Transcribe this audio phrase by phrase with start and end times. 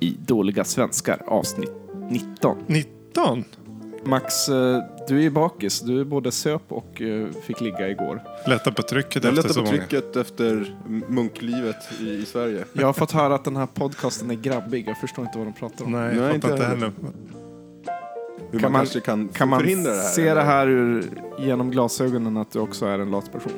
[0.00, 1.72] i Dåliga svenskar avsnitt
[2.10, 2.56] 19.
[2.66, 3.44] 19?
[4.04, 5.80] Max, eh, du är bakis.
[5.80, 8.22] Du både söp och eh, fick ligga igår.
[8.46, 9.76] Lätta på trycket efter lättar så på många.
[9.86, 10.76] trycket efter
[11.08, 12.64] munklivet i, i Sverige.
[12.72, 14.88] Jag har fått höra att den här podcasten är grabbig.
[14.88, 15.92] Jag förstår inte vad de pratar om.
[15.92, 16.92] Nej, jag inte fattar inte heller.
[18.50, 20.02] Hur Kan man, man- kanske kan, Kan man det här?
[20.02, 21.04] se det här ur,
[21.38, 23.52] genom glasögonen att du också är en lat person?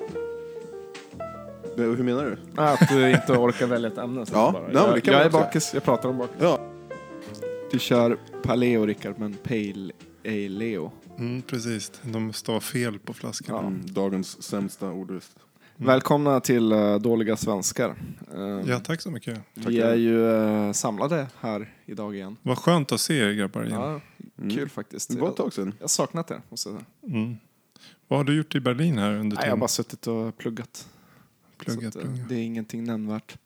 [1.77, 2.61] Hur menar du?
[2.63, 4.27] Att du inte orkar välja ett ämne.
[4.27, 4.63] Så Ja, bara.
[4.63, 6.37] nej, det jag kan jag är bakis, jag pratar om bakis.
[6.41, 6.59] Ja.
[7.73, 9.93] Du kör Paleo, Rickard, men Pale
[10.25, 10.91] Ale.
[11.19, 13.57] Mm, precis, de står fel på flaskan.
[13.57, 13.61] Ja.
[13.67, 15.33] Mm, dagens sämsta ordlist.
[15.77, 17.95] Välkomna till eh, Dåliga svenskar.
[18.35, 19.39] Eh, Ja, tack så mycket.
[19.55, 19.77] vi tackar.
[19.79, 22.37] är ju eh, samlade här idag igen.
[22.43, 23.81] Vad skönt att se er grabbar igen.
[23.81, 24.01] Ja,
[24.43, 24.57] Mm.
[24.57, 25.11] Kul faktiskt.
[25.15, 25.75] Det var ett tag sedan.
[25.79, 26.77] Jag har saknat säga.
[27.07, 27.37] Mm.
[28.09, 29.59] Vad har du gjort i Berlin här under Nej, jag har tiden?
[29.59, 30.89] bara suttit och pluggat.
[31.65, 32.29] Pluggat, Så att, eh, pluggat.
[32.29, 33.39] Det är ingenting nämnvärt.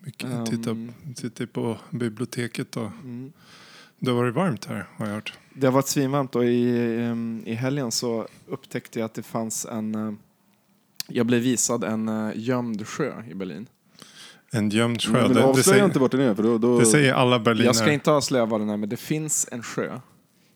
[0.00, 0.44] Mycket, Ehm.
[0.46, 0.76] titta,
[1.16, 3.32] sitter på biblioteket och Mm.
[3.98, 5.38] det har varit varmt här har jag hört.
[5.54, 9.64] Det har varit svinvarmt och i, ehm, i helgen så upptäckte jag att det fanns
[9.66, 9.94] en...
[9.94, 10.12] eh,
[11.08, 13.66] Jag blev visad en uh, gömd sjö i Berlin.
[14.50, 15.12] En gömd sjö.
[15.22, 16.58] Men det, det, säger, inte vart den är för då...
[16.58, 17.66] då det säger alla berlinare.
[17.66, 20.00] Jag ska inte avslöja vad den är, men det finns en sjö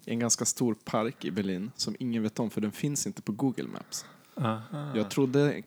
[0.05, 3.23] i en ganska stor park i Berlin som ingen vet om för den finns inte
[3.23, 4.05] på Google Maps.
[4.37, 4.63] Aha.
[4.95, 5.63] Jag trodde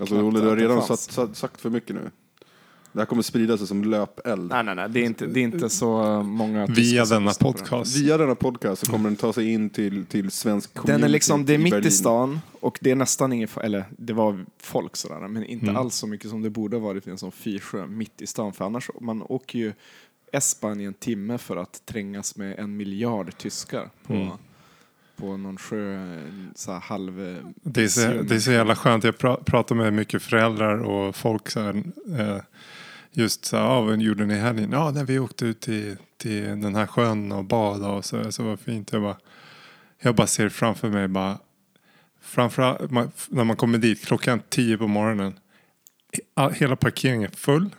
[0.00, 2.10] Alltså Olle, du har redan satt, satt, sagt för mycket nu.
[2.92, 4.50] Det här kommer sprida sig som löpeld.
[4.50, 4.88] Nej, nej, nej.
[4.90, 6.66] Det är inte, det är inte så många...
[6.66, 7.34] Via denna den.
[7.52, 7.96] podcast.
[7.96, 11.12] Via denna podcast så kommer den ta sig in till, till svensk Den är community
[11.12, 11.88] liksom, det är mitt Berlin.
[11.88, 15.64] i stan och det är nästan ingen, fo- eller det var folk sådär, men inte
[15.66, 15.76] Mm.
[15.76, 18.52] alls så mycket som det borde ha varit i en sån fyrsjö mitt i stan.
[18.52, 19.72] För annars, man åker ju
[20.32, 24.28] S-Bahn i en timme för att trängas med en miljard tyskar på, Mm.
[25.16, 26.16] På någon sjö,
[26.54, 27.42] så här halv...
[27.62, 29.04] Det är, så, det är så jävla skönt.
[29.04, 31.82] Jag pra, pratar med mycket föräldrar och folk så här,
[32.18, 32.40] eh,
[33.10, 34.72] just så här, ah, vad gjorde ni i helgen?
[34.72, 38.42] Ja, när vi åkte ut till, till den här sjön och badade och så, så
[38.42, 38.92] var fint.
[38.92, 39.16] Jag bara,
[40.02, 41.38] jag bara ser framför mig bara,
[42.20, 45.38] framför, man, när man kommer dit klockan tio på morgonen,
[46.52, 47.70] hela parkeringen är full.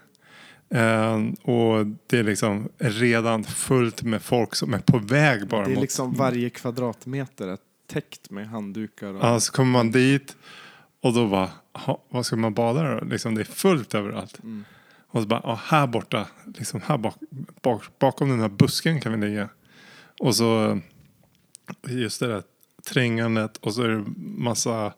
[0.69, 5.71] Eh, och det är liksom redan fullt med folk som är på väg bara Det
[5.71, 9.13] är mot liksom varje kvadratmeter är täckt med handdukar.
[9.13, 10.35] Och, Ja, så kommer man dit
[11.01, 13.05] och då bara, "Ha, vad ska man bada då?
[13.05, 14.43] Liksom, det är fullt överallt.
[14.43, 14.65] Mm.
[15.07, 16.27] Och så bara, ja, här borta,
[16.57, 17.15] liksom här bak,
[17.61, 19.49] bak, bakom den här busken kan vi ligga.
[20.19, 20.79] Och så,
[21.87, 22.43] just det där
[22.89, 24.93] trängandet och så är det massa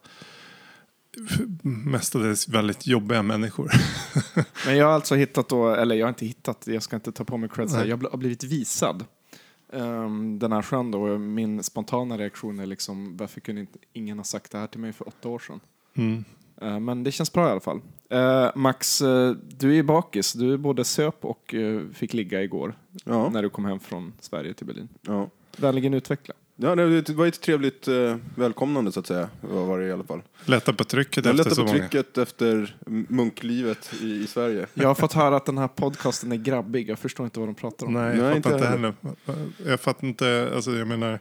[1.61, 3.71] mestadels väldigt jobbiga människor.
[4.65, 7.23] Men jag har alltså hittat då, eller jag har inte hittat, jag ska inte ta
[7.23, 7.89] på mig cred, så här, Nej.
[7.89, 9.05] jag har blivit visad
[9.73, 11.17] um, den här sjön då.
[11.17, 14.93] Min spontana reaktion är liksom, varför kunde inte, ingen ha sagt det här till mig
[14.93, 15.59] för åtta år sedan?
[15.93, 16.23] Mm.
[16.61, 17.81] Eh, men det känns bra i alla fall.
[18.09, 20.33] Eh, Max, eh, du är ju bakis.
[20.33, 24.53] Du både söp och eh, fick ligga igår Ja, när du kom hem från Sverige
[24.53, 24.89] till Berlin.
[25.01, 25.29] ja.
[25.59, 26.33] Vänligen utveckla.
[26.57, 29.29] Ja det var ett trevligt eh, välkomnande så att säga.
[29.41, 30.21] Vad var det i alla fall.
[30.45, 31.79] Lätta på trycket efter lättar så på många.
[31.79, 32.75] trycket efter
[33.09, 34.67] munklivet i, i Sverige.
[34.73, 36.89] Jag har fått höra att den här podcasten är grabbig.
[36.89, 37.93] Jag förstår inte vad de pratar om.
[37.93, 38.93] Nej, Nej, jag inte fattar inte heller.
[39.65, 41.19] Jag fattar inte, alltså jag menar,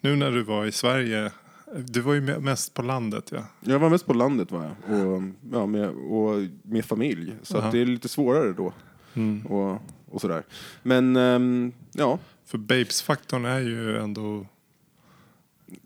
[0.00, 1.30] nu när du var i Sverige,
[1.76, 3.44] du var ju me- mest på landet ja.
[3.60, 5.06] Jag var mest på landet var jag.
[5.06, 5.22] Och,
[5.52, 7.34] ja, med, och med familj.
[7.42, 8.72] Så det är lite svårare då.
[9.14, 9.46] Mm.
[9.46, 10.42] Och, och sådär.
[10.82, 12.18] Men ehm, ja.
[12.46, 14.46] För babes-faktorn är ju ändå...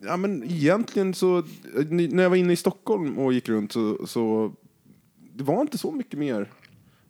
[0.00, 1.42] ja, men egentligen så.
[1.90, 4.52] När jag var inne i Stockholm och gick runt så, så
[5.34, 6.50] det var inte så mycket mer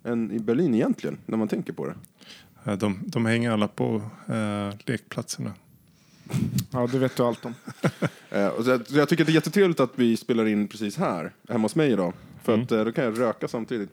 [0.05, 1.19] än i Berlin egentligen.
[1.27, 1.95] När man tänker på det.
[2.71, 5.53] eh, De, de hänger alla på eh, lekplatserna.
[6.71, 7.55] Ja, det vet du allt om.
[8.31, 10.69] Eh, och så jag, så jag tycker att det är jättetrevligt att vi spelar in
[10.69, 12.13] precis här, hemma hos mig idag.
[12.43, 12.65] För Mm.
[12.65, 13.91] att eh, då kan jag röka samtidigt.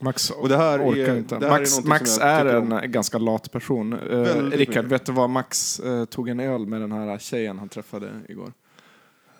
[0.00, 1.38] Max Och det här orkar är, inte.
[1.38, 2.72] det här Max, är, Max är tycker om.
[2.72, 3.98] en ganska lat person.
[4.10, 7.68] Väldigt Rickard, vet du vad Max eh, tog en öl med den här tjejen han
[7.68, 8.52] träffade igår?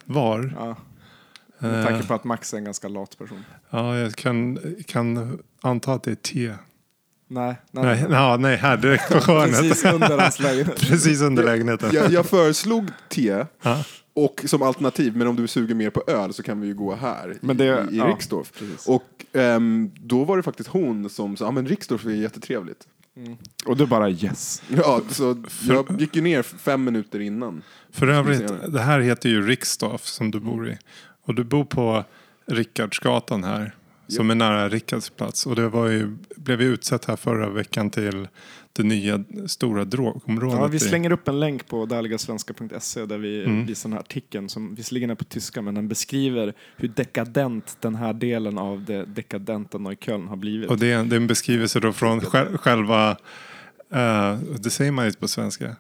[0.05, 0.55] Var?
[0.59, 0.77] Ja,
[1.59, 3.45] med Eh, tanke på att Max är en ganska lat person.
[3.71, 6.55] ja, jag kan, kan anta att det är te.
[7.29, 9.57] Nej, nej, Nej, ja, nej här direkt på hörnet.
[9.61, 10.81] Precis under hans lägenhet.
[10.81, 11.91] Precis under lägenheten.
[11.93, 13.45] Jag, jag föreslog te.
[14.15, 16.95] Och som alternativ, men om du suger mer på öl så kan vi ju gå
[16.95, 18.53] här Men det- i, i ja, Rixdorf.
[18.59, 18.87] precis.
[18.89, 22.87] Och ehm, då var det faktiskt hon som sa, ja men Rixdorf är jättetrevligt.
[23.67, 24.63] Och du bara yes.
[24.77, 25.37] Ja, så
[25.69, 27.63] jag gick ju ner fem minuter innan.
[27.91, 30.79] För övrigt, det här heter ju Riksdorf som du bor i.
[31.27, 32.05] Och du bor på
[32.47, 33.75] Rickardsgatan här.
[34.11, 35.47] Som är nära Rickards plats.
[35.47, 38.29] Och det var ju, blev ju utsett här förra veckan till
[38.73, 40.59] det nya stora drogområdet.
[40.61, 43.67] Ja, vi slänger upp en länk på daligasvenska.se där vi Mm.
[43.67, 47.95] visar den här artikeln som visserligen är på tyska men den beskriver hur dekadent den
[47.95, 50.71] här delen av det dekadenta Neukölln har blivit.
[50.71, 53.17] Och det är, det är en beskrivelse då från själ- själva...
[53.93, 55.77] eh, det säger man inte på svenska.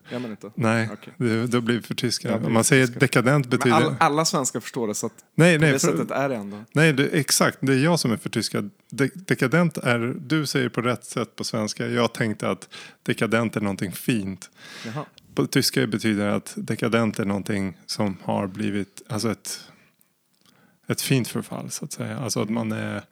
[0.54, 1.12] Nej, Okej.
[1.16, 2.36] det, det blir för tyska.
[2.36, 3.00] Om man för säger tyska.
[3.00, 3.76] dekadent betyder...
[3.76, 6.34] alla, alla svenskar förstår det så att nej, på nej, det för, sättet är det
[6.34, 6.64] ändå.
[6.72, 7.58] nej det, exakt.
[7.60, 8.70] Det är jag som är förtyskad.
[8.90, 10.14] De, dekadent är...
[10.20, 11.86] Du säger på rätt sätt på svenska.
[11.86, 12.68] Jag tänkte att
[13.02, 14.50] dekadent är någonting fint.
[14.86, 15.04] Jaha.
[15.34, 19.02] På tyska betyder det att dekadent är någonting som har blivit...
[19.08, 19.60] Alltså ett,
[20.86, 22.18] ett fint förfall, så att säga.
[22.18, 23.02] Alltså att man är,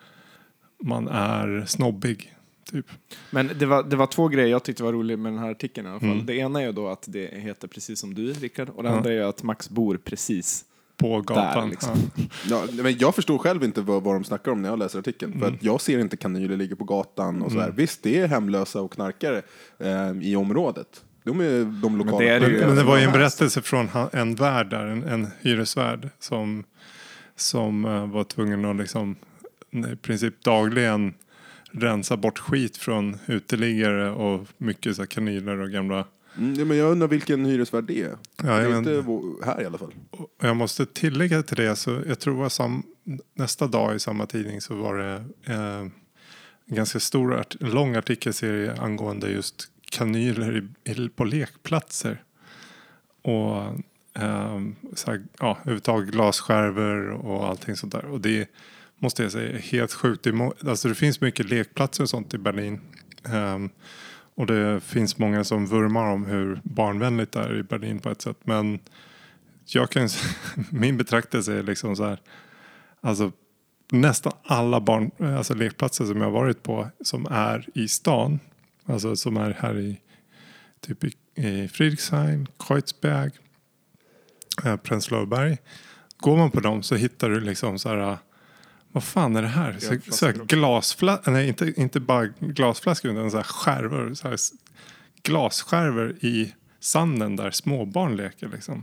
[0.82, 2.34] man är snobbig,
[2.70, 2.86] typ.
[3.30, 5.86] Men det var, det var två grejer jag tyckte var roliga med den här artikeln
[5.86, 6.10] i alla fall.
[6.12, 6.26] Mm.
[6.26, 8.96] Det ena är ju då att det heter precis som du Rickard och det Ja.
[8.96, 10.64] andra är ju att Max bor precis.
[10.96, 11.70] På gatan.
[11.70, 11.96] liksom.
[12.48, 12.64] ja.
[12.76, 15.32] Ja, men jag förstår själv inte vad, vad de snackar om när jag läser artikeln.
[15.32, 15.54] För Mm.
[15.54, 17.70] att jag ser inte kanyler ligga på gatan och så här.
[17.70, 19.42] Visst, det är hemlösa och knarkare
[19.78, 21.04] eh, i området.
[21.24, 22.18] De är de lokala.
[22.18, 22.58] det är det ju.
[22.58, 26.64] Men, men det var ju en berättelse från en värd där, en, en hyresvärd som,
[27.36, 29.16] som eh, var tvungen att liksom
[29.92, 31.14] i princip dagligen
[31.70, 36.04] rensa bort skit från uteliggare och mycket så här kanyler och gamla...
[36.38, 38.16] Mm, ja, men jag undrar vilken hyresvärd det är.
[38.36, 39.94] Ja, det är inte men, vår, här i alla fall.
[40.10, 42.82] och jag måste tillägga till det, så jag tror att sam,
[43.34, 45.86] nästa dag i samma tidning så var det eh,
[46.68, 52.22] en ganska stor, art, lång artikelserie angående just kanyler i, i, på lekplatser.
[53.22, 53.62] Och
[54.14, 58.04] ehm, så här, ja, överhuvudtaget glasskärvor och allting sånt där.
[58.04, 58.48] Och det
[58.98, 60.24] måste jag säga är helt sjukt.
[60.24, 62.80] Det, alltså det finns mycket lekplatser och sånt i Berlin.
[63.34, 63.70] Um,
[64.34, 68.22] och det finns många som vurmar om hur barnvänligt det är i Berlin på ett
[68.22, 68.38] sätt.
[68.42, 68.78] Men
[69.66, 70.08] jag kan,
[70.70, 72.20] min betraktelse är liksom så här.
[73.00, 73.32] Alltså
[73.90, 78.40] nästan alla barn, alltså lekplatser som jag har varit på som är i stan.
[78.84, 80.00] Alltså som är här i
[80.80, 83.30] typ i, i Friedrichshain, Kreuzberg,
[84.64, 85.58] eh, Prenzlauer berg.
[86.16, 88.18] Går man på dem så hittar du liksom så här.
[88.92, 89.76] Vad fan är det här?
[89.78, 94.14] Så, så här glasflaskor, nej inte, inte bara glasflaskor utan så här skärvor.
[94.14, 94.38] Så här
[95.22, 98.82] glasskärvor i sanden där småbarn leker liksom.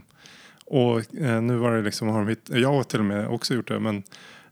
[0.64, 3.54] Och eh, nu var det liksom, har de hitt, jag har till och med också
[3.54, 4.02] gjort det, men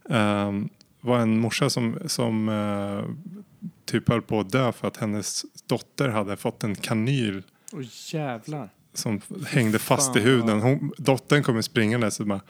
[0.09, 0.69] ehm,
[1.01, 3.03] var en morsa som, som eh,
[3.85, 7.43] typ höll på att dö för att hennes dotter hade fått en kanyl
[7.73, 7.81] Åh
[8.13, 8.69] jävlar.
[8.93, 10.61] som hängde fast i fan, huden.
[10.61, 12.41] Hon, dottern kommer springandes och bara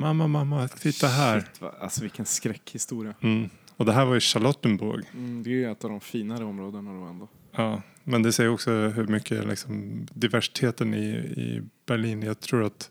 [0.00, 1.40] Mamma, mamma, titta här.
[1.40, 1.74] Shit, va?
[1.80, 3.14] Alltså vilken skräckhistoria.
[3.20, 3.50] Mm.
[3.76, 5.04] Och det här var i Charlottenburg.
[5.14, 7.28] Mm, det är ju ett av de finare områdena då ändå.
[7.52, 7.82] Ja.
[8.04, 12.22] Men det säger också hur mycket liksom, diversiteten i, i Berlin.
[12.22, 12.90] Jag tror att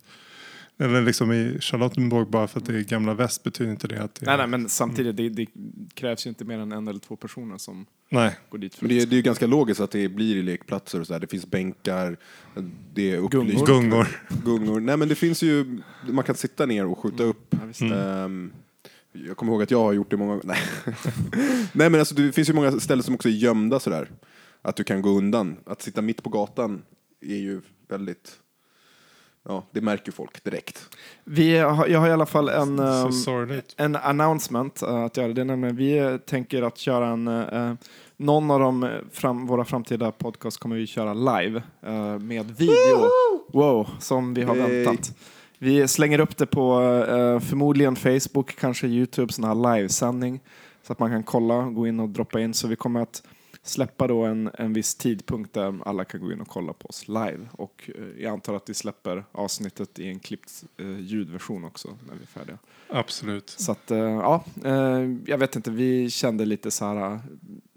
[0.80, 4.16] eller liksom i Charlottenburg bara för att det är gamla väst betyder inte det att
[4.16, 4.28] det är...
[4.28, 5.46] Nej, nej, men samtidigt, det, det
[5.94, 8.36] krävs ju inte mer än en eller två personer som Nej.
[8.50, 10.42] går dit för Men det, är- det är ju ganska logiskt att det blir i
[10.42, 11.20] lekplatser och så här.
[11.20, 12.18] Det finns bänkar,
[12.94, 13.66] det är upplyst.
[13.66, 14.08] Gungor.
[14.46, 14.80] Gungor.
[14.80, 15.80] Nej men det finns ju,
[16.10, 17.46] man kan sitta ner och skjuta upp.
[17.50, 17.82] Ja, visst.
[17.82, 17.98] Mm.
[18.00, 18.52] Ehm,
[19.12, 20.46] jag kommer ihåg att jag har gjort det många gånger.
[20.48, 20.96] Nej.
[21.74, 24.10] Nej men alltså det finns ju många ställen som också är gömda sådär.
[24.62, 25.58] Att du kan gå undan.
[25.66, 26.82] Att sitta mitt på gatan
[27.22, 28.32] är ju väldigt,
[29.50, 30.90] ja det märker folk direkt.
[31.24, 32.78] Vi har, jag har i alla fall en,
[33.14, 33.74] sorgligt.
[33.78, 35.34] en announcement eh, att göra.
[35.34, 37.74] Det är nämligen, vi tänker att köra en, eh,
[38.18, 41.64] någon av de eh, fram, våra framtida podcast kommer vi köra live
[42.20, 43.10] med video.
[43.54, 44.84] Wow, som vi har Yay.
[44.84, 45.16] väntat.
[45.58, 46.80] Vi slänger upp det på
[47.50, 50.40] förmodligen Facebook, kanske Youtube, sån här livesändning.
[50.84, 52.54] Så att man kan kolla, gå in och droppa in.
[52.54, 53.24] Så vi kommer att
[53.70, 57.08] släppa då en, en viss tidpunkt där alla kan gå in och kolla på oss
[57.08, 57.48] live.
[57.52, 62.16] Och eh, jag antar att vi släpper avsnittet i en klippt eh, ljudversion också när
[62.16, 62.58] vi är färdiga.
[62.90, 63.50] Absolut.
[63.50, 67.20] Så att, eh, ja, eh, jag vet inte, vi kände lite så här,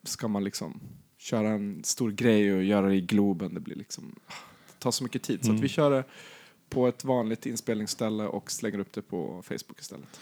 [0.04, 0.80] ska man liksom
[1.18, 4.32] köra en stor grej och göra det i Globen, det blir liksom, ah,
[4.66, 5.40] det tar så mycket tid.
[5.40, 5.56] Så Mm.
[5.56, 6.04] att vi kör det
[6.68, 10.20] på ett vanligt inspelningsställe och slänger upp det på Facebook istället.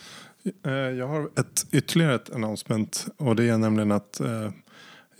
[0.64, 4.50] Eh, Jag har ett, ytterligare ett announcement och det är nämligen att eh,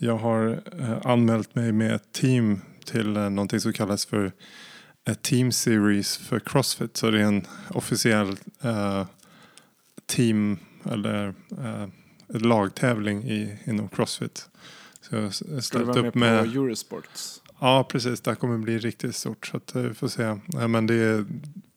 [0.03, 4.33] jag har eh, anmält mig med ett team till eh, någonting som kallas för
[5.23, 6.97] Team Series för Crossfit.
[6.97, 9.07] Så det är en officiell eh,
[10.07, 11.89] team eller eh,
[12.29, 14.49] lagtävling i, inom Crossfit.
[15.01, 16.41] Så jag har Ska du vara med upp på med...
[16.41, 17.43] Eurosports?
[17.61, 18.21] Ja, precis.
[18.21, 19.47] Det här kommer bli riktigt stort.
[19.47, 20.39] Så att, vi får se.
[20.47, 21.25] Nej, men det är,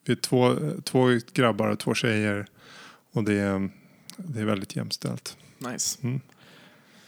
[0.06, 2.48] vi är två, två grabbar och två tjejer.
[3.12, 3.70] Och det är,
[4.18, 5.38] det är väldigt jämställt.
[5.58, 6.00] Nice.
[6.02, 6.22] Mm.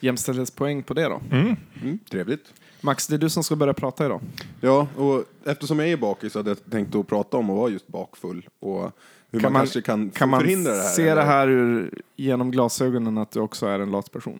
[0.06, 1.22] Jämställdhetspoäng på det då.
[1.32, 1.56] Mm.
[1.82, 2.54] Mm, trevligt.
[2.82, 4.22] Max, det är du som ska börja prata idag.
[4.62, 7.70] Ja, och eftersom jag är bakis så hade jag tänkt att prata om att vara
[7.70, 8.92] just bakfull och
[9.32, 10.90] hur Kan man, man- kanske kan, Kan man förhindra det här.
[10.90, 11.26] se det eller?
[11.26, 14.40] här ur, genom glasögonen att du också är en lat person?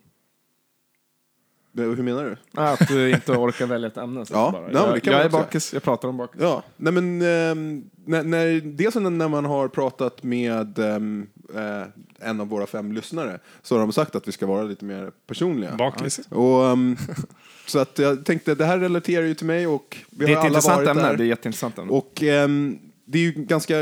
[1.82, 2.60] Hur menar du?
[2.60, 4.26] Att du inte orkar välja ett ämne.
[4.26, 4.66] Så Ja, bara.
[4.68, 6.40] det jag jag är bakis, jag pratar om bakis.
[6.40, 11.82] Ja, nej men ehm, när, när, dels när man har pratat med eh,
[12.20, 15.10] en av våra fem lyssnare så har de sagt att vi ska vara lite mer
[15.26, 15.76] personliga.
[15.76, 16.20] Bakis.
[16.28, 16.96] Och, ehm,
[17.66, 20.46] så att jag tänkte, det här relaterar ju till mig och vi Det är alla
[20.48, 21.02] intressant varit ämne.
[21.02, 21.16] där.
[21.16, 21.92] Det är ett jätteintressant ämne.
[21.92, 22.12] Och
[23.04, 23.74] det är ju ganska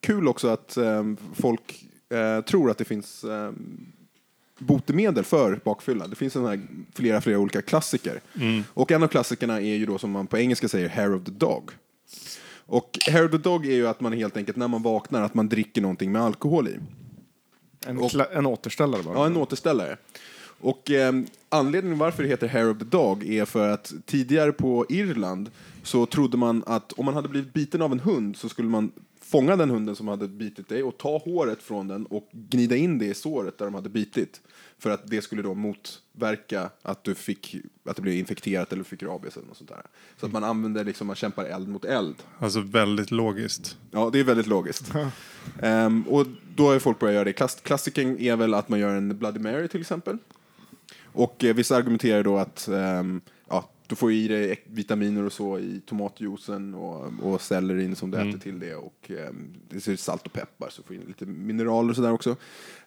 [0.00, 0.78] kul också att
[1.34, 1.84] folk
[2.14, 3.86] eh, tror att det finns um,
[4.66, 6.06] botemedel för bakfylla.
[6.06, 6.60] Det finns såna här
[6.94, 8.20] flera, flera olika klassiker.
[8.74, 11.30] Och en av klassikerna är ju då som man på engelska säger hair of the
[11.30, 11.70] dog.
[12.66, 15.34] Och hair of the dog är ju att man helt enkelt när man vaknar att
[15.34, 16.78] man dricker någonting med alkohol i.
[17.86, 19.14] en, och- en återställare bara.
[19.18, 19.96] Ja, en återställare.
[20.60, 24.86] Och ehm, anledningen varför det heter Hair of the Dog är för att tidigare på
[24.88, 25.50] Irland
[25.82, 28.92] så trodde man att om man hade blivit biten av en hund så skulle man
[29.20, 32.98] fånga den hunden som hade bitit dig och ta håret från den och gnida in
[32.98, 34.40] det i såret där de hade bitit.
[34.84, 39.02] För att det skulle då motverka att du fick, att det blev infekterat eller fick
[39.02, 39.82] rabies eller något sånt där.
[40.20, 42.14] Så att man använder liksom, man kämpar eld mot eld.
[42.38, 43.78] Alltså väldigt logiskt.
[43.90, 44.92] Ja, det är väldigt logiskt.
[45.62, 46.26] Ehm, och
[46.56, 47.32] då har folk börjat göra det.
[47.32, 50.18] Klass klassikern är väl att man gör en Bloody Mary till exempel.
[51.02, 53.20] Och eh, vissa argumenterar då att ja,
[53.86, 58.38] du får i dig vitaminer och så i tomatjuicen och, och sellerin som du äter
[58.38, 58.74] till det.
[58.74, 59.10] Och
[59.68, 62.36] det är salt och peppar så du får in lite mineraler och sådär också.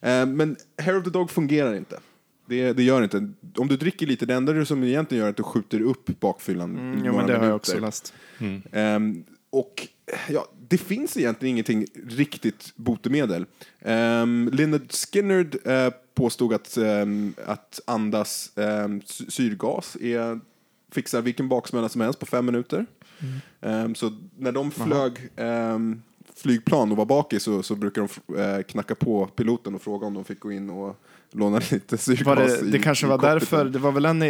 [0.02, 2.00] Ehm, men Hair of the Dog fungerar inte.
[2.46, 3.32] Det, det gör inte.
[3.56, 6.78] Om du dricker lite, det enda som egentligen gör att du skjuter upp bakfyllan.
[6.78, 7.56] Mm, några men det har jag minuter.
[7.56, 8.14] också läst.
[8.72, 9.88] Ehm, och
[10.30, 13.46] ja, det finns egentligen ingenting riktigt botemedel.
[13.82, 20.40] Um, Lynyrd Skynyrd eh, påstod att, ehm, att andas um, syrgas är,
[20.92, 22.86] fixar vilken baksmälla som helst på fem minuter.
[23.62, 26.02] Ehm, så när de flög ehm,
[26.36, 30.14] flygplan och var bakis så, så brukar de eh, knacka på piloten och fråga om
[30.14, 31.00] de fick gå in och
[31.32, 32.60] låna lite syrgas.
[32.62, 33.40] Det, i- det kanske i var cockpiten.
[33.40, 34.28] därför, det var väl en i,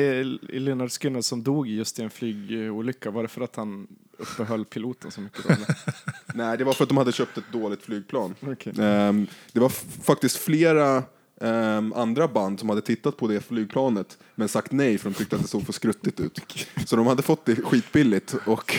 [0.50, 3.12] i Lynyrd Skynyrd som dog just i en flygolycka.
[3.12, 3.88] Var det för att han
[4.18, 5.44] uppehöll piloten så mycket?
[5.48, 5.54] Då?
[6.34, 8.36] Nej, det var för att de hade köpt ett dåligt flygplan.
[8.42, 8.74] Okej.
[8.80, 9.70] Ehm, det var
[10.04, 11.04] faktiskt flera
[11.42, 15.36] ehm, andra band som hade tittat på det flygplanet men sagt nej för de tyckte
[15.36, 16.40] att det såg för skruttigt ut.
[16.86, 18.76] Så de hade fått det skitbilligt och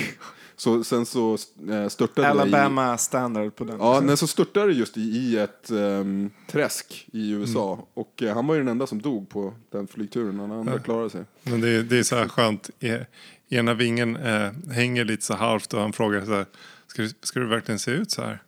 [0.57, 1.39] så, sen så
[1.71, 2.41] eh, störtade det i...
[2.41, 3.77] Alabama standard på den.
[3.81, 7.85] Ja, nej, så störtade det just i, i ett ehm, träsk i USA Mm.
[7.95, 10.41] och eh, han var ju den enda som dog på den flygturen.
[10.41, 11.25] Alla andra klarade sig.
[11.43, 12.71] Men det, är- det är så här skönt.
[12.81, 13.05] E-
[13.51, 16.47] Ena vingen eh, hänger lite så halvt och han frågar så här,
[16.87, 18.43] ska du, ska du verkligen se ut så här?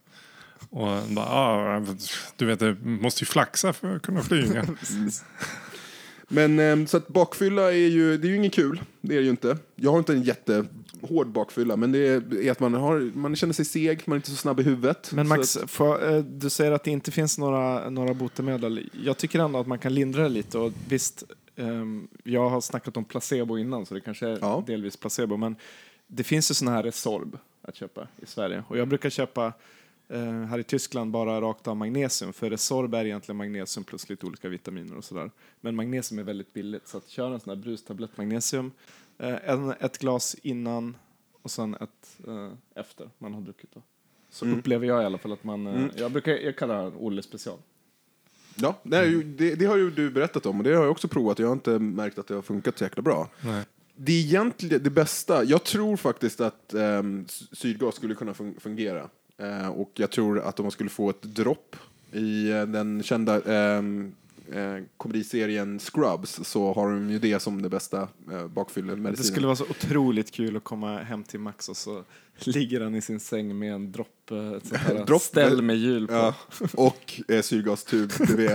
[0.71, 1.85] Och bara, ah,
[2.37, 4.67] du vet, du måste ju flaxa för att kunna flyga.
[6.33, 8.81] Men ehm, så att bakfylla är ju, det är ju inget kul.
[9.01, 9.59] Det är det ju inte.
[9.77, 11.99] Jag har inte en jättehård bakfylla, men det
[12.47, 15.13] är att man, har, man känner sig seg, man är inte så snabb i huvudet.
[15.13, 18.91] Men Max, att, får, eh, du säger att det inte finns några, några botemedel.
[19.05, 20.59] Jag tycker ändå att man kan lindra det lite.
[20.59, 21.23] Och visst,
[21.57, 24.65] ehm, jag har snackat om placebo innan, så det kanske är Ja.
[24.67, 25.37] delvis placebo.
[25.37, 25.57] Men
[26.07, 28.65] det finns ju såna här Resorb att köpa i Sverige.
[28.69, 29.53] Och jag brukar köpa
[30.11, 32.33] eh, här i Tyskland bara rakt av magnesium.
[32.33, 35.31] För Resorb är egentligen magnesium plus lite olika vitaminer och sådär.
[35.61, 36.89] Men magnesium är väldigt billigt.
[36.89, 38.73] Så att köra en sån här brustablett magnesium.
[39.19, 40.97] Eh, en, ett glas innan
[41.43, 43.71] och sen ett eh, efter man har druckit.
[43.75, 43.83] Då.
[44.31, 45.67] Så upplever jag i alla fall att man...
[45.67, 47.59] eh, Jag brukar jag kallar det Olle special.
[48.57, 51.09] ja, nej, ju- det, det har ju du berättat om och det har jag också
[51.09, 51.39] provat.
[51.39, 53.29] Jag har inte märkt att det har funkat så jäkla bra.
[53.45, 53.65] Nej.
[53.97, 55.45] Det är egentligen det bästa.
[55.45, 59.09] Jag tror faktiskt att um, syrgas skulle kunna fun- fungera.
[59.41, 61.77] Eh, och jag tror att om man skulle få ett dropp
[62.13, 64.13] i eh, den kända ehm,
[64.53, 69.17] eh, komediserien Scrubs så har de ju det som det bästa eh, bakfyllemedicinen.
[69.17, 72.05] Det skulle vara så otroligt kul att komma hem till Max och så
[72.45, 76.07] ligger han i sin säng med en dropp, ett sånt här Dropp- ställ med hjul
[76.07, 76.15] på.
[76.15, 76.35] Ja,
[76.75, 78.51] och eh, syrgastub bredvid.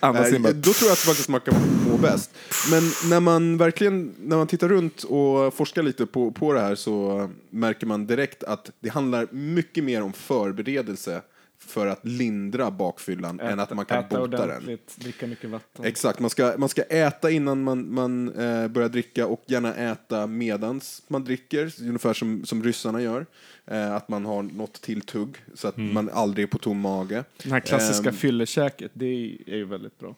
[0.00, 0.52] Andas in Eh, bara.
[0.52, 1.54] Då tror jag att faktiskt man kan
[1.90, 2.30] må bäst.
[2.70, 6.74] Men när man verkligen när man tittar runt och forskar lite på, på det här
[6.74, 11.22] så märker man direkt att det handlar mycket mer om förberedelse
[11.58, 14.78] för att lindra bakfyllan än att man kan äta bota den.
[14.96, 15.84] dricka mycket vatten.
[15.84, 20.26] Exakt, man ska, man ska äta innan man, man eh, börjar dricka och gärna äta
[20.26, 23.26] medans man dricker, ungefär som, som ryssarna gör.
[23.66, 27.24] Eh, att man har något till tugg så att man aldrig är på tom mage.
[27.42, 28.14] Det här klassiska Ehm.
[28.14, 29.06] fyllekäket, det
[29.46, 30.14] är ju väldigt bra.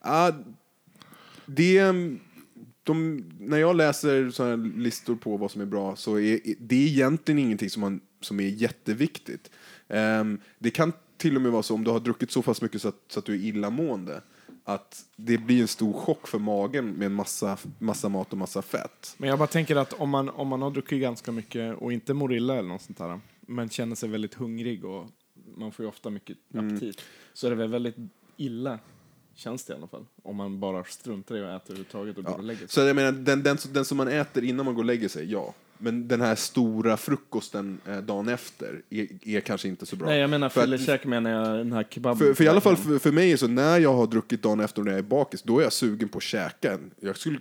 [0.00, 0.32] Ah,
[1.46, 1.82] det,
[2.82, 6.74] de, när jag läser såna här listor på vad som är bra så är det
[6.74, 9.50] är egentligen ingenting som, man, som är jätteviktigt.
[9.90, 12.82] Ehm, det kan till och med vara så om du har druckit så pass mycket
[12.82, 14.22] så att, så att du är illamående
[14.64, 18.62] att det blir en stor chock för magen med en massa, massa mat och massa
[18.62, 19.14] fett.
[19.18, 22.14] Men jag bara tänker att om man, om man har druckit ganska mycket och inte
[22.14, 25.06] mår illa eller något sånt där, men känner sig väldigt hungrig och
[25.56, 26.74] man får ju ofta mycket Mm.
[26.74, 27.00] aptit,
[27.32, 27.96] så är det väl väldigt
[28.36, 28.78] illa,
[29.34, 32.34] känns det i alla fall, om man bara struntar i att äta överhuvudtaget och går
[32.34, 32.68] och lägger sig.
[32.68, 35.32] Så jag menar, den, den, den som man äter innan man går och lägger sig,
[35.32, 35.54] ja.
[35.82, 40.08] Men den här stora frukosten eh, dagen efter är, är kanske inte så bra.
[40.08, 42.18] Nej, jag menar För att- fyllekäk menar jag den här kebaben.
[42.18, 44.80] För, för i alla fall för, för mig, så när jag har druckit dagen efter
[44.80, 46.78] och när jag är bakis, då är jag sugen på att käka.
[47.00, 47.38] Jag skulle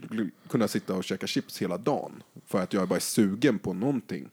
[0.50, 2.12] kunna sitta och käka chips hela dagen,
[2.48, 4.29] för att jag bara är sugen på någonting.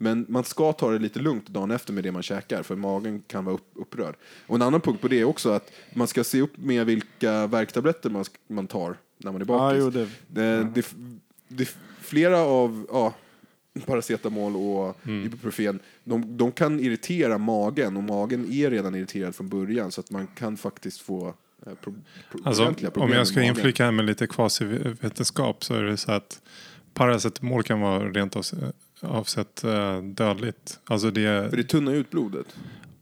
[0.00, 3.22] Men man ska ta det lite lugnt dagen efter med det man käkar, för magen
[3.26, 4.14] kan vara upp, upprörd.
[4.46, 7.46] Och en annan punkt på det är också att man ska se upp med vilka
[7.46, 9.78] värktabletter man, man tar när man är bakis.
[9.82, 10.86] jo, det, Det, det,
[11.48, 11.68] det,
[12.00, 13.14] flera av ja,
[13.86, 15.26] paracetamol och Mm.
[15.26, 20.10] ibuprofen, de, de kan irritera magen och magen är redan irriterad från början så att
[20.10, 21.26] man kan faktiskt få
[21.66, 21.94] eh, pro,
[22.30, 25.96] pro, Alltså, ordentliga problem om jag ska inflika här med lite kvasivetenskap så är det
[25.96, 26.42] så att
[26.94, 28.44] paracetamol kan vara rent av,
[29.00, 30.80] avsett eh, dödligt.
[30.84, 32.46] Alltså det, För det tunnar ut blodet.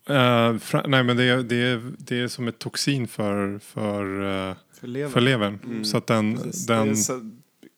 [0.09, 4.03] eh, fra, nej men det, är- det, är- det är som ett toxin för, för,
[4.51, 5.11] eh, för levern.
[5.13, 5.59] för levern.
[5.65, 5.85] Mm.
[5.85, 6.97] Så att den, Precis, den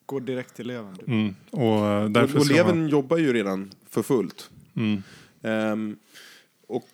[0.09, 0.97] går direkt till levern.
[0.97, 1.09] typ.
[1.09, 4.51] mm, och eh, Och, och levern man, jobbar ju redan för fullt.
[4.77, 5.03] mm,
[5.43, 5.97] Ehm,
[6.67, 6.89] och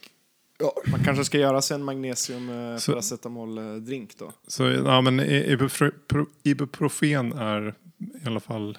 [0.59, 4.33] ja, Man kanske ska göra sig en magnesium eh, Så- paracetamol-drink då.
[4.47, 5.21] så ja men
[6.43, 8.79] ibuprofen är i alla fall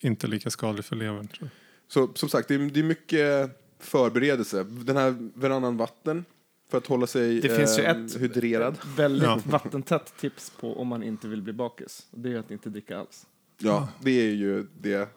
[0.00, 1.28] inte lika skadlig för levern.
[1.28, 1.92] tror jag.
[1.92, 4.62] så som sagt, det är, det är mycket förberedelse.
[4.64, 6.24] Den här varannan vatten
[6.70, 8.78] för att hålla sig Det finns ju ehm, ett- hydrerad.
[8.96, 9.40] Väldigt Ja.
[9.44, 12.06] vattentätt tips på om man inte vill bli bakis.
[12.10, 13.26] Det är att inte dricka alls.
[13.58, 15.08] Ja, det är ju det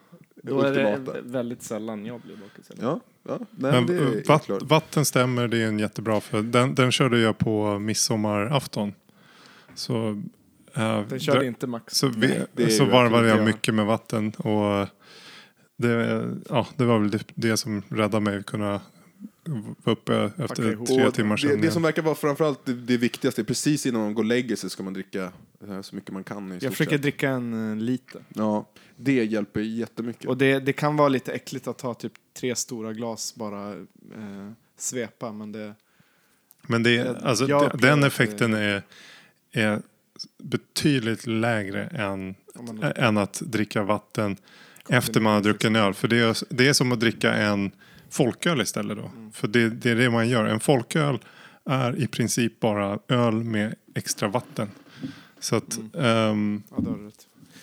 [0.43, 1.19] Då är det ultimata.
[1.19, 2.69] vä- väldigt sällan jag blir bakis.
[2.69, 2.83] eller?
[2.83, 4.61] Ja, ja nej, Men det är vatt, klart.
[4.63, 8.93] vatten stämmer, det är en jättebra för den, den körde jag på midsommarafton.
[9.75, 10.07] Så,
[10.73, 11.93] eh, Den körde där- inte max.
[11.93, 14.87] så, vi, Nej, det är så ju varvade verkligen jag mycket med vatten och
[15.77, 18.81] det, ja, det var väl det, det som räddade mig att kunna
[19.45, 20.87] vara uppe efter ihop.
[20.87, 24.13] tre Och timmar det, det som verkar vara framförallt det, det viktigaste, precis innan man
[24.13, 25.31] går och lägger sig ska man dricka
[25.67, 26.47] eh, så mycket man kan.
[26.51, 27.01] I Jag stort försöker sett.
[27.01, 28.21] dricka en eh, liter.
[28.33, 30.25] Ja, det hjälper jättemycket.
[30.25, 34.51] Och det, det kan vara lite äckligt att ta typ tre stora glas bara eh,
[34.77, 35.73] svepa, men det...
[36.67, 38.83] Men det, Jag- alltså, jag upplever den att effekten är,
[39.51, 39.81] är
[40.37, 44.37] betydligt lägre än, Om man, ä- än att dricka vatten
[44.89, 45.93] efter man har druckit en öl.
[45.93, 47.71] För det är, det är som att dricka en
[48.11, 49.03] folköl istället då.
[49.05, 49.31] Mm.
[49.31, 50.45] För det, det är det man gör.
[50.45, 51.19] En folköl
[51.65, 54.69] är i princip bara öl med extra vatten.
[55.39, 56.97] Så att ehm, ja, då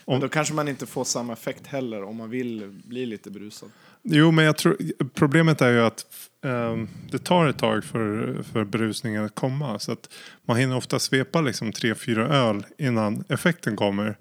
[0.04, 3.70] Om- då kanske man inte får samma effekt heller om man vill bli lite brusad.
[4.02, 4.76] Jo, men jag tror,
[5.14, 6.06] problemet är ju att
[6.44, 9.78] ehm, det tar ett tag för, för berusningen att komma.
[9.78, 10.11] Så att
[10.44, 14.16] man hinner ofta svepa liksom tre, fyra öl innan effekten kommer.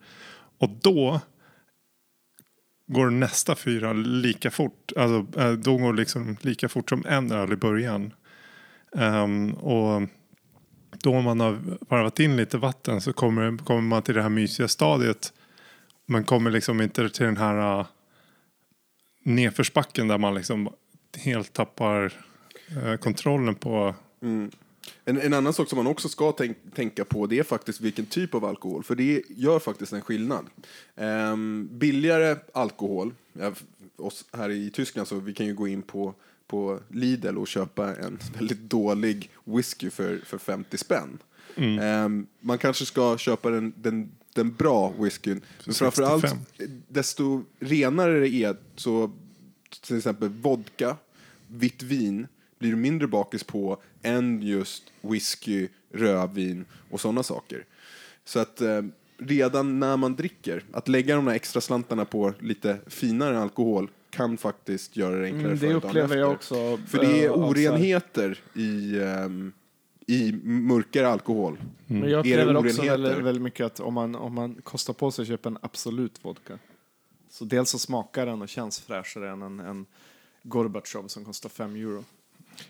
[0.58, 1.22] Och då
[2.88, 4.92] går nästa fyra lika fort.
[4.96, 8.14] Alltså, eh, går liksom lika fort som en öl i början.
[8.92, 10.02] Um, och
[11.04, 14.30] då om man har varvat in lite vatten så kommer, kommer man till det här
[14.30, 15.34] mysiga stadiet.
[16.06, 17.86] Man kommer liksom inte till den här uh,
[19.24, 20.70] nedförsbacken där man liksom
[21.18, 22.14] helt tappar
[22.78, 23.96] uh, kontrollen på...
[24.22, 24.52] Mm.
[25.06, 28.06] En, en annan sak som man också ska tänk, tänka på det är faktiskt vilken
[28.06, 28.84] typ av alkohol.
[28.84, 30.46] För det gör faktiskt en skillnad.
[30.96, 33.54] Ehm, billigare alkohol, ja,
[33.96, 36.14] oss här i Tyskland så vi kan ju gå in på,
[36.48, 41.18] på Lidl och köpa en väldigt dålig whisky för, för 50 spänn.
[41.56, 45.42] Ehm, man kanske ska köpa den, den, den bra whiskyn.
[45.66, 46.82] Men framförallt, 65.
[46.88, 49.12] desto renare det är, så
[49.82, 50.98] till exempel vodka,
[51.48, 52.28] vitt vin
[52.60, 57.66] blir du mindre bakis på än just whisky, rödvin och sådana saker.
[58.26, 58.82] Så att eh,
[59.18, 64.38] redan när man dricker, att lägga de här extra slantarna på lite finare alkohol kan
[64.38, 66.80] faktiskt göra det enklare Mm, för det dagen upplever jag också.
[66.88, 69.52] För det är eh, orenheter i, ehm,
[70.08, 71.58] i mörkare alkohol.
[71.86, 75.22] Men jag upplever också väldigt, väldigt mycket att om man, om man kostar på sig
[75.22, 76.60] att köpa en Absolut vodka.
[77.30, 79.86] Så dels så smakar den och känns fräschare än en, en
[80.44, 82.04] Gorbatjov som kostar 5 euro.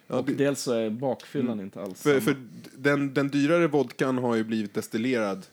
[0.08, 2.36] Ja, och det- dels så är bakfyllan inte alls För, för
[2.78, 5.46] den, den dyrare vodkan har ju blivit destillerad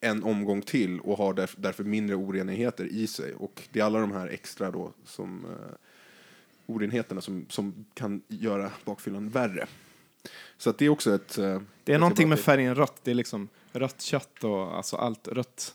[0.00, 3.34] en omgång till och har därf, därför mindre orenheter i sig.
[3.34, 5.74] Och det är alla de här extra då som eh,
[6.66, 9.66] orenheterna som, som kan göra bakfyllan värre.
[10.58, 11.38] Så att det är också ett...
[11.38, 13.00] eh, Det är någonting med färgen rött.
[13.02, 15.74] Det är liksom rött kött och alltså allt rött.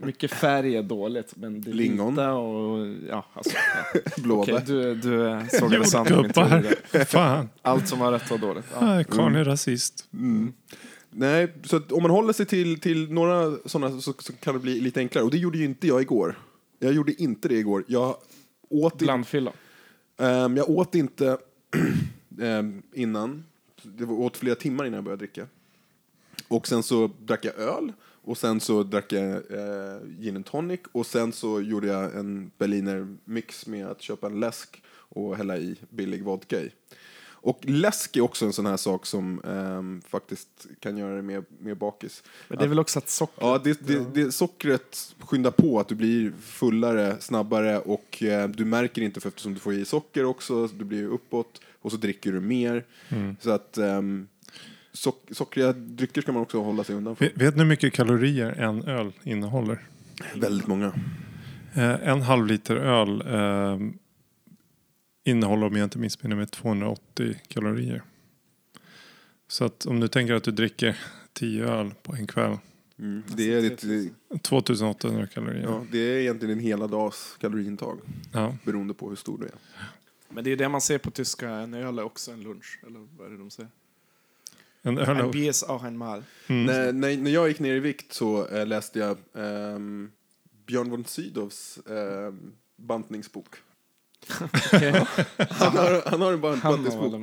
[0.00, 2.10] Mycket färg är dåligt, men det Lingon.
[2.14, 3.56] vita och ja, alltså.
[3.94, 4.00] Ja.
[4.22, 4.52] blåbär.
[4.52, 7.04] Okej, du, du sågade min teori Jordgubbar.
[7.04, 8.64] Fan, Allt som var rätt var dåligt.
[8.74, 8.86] Ja.
[8.86, 10.08] Nej, Karl är rasist.
[10.12, 10.52] Mm.
[11.10, 14.60] Nej, så att om man håller sig till, till några sådana så, så kan det
[14.60, 15.24] bli lite enklare.
[15.24, 16.38] Och det gjorde ju inte jag igår.
[16.78, 17.84] Jag gjorde inte det igår.
[17.86, 18.16] Jag
[18.68, 19.52] åt, i, Blandfylla.
[20.18, 21.38] ehm, jag åt inte
[22.40, 23.44] ehm, innan.
[23.82, 25.46] Det var åt flera timmar innan jag började dricka.
[26.48, 27.92] Och sen så drack jag öl.
[28.24, 30.80] Och sen så drack jag eh, gin and tonic.
[30.92, 35.56] Och sen så gjorde jag en berliner mix med att köpa en läsk och hälla
[35.56, 36.70] i billig vodka i.
[37.44, 41.44] Och läsk är också en sån här sak som ehm, faktiskt kan göra det mer,
[41.58, 42.22] mer bakis.
[42.48, 43.46] Men det är väl också att socker...
[43.46, 48.64] Ja, det, det, det, sockret skyndar på att du blir fullare snabbare och eh, du
[48.64, 52.32] märker inte för eftersom du får i socker också, du blir uppåt och så dricker
[52.32, 52.84] du mer.
[53.40, 54.28] Så att um,
[54.94, 57.28] sock, sockriga drycker ska man också hålla sig undan från.
[57.28, 59.86] Vet vet ni hur mycket kalorier en öl innehåller?
[60.34, 60.86] Väldigt många.
[61.74, 63.78] Eh, en halv liter öl eh,
[65.24, 68.02] innehåller, om jag inte missminner mig, 280 kalorier.
[69.48, 70.98] Så att om du tänker att du dricker
[71.32, 72.58] 10 öl på en kväll,
[72.98, 73.22] Mm.
[73.36, 73.82] Det, är ditt,
[74.30, 75.62] det, 2800 kalorier.
[75.62, 77.98] ja, det är egentligen en hela dags kaloriintag
[78.32, 78.56] Ja.
[78.64, 79.52] beroende på hur stor du är.
[80.28, 82.78] Men det är det man ser på tyska, en öl är också en lunch.
[82.86, 83.70] Eller vad är det de säger?
[84.86, 86.22] En är- Bier ist auch ein Mal.
[86.46, 86.64] Mm.
[86.64, 90.10] När, när, när jag gick ner i vikt så eh, läste jag ehm,
[90.66, 93.56] Björn von Sydows ehm, bantningsbok.
[95.50, 97.14] Han har, han har en bantningsbok.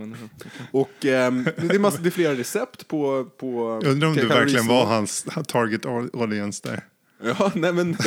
[0.71, 3.25] Och ehm, det, är massa, det är flera recept på...
[3.37, 6.83] på Undrar om du verkligen var hans target audience där.
[7.23, 7.97] Ja, nej men...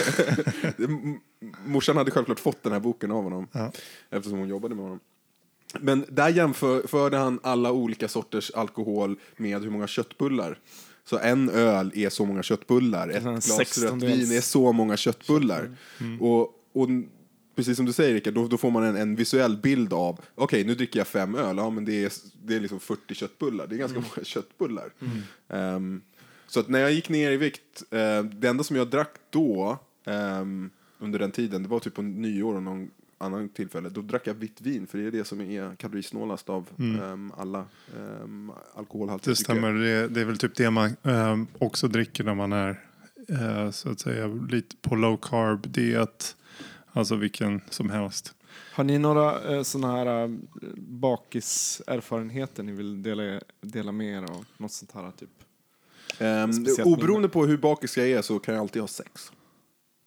[1.64, 3.48] morsan hade självklart fått den här boken av honom.
[3.52, 3.72] Ja.
[4.10, 5.00] Eftersom hon jobbade med honom.
[5.80, 10.58] Men där jämförde han alla olika sorters alkohol med hur många köttbullar.
[11.04, 15.76] Så en öl är så många köttbullar, ett glas rött vin är så många köttbullar.
[16.20, 16.40] Och,
[16.72, 16.88] och
[17.54, 20.64] precis som du säger Rickard, då, då får man en, en visuell bild av, okej
[20.64, 23.74] nu dricker jag fem öl, ja men det är, det är liksom 40 köttbullar, det
[23.74, 24.92] är ganska många köttbullar.
[25.48, 26.02] Ehm,
[26.46, 29.78] så att när jag gick ner i vikt, eh, det enda som jag drack då,
[30.06, 34.26] ehm, under den tiden, det var typ på nyår och någon annan tillfälle, då drack
[34.26, 37.64] jag vitt vin, för det är det som är kalorisnålast av ehm, alla
[38.22, 39.72] um, alkoholhaltiga Det stämmer.
[39.72, 42.84] Det, det är väl typ det man eh, också dricker när man är
[43.28, 46.36] eh, så att säga lite på low carb diet.
[46.92, 48.34] Alltså vilken som helst.
[48.72, 50.30] Har ni några eh, sådana här eh,
[50.76, 54.46] bakiserfarenheter ni vill dela, dela med er av?
[54.56, 55.30] Något sånt här typ?
[56.18, 59.32] Ehm, Speciellt oberoende på hur bakis jag är så kan jag alltid ha sex.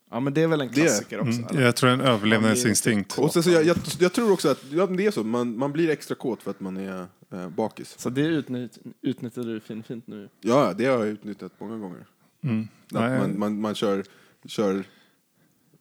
[0.10, 1.32] Ja men det är väl en Det- klassiker också?
[1.39, 1.46] Mm.
[1.50, 1.62] eller?
[1.62, 3.17] Jag tror en överlevnadsinstinkt.
[3.17, 5.72] Och sen, så jag, jag, jag tror också att ja, det är så, man, man
[5.72, 7.96] blir extra kåt för att man är eh, bakis.
[8.00, 10.30] Så det utnytt, utnyttjar du fin, fint nu?
[10.41, 12.06] Ja, det har jag utnyttjat många gånger.
[12.43, 12.62] Mm.
[12.63, 14.04] Att Nej, man, man, man kör,
[14.46, 14.84] kör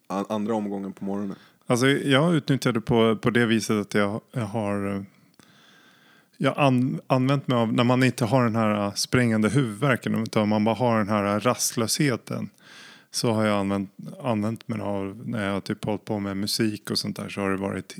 [0.06, 1.36] an, andra omgången på morgonen.
[1.66, 5.04] Alltså jag utnyttjar det på, på det viset att jag, jag har
[6.38, 10.22] jag har an, använt mig av när man inte har den här eh, sprängande huvudvärken
[10.22, 12.50] utan man bara har den här rastlösheten.
[13.16, 13.90] Så har jag använt,
[14.22, 17.40] använt mig av när jag har typ hållit på med musik och sånt där så
[17.40, 17.96] har det varit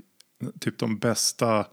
[0.61, 1.67] typ de bästa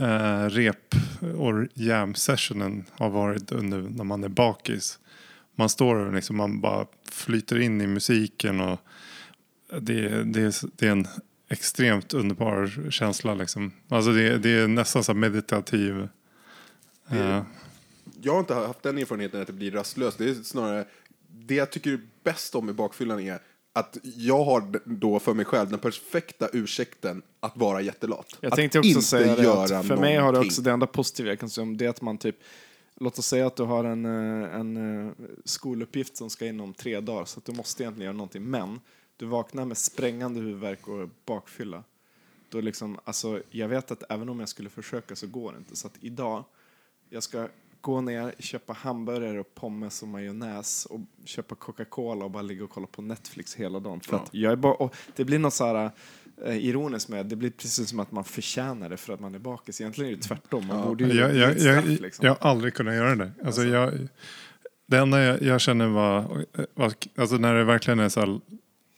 [0.00, 0.94] eh, rep
[1.36, 4.98] och jam sessionen har varit under när man är bakis.
[5.54, 8.80] Man står och liksom man bara flyter in i musiken och
[9.80, 11.06] det, det, är, det är en
[11.48, 13.72] extremt underbar känsla liksom.
[13.88, 16.08] Alltså det, det är nästan så meditativ.
[17.10, 17.42] Eh,
[18.22, 20.18] Jag har inte haft den erfarenheten att det blir rastlöst.
[20.18, 20.84] Det är snarare,
[21.28, 23.40] det jag tycker bäst om i bakfyllan är
[23.72, 28.38] att jag har då för mig själv den perfekta ursäkten att vara jättelat.
[28.40, 30.48] Jag att tänkte också inte säga det, göra att för mig har det någonting.
[30.48, 32.36] också det enda positiva jag kan säga om det är att man typ
[33.02, 35.12] Låt oss säga att du har en, eh, en eh,
[35.44, 38.80] skoluppgift som ska in om tre dagar så att du måste egentligen göra någonting men
[39.16, 41.84] du vaknar med sprängande huvudvärk och bakfylla.
[42.48, 45.76] Då liksom, alltså, jag vet att även om jag skulle försöka så går det inte.
[45.76, 46.44] Så att idag,
[47.08, 47.48] jag ska
[47.80, 52.70] gå ner, köpa hamburgare och pommes och majonnäs och köpa Coca-Cola och bara ligga och
[52.70, 54.00] kolla på Netflix hela dagen.
[54.00, 54.22] För Ja.
[54.22, 55.90] att jag är bara, och det blir något så här
[56.44, 59.38] eh, ironiskt med det blir precis som att man förtjänar det för att man är
[59.38, 59.80] bakis.
[59.80, 60.66] Egentligen är det tvärtom.
[60.66, 60.84] Man Ja.
[60.86, 62.26] borde ju jag, jag, straff, liksom.
[62.26, 63.32] jag har aldrig kunnat göra det.
[63.44, 64.08] Alltså jag,
[64.86, 68.40] det enda jag, jag känner var, var, alltså när det verkligen är så här,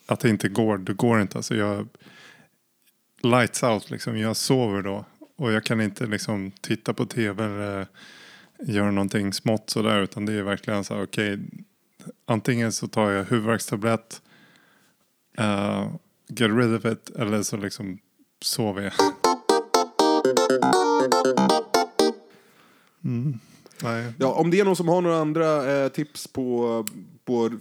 [0.06, 1.36] att det inte går, det går inte.
[1.38, 1.88] Alltså jag,
[3.22, 5.04] lights out liksom, jag sover då.
[5.36, 7.86] Och jag kan inte liksom titta på tv eller
[8.66, 10.02] göra någonting smått sådär.
[10.02, 11.38] Utan det är verkligen så här, okej.
[12.26, 14.22] antingen så tar jag huvudvärkstablett.
[15.40, 15.94] Uh,
[16.28, 17.10] get rid of it.
[17.10, 17.98] Eller så liksom
[18.40, 18.92] sover jag.
[23.04, 23.38] Mm.
[23.82, 24.12] Nej.
[24.18, 26.86] Ja, om det är någon som har några andra eh, tips på,
[27.24, 27.52] på att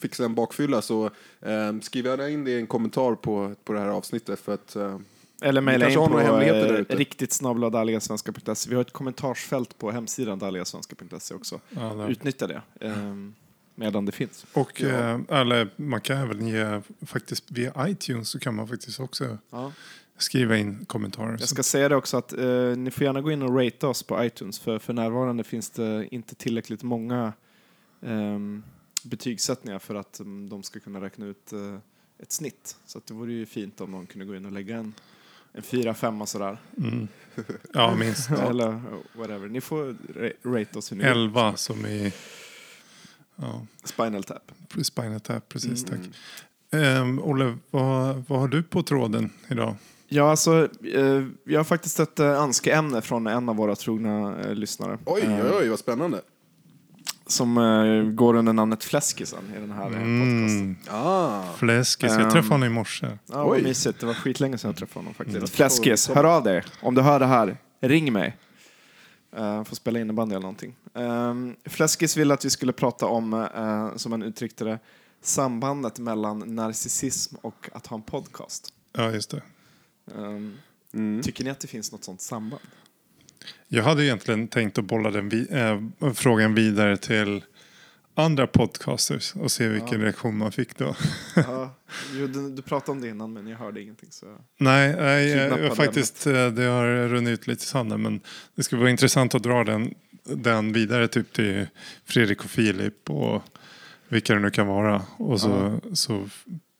[0.00, 1.04] fixa en bakfylla så
[1.40, 4.76] eh, skriv gärna in det i en kommentar på, på det här avsnittet för att
[4.76, 4.98] eh,
[5.40, 8.70] eller mejla in på eh, riktigt snabbeladaliasvenska.se.
[8.70, 11.60] Vi har ett kommentarsfält på hemsidan daliasvenska.se också.
[11.70, 12.08] Ja.
[12.08, 13.34] Utnyttja det ehm,
[13.74, 14.46] medan det finns.
[14.52, 14.88] Och Ja.
[14.88, 19.72] eh, eller man kan även ge, faktiskt via iTunes så kan man faktiskt också Ja.
[20.18, 21.36] skriva in kommentarer.
[21.40, 24.02] Jag ska säga det också att eh, ni får gärna gå in och rate oss
[24.02, 27.32] på iTunes för för närvarande finns det inte tillräckligt många
[28.02, 28.62] ehm,
[29.02, 31.76] betygssättningar för att mm, de ska kunna räkna ut eh,
[32.18, 32.76] ett snitt.
[32.86, 34.94] Så att det vore ju fint om någon kunde gå in och lägga en,
[35.56, 36.58] en fyra, femma sådär.
[36.78, 37.08] Mm.
[37.72, 38.30] Ja, minst.
[38.48, 38.80] Eller
[39.12, 39.48] whatever.
[39.48, 41.12] Ni får ra- rate oss hur ni vill.
[41.12, 42.12] 11 som i
[43.36, 44.52] ja, Spinal Tap.
[44.82, 45.98] Spinal Tap, precis tack.
[46.70, 46.84] Mm.
[46.84, 49.74] Ehm, Olle, vad, vad har du på tråden idag?
[50.08, 54.54] Ja, alltså, eh, jag har faktiskt ett eh, önskeämne från en av våra trogna eh,
[54.54, 54.98] lyssnare.
[55.04, 56.20] Oj, oj, oj, vad spännande.
[57.26, 60.60] Som eh, går under namnet Fläskisen i den här eh, podcasten.
[60.60, 61.42] Mm, Ah.
[61.58, 63.06] fläskis, jag Ehm, träffade honom i morse.
[63.26, 64.00] Ja, vad mysigt.
[64.00, 65.36] Det var skitlänge sedan jag träffade honom faktiskt.
[65.36, 65.48] Mm.
[65.48, 66.62] Fläskis, hör av dig.
[66.82, 68.36] Om du hör det här, ring mig.
[69.38, 70.74] Uh, får spela innebandy eller någonting.
[70.94, 74.78] Um, Fläskis ville att vi skulle prata om, eh, som han uttryckte det,
[75.22, 78.68] sambandet mellan narcissism och att ha en podcast.
[78.96, 79.42] Ja, just det.
[80.14, 80.54] Um,
[80.92, 81.22] Mm.
[81.22, 82.62] Tycker ni att det finns något sånt samband?
[83.68, 85.80] Jag hade egentligen tänkt att bolla den vi, eh,
[86.14, 87.44] frågan vidare till
[88.14, 90.04] andra podcasters och se vilken Ja.
[90.06, 90.96] reaktion man fick då.
[91.36, 91.74] Ja,
[92.14, 94.08] jo, du, du pratade om det innan men jag hörde ingenting.
[94.12, 94.26] Så.
[94.58, 98.02] Nej, nej jag, jag, faktiskt, eh, det har runnit ut lite i sanden.
[98.02, 98.20] Men
[98.54, 101.66] det skulle vara intressant att dra den, den vidare typ till
[102.04, 103.42] Fredrik och Filip och
[104.08, 105.02] vilka det nu kan vara.
[105.16, 106.28] Och så, så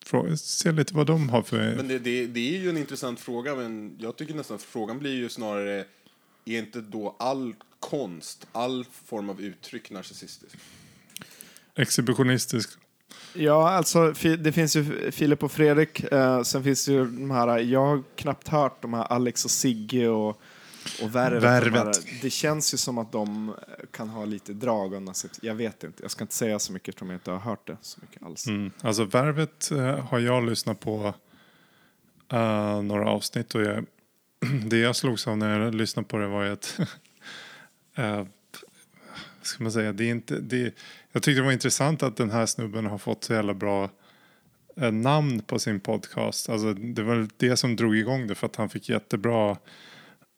[0.07, 1.75] frå- se lite vad de har för...
[1.77, 4.99] Men det, det, det är ju en intressant fråga, men jag tycker nästan att frågan
[4.99, 5.85] blir ju snarare,
[6.47, 10.57] är inte då all konst, all form av uttryck narcissistisk?
[11.75, 12.71] Exhibitionistisk.
[13.35, 16.01] Ja, alltså det finns ju Filip och Fredrik.
[16.13, 19.51] Eh, sen finns det ju de här, jag har knappt hört de här Alex och
[19.51, 20.29] Sigge och,
[21.03, 21.43] och Värvet.
[21.43, 21.85] de Värvet.
[21.85, 22.19] här.
[22.23, 23.55] Det känns ju som att de
[23.91, 25.47] kan ha lite drag av narcissism.
[25.47, 27.77] Jag vet inte, jag ska inte säga så mycket eftersom jag inte har hört det
[27.81, 28.47] så mycket alls.
[28.47, 28.71] Mm.
[28.81, 31.15] Alltså Värvet eh, har jag lyssnat på
[32.33, 33.87] eh, några avsnitt och jag,
[34.65, 36.79] det jag slogs av när jag lyssnade på det var ju att
[37.97, 38.25] eh,
[39.43, 40.75] ska man säga, det är inte, det,
[41.13, 43.91] jag tyckte det var intressant att den här snubben har fått så jävla bra
[44.77, 46.49] eh, namn på sin podcast.
[46.49, 49.57] Alltså, det var det som drog igång det för att han fick jättebra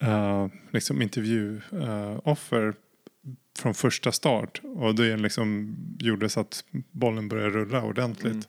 [0.03, 2.75] eh, liksom intervjuoffer
[3.59, 4.61] från första start.
[4.63, 8.49] Och det liksom gjorde så att bollen började rulla ordentligt.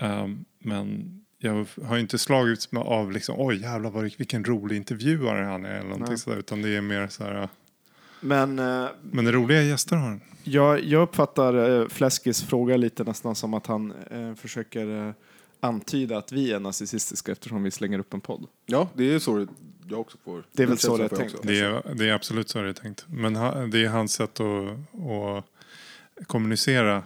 [0.00, 5.44] Um, men jag har inte slagits med av liksom, oj jävlar vad, vilken rolig intervjuare
[5.44, 6.18] han är eller någonting Nej.
[6.18, 6.38] sådär.
[6.38, 7.48] Utan det är mer så här,
[8.20, 10.20] Men eh, men det roliga gäster har han.
[10.44, 15.14] jag, jag uppfattar eh, Fläskis fråga lite nästan som att han eh, försöker eh,
[15.60, 18.46] antyda att vi är narcissistiska eftersom vi slänger upp en podd.
[18.66, 19.46] Ja, det är så
[19.88, 20.44] jag också får.
[20.52, 21.36] Det är väl så det är tänkt.
[21.42, 23.04] Det är, det är absolut så det är tänkt.
[23.08, 24.46] Men ha, det är hans sätt att,
[24.94, 27.02] att kommunicera.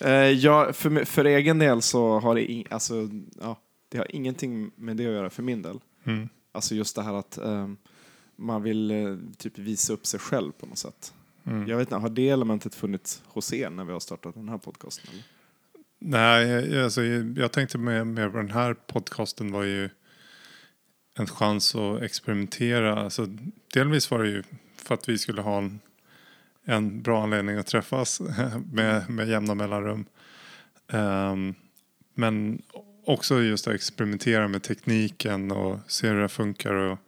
[0.00, 3.08] Eh, ja, för, för egen del så har det, in, alltså,
[3.40, 3.58] ja,
[3.88, 5.80] det har ingenting med det att göra för min del.
[6.04, 6.28] Mm.
[6.52, 7.76] Alltså just det här att ehm,
[8.36, 11.12] man vill eh, typ visa upp sig själv på något sätt.
[11.44, 11.68] Mm.
[11.68, 14.58] Jag vet inte, har det elementet funnits hos er när vi har startat den här
[14.58, 15.10] podcasten?
[15.12, 15.22] Eller?
[16.00, 17.02] Nej, jag- alltså,
[17.36, 19.88] jag tänkte med, med den här podcasten var ju
[21.18, 23.02] en chans att experimentera.
[23.02, 23.26] Alltså,
[23.74, 24.42] delvis var det ju
[24.76, 25.80] för att vi skulle ha en,
[26.68, 28.20] en bra anledning att träffas
[28.72, 30.04] med, med jämna mellanrum.
[30.92, 31.54] Ehm,
[32.14, 32.62] men
[33.04, 36.72] också just att experimentera med tekniken och se hur det funkar.
[36.74, 36.98] Och,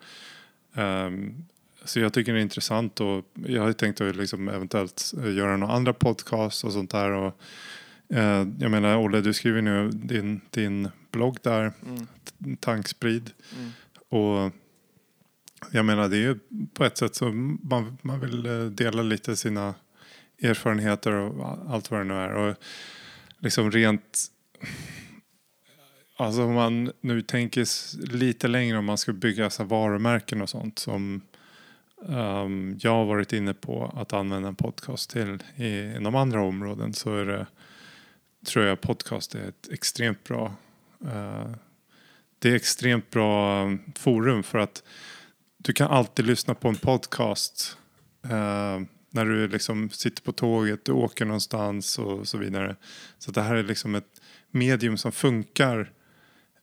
[0.74, 1.44] ehm,
[1.84, 5.74] så jag tycker det är intressant och jag har tänkt att liksom eventuellt göra några
[5.74, 7.10] andra podcast och sånt där.
[7.10, 7.40] Och,
[8.12, 12.06] Eh, jag menar Olle, du skriver nu din, din blogg där, Mm.
[12.60, 13.30] Tanksprid.
[13.58, 13.70] Mm.
[14.08, 14.52] Och
[15.70, 16.38] jag menar det är ju
[16.74, 19.74] på ett sätt så man, man vill eh, dela lite sina
[20.42, 22.32] erfarenheter och allt vad det nu är.
[22.32, 22.56] Och
[23.38, 24.18] liksom rent,
[26.16, 27.66] alltså om man nu tänker
[28.16, 31.20] lite längre om man ska bygga så varumärken och sånt som
[31.96, 36.92] um, jag har varit inne på att använda en podcast till i, inom andra områden
[36.92, 37.46] så är det
[38.46, 40.54] tror jag podcast är ett extremt bra
[41.04, 41.54] uh,
[42.38, 44.82] det är extremt bra ehm, forum för att
[45.62, 47.76] du kan alltid lyssna på en podcast
[48.24, 52.76] eh, när du liksom sitter på tåget, du åker någonstans och så vidare.
[53.18, 54.20] Så det här är liksom ett
[54.50, 55.92] medium som funkar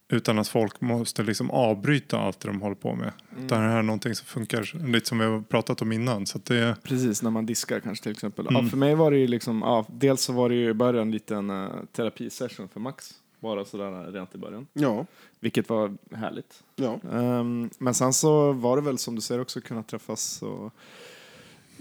[0.10, 3.12] utan att folk måste liksom avbryta allt det de håller på med.
[3.36, 3.48] Mm.
[3.48, 6.26] Det här är någonting som funkar lite som vi har pratat om innan.
[6.26, 8.48] Så det, Precis, när man diskar kanske till exempel.
[8.48, 8.64] Mm.
[8.64, 11.08] Ja, för mig var det ju liksom, ja, dels så var det ju i början
[11.08, 13.14] en liten uh, terapisession för Max.
[13.40, 14.68] Bara sådär rent i början.
[14.74, 15.06] Ja,
[15.40, 16.64] Vilket var härligt.
[16.76, 17.00] ja.
[17.12, 20.74] Ehm, men sen så var det väl som du säger också kunna träffas och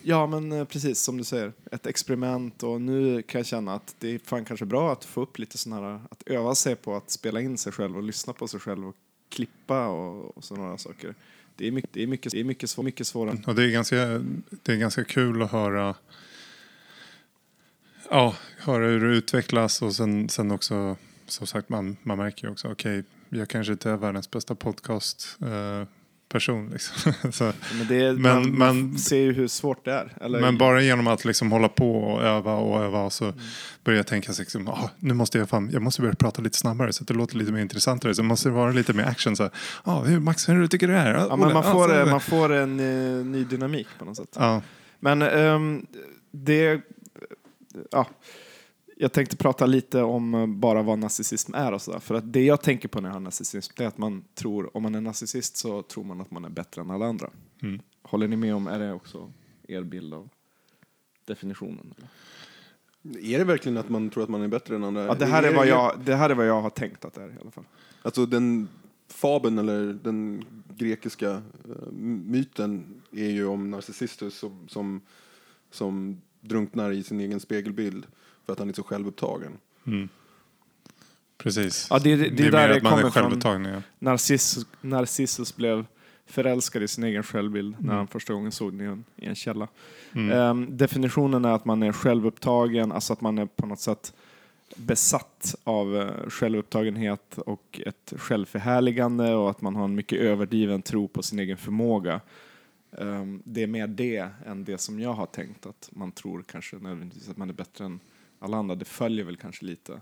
[0.03, 3.95] Ja men eh, precis som du säger, ett experiment och nu kan jag känna att
[3.99, 6.97] det är fan kanske bra att få upp lite sådana här, att öva sig på
[6.97, 8.97] att spela in sig själv och lyssna på sig själv och
[9.29, 11.15] klippa och, och sådana saker.
[11.57, 13.39] Det är mycket, det är mycket, det är mycket, svår, mycket svårare.
[13.47, 13.97] Och det är ganska,
[14.63, 15.95] det är ganska kul att höra
[18.11, 22.53] Ja, höra hur det utvecklas och sen, sen också som sagt man, man märker ju
[22.53, 25.89] också okej, jag kanske inte är världens bästa podcast eh,
[26.29, 27.13] person liksom.
[27.33, 27.45] Så,
[27.79, 30.13] Men, det är, Men- man, ser ju hur svårt det är.
[30.21, 33.33] Eller, men bara genom att liksom hålla på och öva och öva så
[33.85, 36.93] börjar jag tänka liksom, ah, nu måste jag, fan, jag måste börja prata lite snabbare
[36.93, 38.15] så att det låter lite mer intressantare.
[38.15, 39.37] Så måste det vara lite mer action.
[39.37, 41.01] Så, här, ah, hur, Max, hur tycker du det?
[41.21, 44.17] Ah, ja, men man, ah, får, eh, man får en eh, ny dynamik på något
[44.17, 44.37] sätt.
[44.39, 44.63] Ja,
[45.01, 45.87] Men ehm,
[46.31, 46.81] det...
[47.91, 48.07] Ja,
[48.99, 51.99] jag tänkte prata lite om eh, bara vad narcissism är och sådär.
[51.99, 54.77] För att det jag tänker på när jag har narcissism det är att man tror,
[54.77, 57.31] om man är narcissist så tror man att man är bättre än alla andra.
[57.63, 57.81] Mm.
[58.03, 59.33] Håller ni med om, är det också
[59.69, 60.29] er bild av
[61.25, 61.95] definitionen?
[61.97, 62.09] Eller?
[63.35, 65.07] Är det verkligen att man tror att man är bättre än andra?
[65.07, 67.23] Ja, det, här är vad jag, det här är vad jag har tänkt att det
[67.23, 67.65] är i alla fall.
[68.03, 68.69] Alltså den
[69.09, 70.45] fabeln eller den
[70.77, 75.01] grekiska eh, myten är ju om Narcissus som, som,
[75.71, 78.07] som drunknar i sin egen spegelbild
[78.47, 79.53] för att han är så självupptagen.
[79.87, 80.09] mm.
[81.39, 81.87] precis.
[81.91, 83.65] Ja, det är- det det är där det kommer från.
[83.65, 83.83] Ja.
[83.99, 85.87] Narcissus, Narcissus blev
[86.27, 87.97] förälskad i sin egen självbild när Mm.
[87.97, 89.69] han första gången såg den i en, i en källa.
[90.13, 90.33] Mm.
[90.39, 94.13] Ehm, definitionen är att man är självupptagen, alltså att man är på något sätt
[94.77, 101.09] besatt av eh, självupptagenhet och ett självförhärligande och att man har en mycket överdriven tro
[101.09, 102.21] på sin egen förmåga.
[102.99, 106.77] Ehm, det är mer det än det som jag har tänkt att man tror kanske
[106.77, 108.01] nödvändigtvis att man är bättre än
[108.39, 108.75] alla andra.
[108.75, 110.01] Det följer väl kanske lite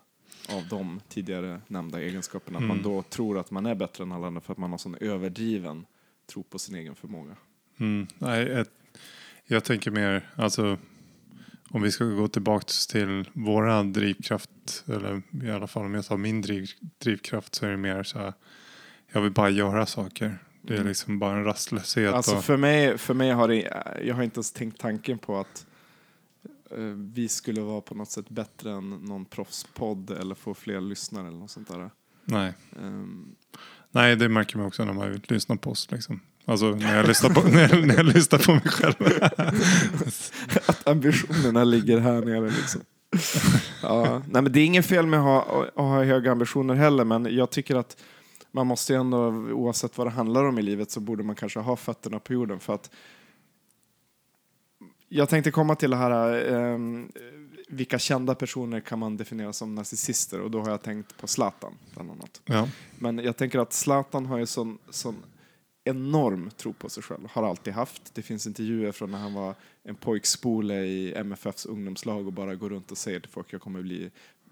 [0.49, 2.59] av de tidigare nämnda egenskaperna.
[2.59, 2.83] Att man Mm.
[2.83, 5.87] då tror att man är bättre än alla andra för att man har sån överdriven
[6.27, 7.37] tro på sin egen förmåga.
[7.79, 8.07] Mm.
[8.19, 8.71] Nej, ett,
[9.47, 10.79] jag tänker mer, alltså
[11.69, 16.17] om vi ska gå tillbaka till våra drivkraft, eller i alla fall om jag tar
[16.17, 16.67] min driv,
[16.99, 18.33] drivkraft så är det mer så här,
[19.13, 20.39] jag vill bara göra saker.
[20.67, 22.15] Det är liksom bara en rastlöshet.
[22.15, 25.37] Alltså och, för mig, för mig har det, jag har inte ens tänkt tanken på
[25.39, 25.67] att
[26.71, 31.29] eh, vi skulle vara på något sätt bättre än någon proffspodd eller få fler lyssnare
[31.29, 31.91] eller något sånt där.
[32.25, 32.53] nej.
[32.83, 33.35] Ehm,
[33.91, 35.91] nej, det märker man också när man lyssnar på oss.
[35.91, 36.21] Liksom.
[36.45, 38.95] Alltså när jag lyssnar på, när jag, när jag lyssnar på mig själv.
[40.67, 42.81] att ambitionerna ligger här nere liksom.
[43.83, 47.05] ja, nej men det är inget fel med att ha, att ha höga ambitioner heller
[47.05, 47.97] men jag tycker att
[48.55, 51.61] man måste ju ändå, oavsett vad det handlar om i livet så borde man kanske
[51.61, 52.91] ha fötterna på jorden för att
[55.09, 57.13] jag tänkte komma till det här, ehm,
[57.69, 61.75] vilka kända personer kan man definiera som narcissister och då har jag tänkt på Zlatan
[61.95, 62.41] bland annat.
[62.45, 62.69] Ja.
[62.99, 65.17] Men jag tänker att Zlatan har ju sån, sån
[65.85, 67.29] enorm tro på sig själv.
[67.31, 68.15] Har alltid haft.
[68.15, 72.71] Det finns intervjuer från när han var en pojkspole i MFFs ungdomslag och bara går
[72.71, 74.11] runt och säger till folk jag kommer bli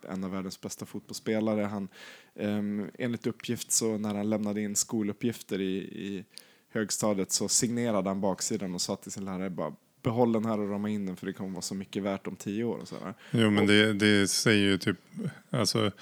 [0.09, 1.63] en av världens bästa fotbollsspelare.
[1.63, 1.89] Han,
[2.35, 6.25] um, enligt uppgift så när han lämnade in skoluppgifter i, i
[6.73, 10.71] högstadiet så signerade han baksidan och sa till sin lärare bara behåll den här och
[10.71, 12.79] rama in den för det kommer vara så mycket värt om tio år.
[12.79, 13.15] Och sådär.
[13.31, 14.97] Jo men det, det säger ju typ,
[15.51, 15.93] alltså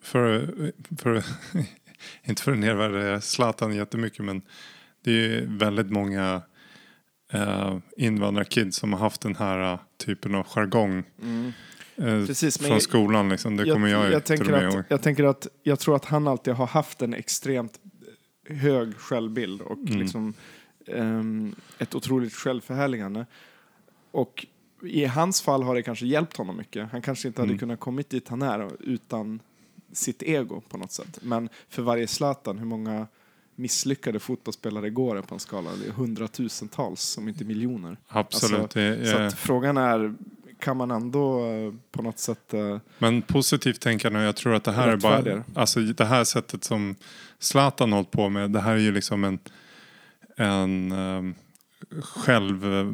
[0.00, 0.54] för,
[0.98, 1.24] för
[2.22, 4.42] inte för att nedvärdera Zlatan jättemycket men
[5.02, 6.42] det är ju väldigt många
[7.32, 11.52] eh, invandrarkids som har haft den här eh, typen av jargong eh,
[12.00, 13.56] Precis, men från jag- skolan liksom.
[13.56, 14.84] Det kommer jag, ju jag, till tänker att, ihåg.
[14.88, 17.80] jag tänker att jag tror att han alltid har haft en extremt
[18.48, 19.98] hög självbild och Mm.
[19.98, 20.34] liksom
[20.86, 23.26] ehm, ett otroligt självförhärligande.
[24.10, 24.46] Och
[24.82, 26.88] i hans fall har det kanske hjälpt honom mycket.
[26.92, 27.58] Han kanske inte hade Mm.
[27.58, 29.40] kunnat kommit dit han är utan
[29.92, 31.18] sitt ego på något sätt.
[31.22, 33.06] Men för varje Zlatan, hur många
[33.54, 35.70] misslyckade fotbollsspelare går det på en skala?
[35.82, 37.96] Det är hundratusentals, om inte miljoner.
[38.08, 38.60] Absolut.
[38.60, 38.72] alltså,
[39.12, 40.14] Så är, att frågan är,
[40.60, 44.72] kan man ändå eh, på något sätt eh, Men positivt tänkande, jag tror att det
[44.72, 46.94] här är bara, alltså det här sättet som
[47.38, 49.38] Zlatan hållit på med, det här är ju liksom en,
[50.36, 51.34] en um,
[52.02, 52.86] själv, eh,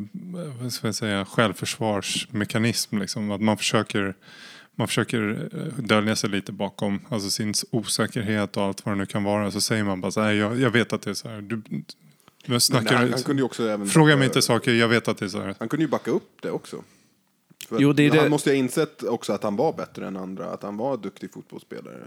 [0.60, 2.98] vad ska jag säga, självförsvarsmekanism.
[2.98, 3.30] Liksom.
[3.30, 4.14] Att man försöker,
[4.74, 5.48] man försöker
[5.82, 9.50] dölja sig lite bakom alltså sin osäkerhet och allt vad det nu kan vara.
[9.50, 11.40] Så säger man bara så här, jag, jag vet att det är så här.
[11.40, 11.84] Du, du
[12.46, 15.18] Men snackar, han, han kunde ju också även fråga mig inte saker, jag vet att
[15.18, 15.54] det är så här.
[15.58, 16.82] Han kunde ju backa upp det också.
[17.68, 20.06] För Jo, det är det- Han måste ju ha insett också att han var bättre
[20.06, 22.06] än andra, att han var en duktig fotbollsspelare.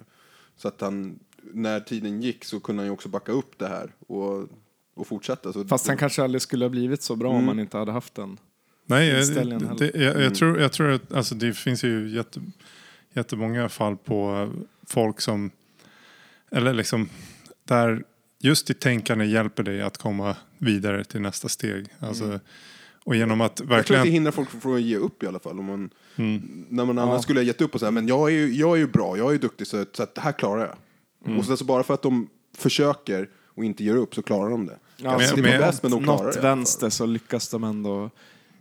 [0.57, 1.19] Så att han,
[1.53, 4.47] när tiden gick så kunde han ju också backa upp det här och,
[4.93, 5.53] och fortsätta.
[5.53, 7.47] Så Fast han kanske aldrig skulle ha blivit så bra om Mm.
[7.47, 8.37] han inte hade haft den.
[8.85, 10.33] Nej, jag, inställningen det, jag, jag, Mm.
[10.33, 12.41] tror, jag tror att alltså, det finns ju jätte,
[13.13, 14.49] jättemånga fall på
[14.87, 15.51] folk som,
[16.51, 17.10] eller liksom,
[17.63, 18.03] där
[18.39, 21.85] just ditt tänkande hjälper dig att komma vidare till nästa steg.
[21.99, 22.39] Alltså,
[23.10, 24.13] Och genom att Jag tror att det verkligen...
[24.13, 25.60] hindrar folk från att ge upp i alla fall.
[25.60, 26.65] Om man, Mm.
[26.69, 27.21] När man annars Ja.
[27.21, 29.27] skulle ha gett upp och säga men jag är ju, jag är ju bra, jag
[29.27, 30.75] är ju duktig så, så att det här klarar jag.
[31.25, 31.39] Mm.
[31.39, 34.65] Och så, så bara för att de försöker och inte ger upp så klarar de
[34.65, 34.77] det.
[34.97, 36.41] Ja, Kanske men- inte men- bäst men de klarar något det.
[36.41, 38.10] vänster så lyckas de ändå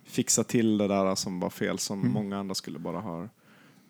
[0.04, 2.12] fixa till det där som var fel som Mm.
[2.12, 3.28] många andra skulle bara ha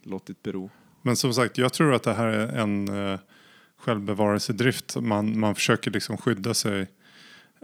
[0.02, 0.70] låtit bero.
[1.02, 3.18] Men som sagt, jag tror att det här är en uh,
[3.78, 4.96] självbevarelsedrift.
[5.00, 6.86] Man, man försöker liksom skydda sig.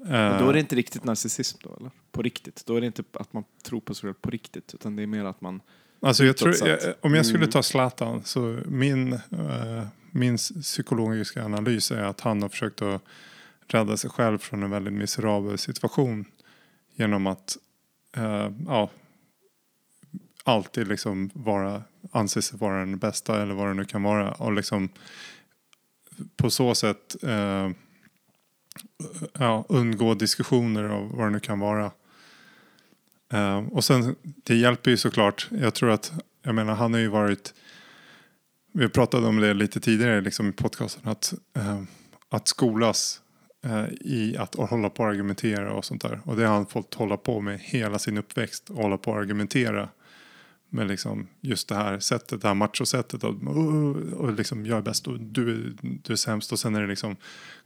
[0.07, 1.90] Men Eh, då är det inte riktigt narcissism då, eller?
[2.12, 2.66] På riktigt.
[2.66, 5.07] Då är det inte att man tror på sig själv på riktigt, utan det är
[5.07, 5.61] mer att man...
[6.00, 7.50] Alltså jag tror, jag, om jag skulle Mm.
[7.50, 13.02] ta Zlatan så min, eh, min psykologiska analys är att han har försökt att
[13.66, 16.24] rädda sig själv från en väldigt miserabel situation
[16.94, 17.57] genom att
[18.16, 18.90] eh, ja,
[20.44, 21.82] alltid liksom vara,
[22.12, 24.88] anse sig vara den bästa eller vad det nu kan vara och liksom
[26.36, 27.70] på så sätt eh,
[29.39, 31.91] ja, undgå diskussioner och vad det nu kan vara.
[33.33, 35.49] Eh, och sen, det hjälper ju såklart.
[35.51, 36.12] Jag tror att,
[36.43, 37.55] jag menar han har ju varit,
[38.72, 41.83] vi pratade om det lite tidigare liksom i podcasten, att, eh,
[42.29, 43.20] att skolas
[43.64, 46.20] eh, i att hålla på och argumentera och sånt där.
[46.25, 49.89] Och det har han fått hålla på med hela sin uppväxt, hålla på och argumentera
[50.75, 53.25] med liksom just det här sättet, det här machosättet.
[53.25, 55.72] Och, och, och liksom jag är bäst och du, är-
[56.03, 56.53] du är sämst.
[56.53, 57.16] Och sen är det liksom,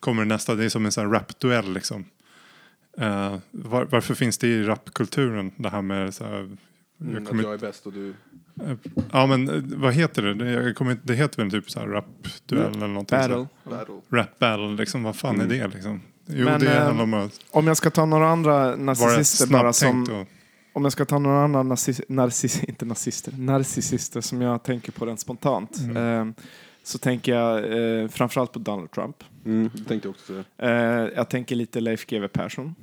[0.01, 2.05] kommer det nästa, det är som en sån här rapduell liksom.
[2.99, 6.57] Eh, var, varför finns det i rapkulturen det här med så här,
[7.01, 8.15] Mm, jag att kommer, jag är bäst och du...
[9.13, 10.35] Ja men eh, vad heter det?
[10.35, 13.47] Det, jag kommer, det heter väl typ så här rapduell eller någonting Battle.
[13.65, 13.71] så.
[13.71, 13.95] Battle.
[14.11, 15.47] Rap battle liksom, vad fan Mm.
[15.51, 16.01] är det liksom?
[16.27, 20.03] Jo Men, det handlar om att Om jag ska ta några andra narcissister bara som...
[20.03, 20.27] Och,
[20.79, 25.07] Om jag ska ta några andra narciss, narciss, inte nazister, narcissister som jag tänker på
[25.07, 25.79] rent spontant.
[25.79, 26.29] Mm.
[26.29, 26.35] Eh,
[26.83, 27.59] så tänker jag
[28.03, 29.25] eh, framförallt på Donald Trump.
[29.45, 30.45] Mm, tänkte också.
[30.59, 30.71] Eh,
[31.17, 32.75] jag tänker lite Leif GW Persson.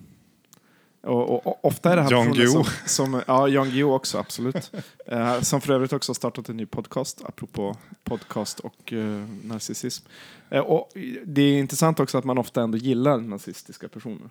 [1.03, 2.63] Och, och, och ofta är det här personer Guillou.
[2.63, 3.21] som, som...
[3.27, 4.71] Ja, Jan Guillou också, absolut.
[5.07, 10.07] Eh, som för övrigt också har startat en ny podcast, apropå podcast och eh, narcissism.
[10.49, 10.91] Eh, och
[11.25, 14.29] det är intressant också att man ofta ändå gillar nazistiska personer.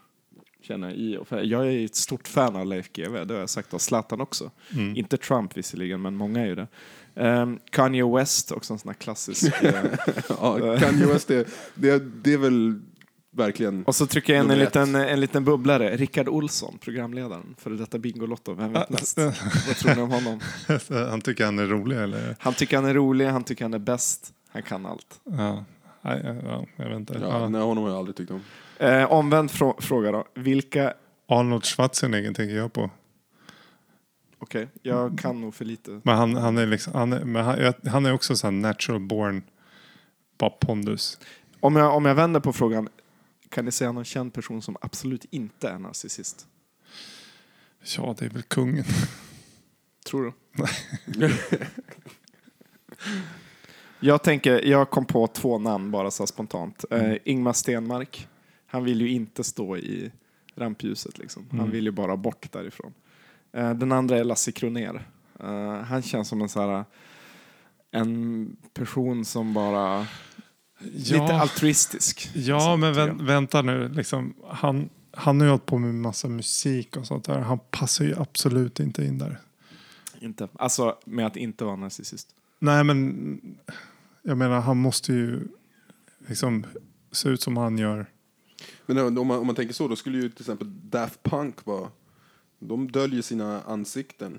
[0.64, 3.40] Känner jag, i, och för- jag är ett stort fan av Leif GW, det har
[3.40, 4.50] jag sagt av Zlatan också.
[4.72, 4.96] mm.
[4.96, 6.66] Inte Trump visserligen, men många är ju det.
[7.14, 9.52] Um, Kanye West, också en sån här klassisk.
[9.62, 9.74] eh,
[10.28, 12.80] Ja, Kanye West, det, det, det är väl
[13.30, 13.84] verkligen...
[13.84, 15.96] och så trycker jag in en liten, en liten bubblare.
[15.96, 18.54] Rickard Olsson, programledaren för detta Bingolotto.
[18.54, 19.18] Vem vet mest?
[19.66, 20.40] Vad tror ni om honom?
[21.10, 22.36] han tycker han är rolig eller?
[22.38, 24.32] Han tycker han är rolig, han tycker han är bäst.
[24.48, 25.20] Han kan allt.
[25.24, 25.64] Ja,
[26.02, 26.16] ja,
[26.76, 27.14] jag vet inte.
[27.20, 27.48] Ja, Ja.
[27.48, 28.40] Nej, honom har jag aldrig tyckt om.
[28.78, 30.24] Eh, omvänd frå- fråga då.
[30.34, 30.94] Vilka...
[31.26, 32.90] Arnold Schwarzenegger tänker jag på.
[34.38, 36.00] Okej, jag kan nog för lite.
[36.04, 39.42] Men han, han är liksom, han är, men han, han är också sån natural born
[40.38, 41.18] bara pondus.
[41.60, 42.88] Om jag, om jag vänder på frågan,
[43.48, 46.46] kan ni säga någon känd person som absolut inte är narcissist?
[47.96, 48.84] Ja, det är väl kungen.
[50.06, 50.32] Tror du?
[54.00, 56.84] jag tänker, jag kom på två namn bara så spontant.
[56.90, 58.28] Eh, Ingmar Stenmark.
[58.74, 60.10] Han vill ju inte stå i
[60.54, 61.46] rampljuset liksom.
[61.50, 61.70] Han Mm.
[61.72, 62.92] vill ju bara bort därifrån.
[63.52, 65.06] Eh, den andra är Lasse Kroner.
[65.40, 66.84] Eh, han känns som en så här
[67.90, 70.06] en person som bara
[70.78, 72.30] lite altruistisk.
[72.34, 73.88] Ja, Så, men vänt, vänta nu.
[73.88, 77.40] Liksom, han, han har ju hållit på med massa musik och sånt där.
[77.40, 79.40] Han passar ju absolut inte in där.
[80.20, 80.48] Inte.
[80.54, 82.28] Alltså med att inte vara narcissist.
[82.58, 83.38] Nej, men
[84.22, 85.48] jag menar, han måste ju
[86.28, 86.66] liksom
[87.12, 88.06] se ut som han gör.
[88.86, 91.90] Men om man, om man tänker så, då skulle ju till exempel Daft Punk vara...
[92.58, 94.38] De döljer sina ansikten.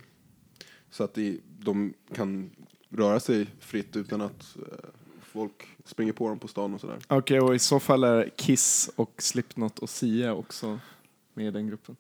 [0.90, 2.50] Så att de, de kan
[2.90, 4.90] röra sig fritt utan att eh,
[5.22, 6.98] folk springer på dem på stan och sådär.
[7.08, 10.80] Okej, och i så fall är Kiss och Slipknot och Sia också
[11.34, 11.96] med i den gruppen.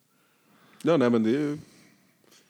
[0.82, 1.58] Ja, nej men det är ju...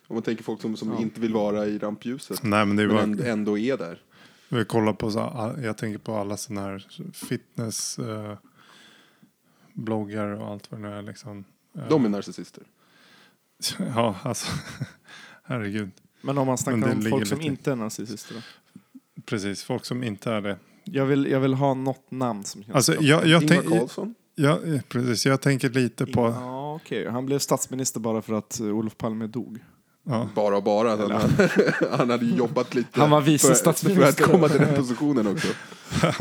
[0.08, 1.02] Om man tänker folk som, som Ja.
[1.02, 2.44] inte vill vara i rampljuset.
[2.44, 3.04] Nej, men det är Men bara...
[3.04, 4.02] ändå, ändå är där.
[4.50, 8.38] Vi kollar på så, jag tänker på alla sådana här fitness eh,
[9.76, 11.44] bloggar och allt vad det nu är liksom.
[11.78, 12.64] Eh, De är narcissister.
[13.96, 14.52] Ja, alltså.
[15.44, 15.92] Herregud.
[16.22, 18.42] Men om man snackar om folk som lite- inte är narcissister då?
[19.26, 20.58] Precis, folk som inte är det.
[20.84, 24.16] Jag vill, jag vill ha något namn som känns Alltså, jag, jag, Ingvar Carlsson.
[24.36, 26.22] ja, eh, precis, jag tänker lite på...
[26.22, 27.10] Ja, okej.
[27.10, 29.60] Han blev statsminister bara för att eh, Olof Palme dog.
[30.08, 30.30] Ja.
[30.36, 30.94] Bara och bara.
[30.94, 31.50] att Han,
[31.98, 34.12] han hade jobbat lite Han var vice för, statsminister.
[34.12, 35.48] för att komma till den positionen också.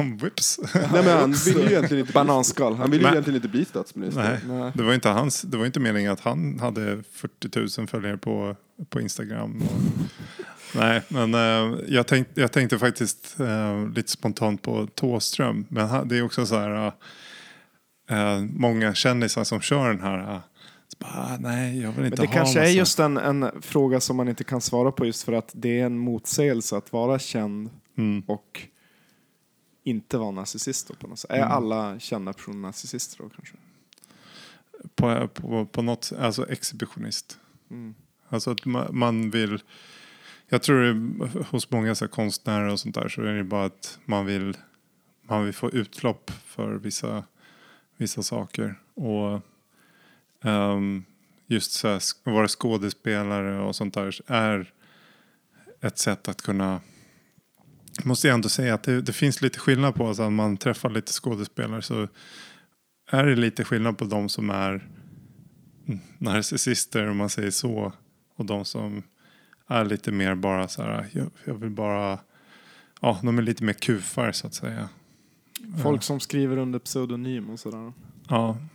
[0.23, 0.61] Whips.
[0.75, 2.75] Nej, men han ville ju egentligen inte Bananskal.
[2.75, 4.41] han ville ju egentligen inte bli statsminister.
[4.47, 4.73] Nej, Nej.
[4.75, 8.57] det var inte hans, det var inte meningen att han hade 40 000 följare på,
[8.89, 9.63] på Instagram.
[9.63, 9.81] Och,
[10.77, 15.67] Nej, men eh, jag, tänk, jag tänkte faktiskt eh, lite spontant på Tåström.
[15.69, 16.93] Men det är också så här,
[18.11, 20.41] eh, många kändisar som kör den här.
[20.99, 23.63] Bara, ah, nej, jag vill Men inte det ha kanske är massa- just en, en
[23.63, 26.93] fråga som man inte kan svara på just för att det är en motsägelse att
[26.93, 28.23] vara känd Mm.
[28.27, 28.61] och
[29.85, 30.99] inte vara narcissist.
[30.99, 31.31] På något sätt.
[31.31, 31.51] Är Mm.
[31.53, 33.55] alla kända personer narcissister då kanske?
[34.95, 37.39] På, på, på något alltså exhibitionist.
[37.71, 37.95] Mm.
[38.29, 39.63] Alltså att ma- man vill...
[40.49, 43.99] Jag tror det, hos många så konstnärer och sånt där så är det bara att
[44.05, 44.57] man vill,
[45.23, 47.25] man vill få utlopp för vissa,
[47.97, 48.81] vissa saker.
[48.95, 49.41] Och
[50.45, 51.05] ehm,
[51.47, 54.73] just så här, vara skådespelare och sånt där är
[55.81, 56.81] ett sätt att kunna...
[58.05, 61.13] Måste jag ändå säga att det, det finns lite skillnad på, att man träffar lite
[61.13, 62.09] skådespelare så
[63.11, 64.89] är det lite skillnad på de som är
[66.19, 67.93] narcissister om man säger så.
[68.37, 69.03] Och de som
[69.67, 72.19] är lite mer bara så här, jag, jag vill bara,
[73.01, 74.89] ja de är lite mer kufar så att säga.
[75.83, 77.93] Folk som skriver under pseudonym och sådär.
[78.29, 78.74] Ja, Eh,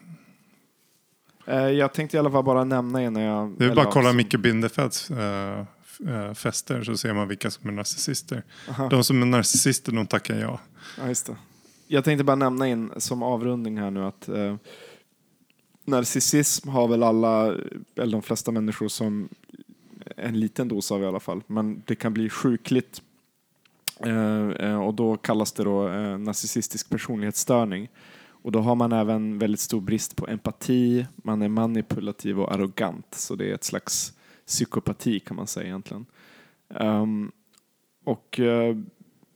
[1.55, 3.55] jag tänkte i alla fall bara nämna när jag...
[3.57, 7.73] det är bara att kolla Micke Bindefelds äh, fester så ser man vilka som är
[7.73, 8.43] narcissister.
[8.69, 8.89] Aha.
[8.89, 10.59] De som är narcissister de tackar ja.
[10.97, 11.35] Ja.
[11.87, 14.55] Jag tänkte bara nämna in som avrundning här nu att eh,
[15.85, 17.45] narcissism har väl alla,
[17.95, 19.29] eller de flesta människor som
[20.17, 23.01] en liten dos av i alla fall, men det kan bli sjukligt
[23.99, 27.89] eh, eh, och då kallas det då eh, narcissistisk personlighetsstörning.
[28.49, 33.15] Och då har man även väldigt stor brist på empati, man är manipulativ och arrogant,
[33.15, 34.13] så det är ett slags
[34.45, 36.05] psykopati kan man säga egentligen.
[36.67, 37.31] Um,
[38.03, 38.77] och uh,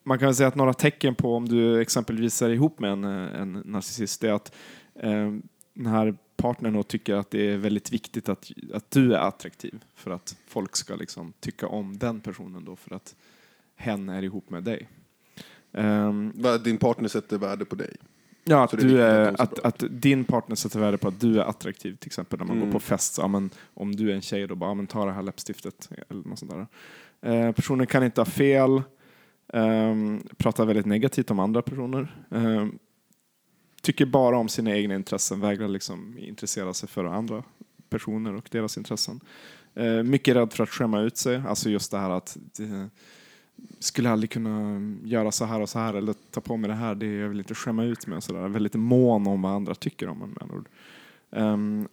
[0.03, 3.03] man kan väl säga att några tecken på om du exempelvis är ihop med en,
[3.03, 4.55] en narcissist är att
[5.03, 5.37] uh,
[5.73, 9.83] den här partnern då tycker att det är väldigt viktigt att, att du är attraktiv
[9.95, 13.15] för att folk ska liksom tycka om den personen då för att
[13.75, 14.89] hen är ihop med dig.
[15.71, 16.33] Um,
[16.63, 17.95] Din partner sätter värde på dig.
[18.43, 21.19] Ja, att, Så det är du är, att att, din partner sätter värde på att
[21.19, 22.67] du är attraktiv, till exempel när man Mm.
[22.69, 23.13] går på fest.
[23.13, 25.21] Så, ja, men, om du är en tjej, då bara, ja, men ta det här
[25.23, 25.89] läppstiftet.
[26.09, 26.67] Eller något sånt där.
[27.31, 28.81] Eh, personen kan inte ha fel,
[29.53, 32.15] ehm, pratar väldigt negativt om andra personer.
[32.31, 32.79] ehm,
[33.81, 37.43] tycker bara om sina egna intressen, vägrar liksom intressera sig för andra
[37.89, 39.19] personer och deras intressen.
[39.75, 42.85] Eh, mycket rädd för att skämma ut sig, alltså just det här att eh,
[43.79, 46.95] skulle aldrig kunna göra så här och så här eller ta på mig det här,
[46.95, 48.47] det jag vill inte skämma ut mig och sådär.
[48.47, 50.67] Väldigt mån om vad andra tycker om en med andra ord.
[51.29, 51.87] Um,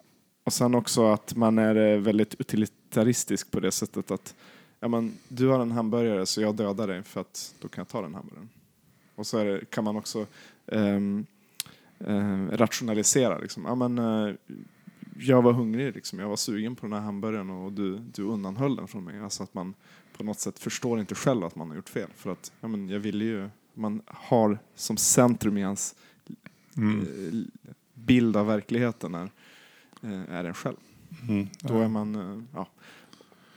[0.44, 4.34] och sen också att man är eh, väldigt utilitaristisk på det sättet att
[4.80, 7.88] ja, men, du har en hamburgare så jag dödar dig för att då kan jag
[7.88, 8.48] ta den hamburgaren.
[9.14, 10.26] Och så är det, kan man också
[10.66, 11.26] um,
[12.08, 13.38] uh, rationalisera.
[13.38, 13.64] Liksom.
[13.64, 14.34] Ja, men, uh,
[15.18, 16.18] jag var hungrig, liksom.
[16.18, 19.20] jag var sugen på den här hamburgaren och du, du undanhöll den från mig.
[19.20, 19.74] Alltså att man
[20.20, 22.08] på något sätt förstår inte själv att man har gjort fel.
[22.16, 25.94] För att ja, men jag ville ju, man har som centrum i hans
[26.76, 27.00] Mm.
[27.00, 29.30] eh, bild av verkligheten är,
[30.02, 30.76] eh, är en själv.
[31.28, 31.48] Mm.
[31.60, 32.66] Då är man, eh, ja.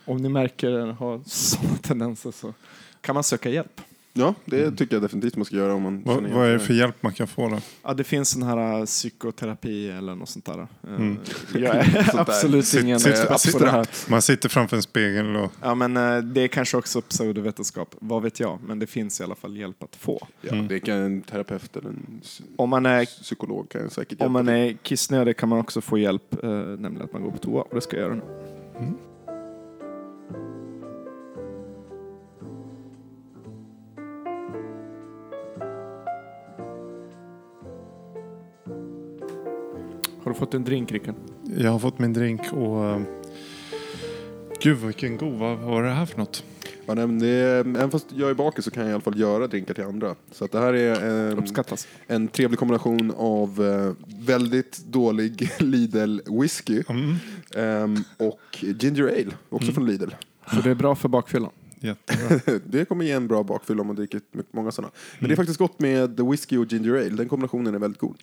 [0.05, 2.53] Om ni märker eller har sådana tendenser så
[3.01, 3.81] kan man söka hjälp.
[4.15, 6.03] Ja, det tycker jag definitivt man ska göra om man Mm.
[6.05, 7.57] Vad, känner vad är det för hjälp man kan få då?
[7.83, 10.59] Ja, det finns sån här uh, psykoterapi eller något sånt där.
[10.59, 11.17] Eh, Mm.
[11.53, 13.87] Jag är absolut Sitt- ingen sitt- expert sitt- på det här.
[14.09, 18.21] Man sitter framför en spegel och Ja, men eh, det är kanske också pseudovetenskap, vad
[18.23, 18.59] vet jag.
[18.67, 20.27] Men det finns i alla fall hjälp att få.
[20.41, 20.67] Ja, Mm.
[20.67, 22.21] Det kan en terapeut eller en
[22.55, 24.53] Om man är, psykolog kan säkert om hjälpa man till.
[24.53, 27.61] är kissnödig kan man också få hjälp, eh, nämligen att man går på toa.
[27.61, 28.21] Och det ska jag göra nu.
[28.73, 28.93] Har
[40.33, 41.15] du fått en drink, Rickard?
[41.57, 43.01] jag har fått min drink och eh,
[44.61, 46.43] Gud vilken god, vad var det här för något?
[46.85, 49.01] Ja, nej, men det är, även fast jag är bakis så kan jag i alla
[49.01, 50.15] fall göra drinkar till andra.
[50.31, 51.87] Så att det här är en, Uppskattas.
[52.07, 57.15] en trevlig kombination av eh, väldigt dålig Lidl whisky Mm.
[57.55, 58.39] ehm, och
[58.79, 59.75] ginger ale, också Mm.
[59.75, 60.09] från Lidl.
[60.53, 61.51] Så det är bra för bakfyllan.
[61.79, 62.59] Jättebra.
[62.65, 64.91] det kommer ge en bra bakfylla om man dricker mycket- många sådana.
[64.93, 65.29] Men Mm.
[65.29, 67.09] det är faktiskt gott med whisky och ginger ale.
[67.09, 68.15] Den kombinationen är väldigt god.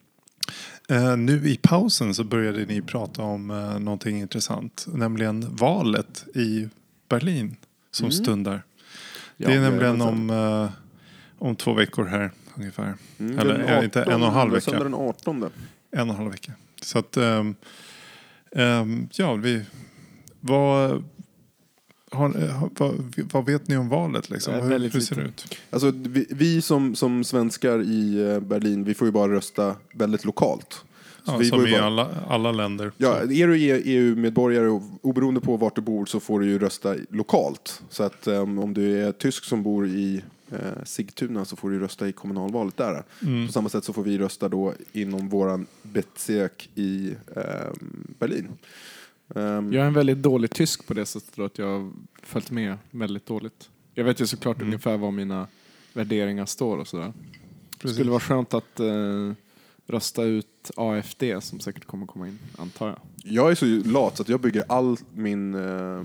[0.90, 4.86] Eh, nu i pausen så började ni prata om uh, någonting intressant.
[4.92, 6.68] Nämligen valet i
[7.08, 7.56] Berlin
[7.90, 8.12] som Mm.
[8.12, 8.62] stundar.
[9.36, 10.04] Ja, det är nämligen det.
[10.04, 10.70] om, eh,
[11.38, 12.94] om två veckor här ungefär.
[13.18, 14.78] Mm, Eller, den eh, inte en och en halv vecka.
[14.78, 15.42] Den 18.
[15.90, 16.52] En och en halv vecka.
[16.82, 17.54] Så att, ehm,
[18.56, 19.64] ehm, ja, vi...
[20.40, 21.04] Vad,
[22.10, 22.94] har, eh, har- vad,
[23.32, 24.54] vad vet ni om valet liksom?
[24.54, 25.56] Eh, Hur, hur ser det ut?
[25.70, 30.24] Alltså, vi, vi som, som svenskar i eh, Berlin, vi får ju bara rösta väldigt
[30.24, 30.84] lokalt.
[31.24, 32.92] Ja, vi som i bara- alla, alla länder.
[32.96, 36.94] Ja, är du EU-medborgare och oberoende på vart du bor så får du ju rösta
[37.10, 37.82] lokalt.
[37.90, 41.78] Så att um, om du är tysk som bor i eh, Sigtuna så får du
[41.78, 43.02] rösta i kommunalvalet där.
[43.22, 43.46] Mm.
[43.46, 48.48] På samma sätt så får vi rösta då inom våran Bezirk i ehm, Berlin.
[49.34, 52.76] Ehm, Jag är en väldigt dålig tysk på det sättet att jag har följt med
[52.90, 53.70] väldigt dåligt.
[53.94, 54.68] Jag vet ju såklart Mm.
[54.68, 55.46] ungefär var mina
[55.92, 57.12] värderingar står och sådär.
[57.82, 59.32] Det skulle vara skönt att eh,
[59.86, 62.98] rösta ut AFD som säkert kommer komma in, antar jag.
[63.24, 66.02] Jag är så lat så att jag bygger all min eh,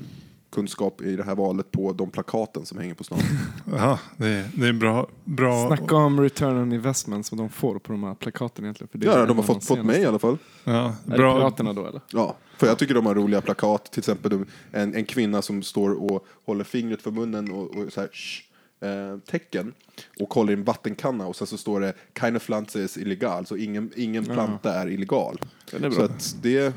[0.56, 3.20] kunskap i det här valet på de plakaten som hänger på stan.
[3.72, 5.08] Ja, det, är, det är bra.
[5.24, 5.68] bra.
[5.68, 8.88] Snacka om return on investment som de får på de här plakaten egentligen.
[8.90, 10.38] För det ja, de har fått, fått mig i alla fall.
[10.64, 11.38] Ja, Är det bra.
[11.38, 12.02] Piraterna då eller?
[12.12, 13.92] Ja, för jag tycker de har roliga plakat.
[13.92, 18.02] Till exempel en, en kvinna som står och håller fingret för munnen och, och så
[18.02, 18.44] här, shh,
[18.88, 19.74] eh, tecken
[20.20, 23.58] och håller i en vattenkanna och sen så står det keine Pflanze ist illegal, så
[23.58, 25.38] ingen, ingen planta är illegal.
[25.72, 26.06] Den är Så bra.
[26.06, 26.74] att det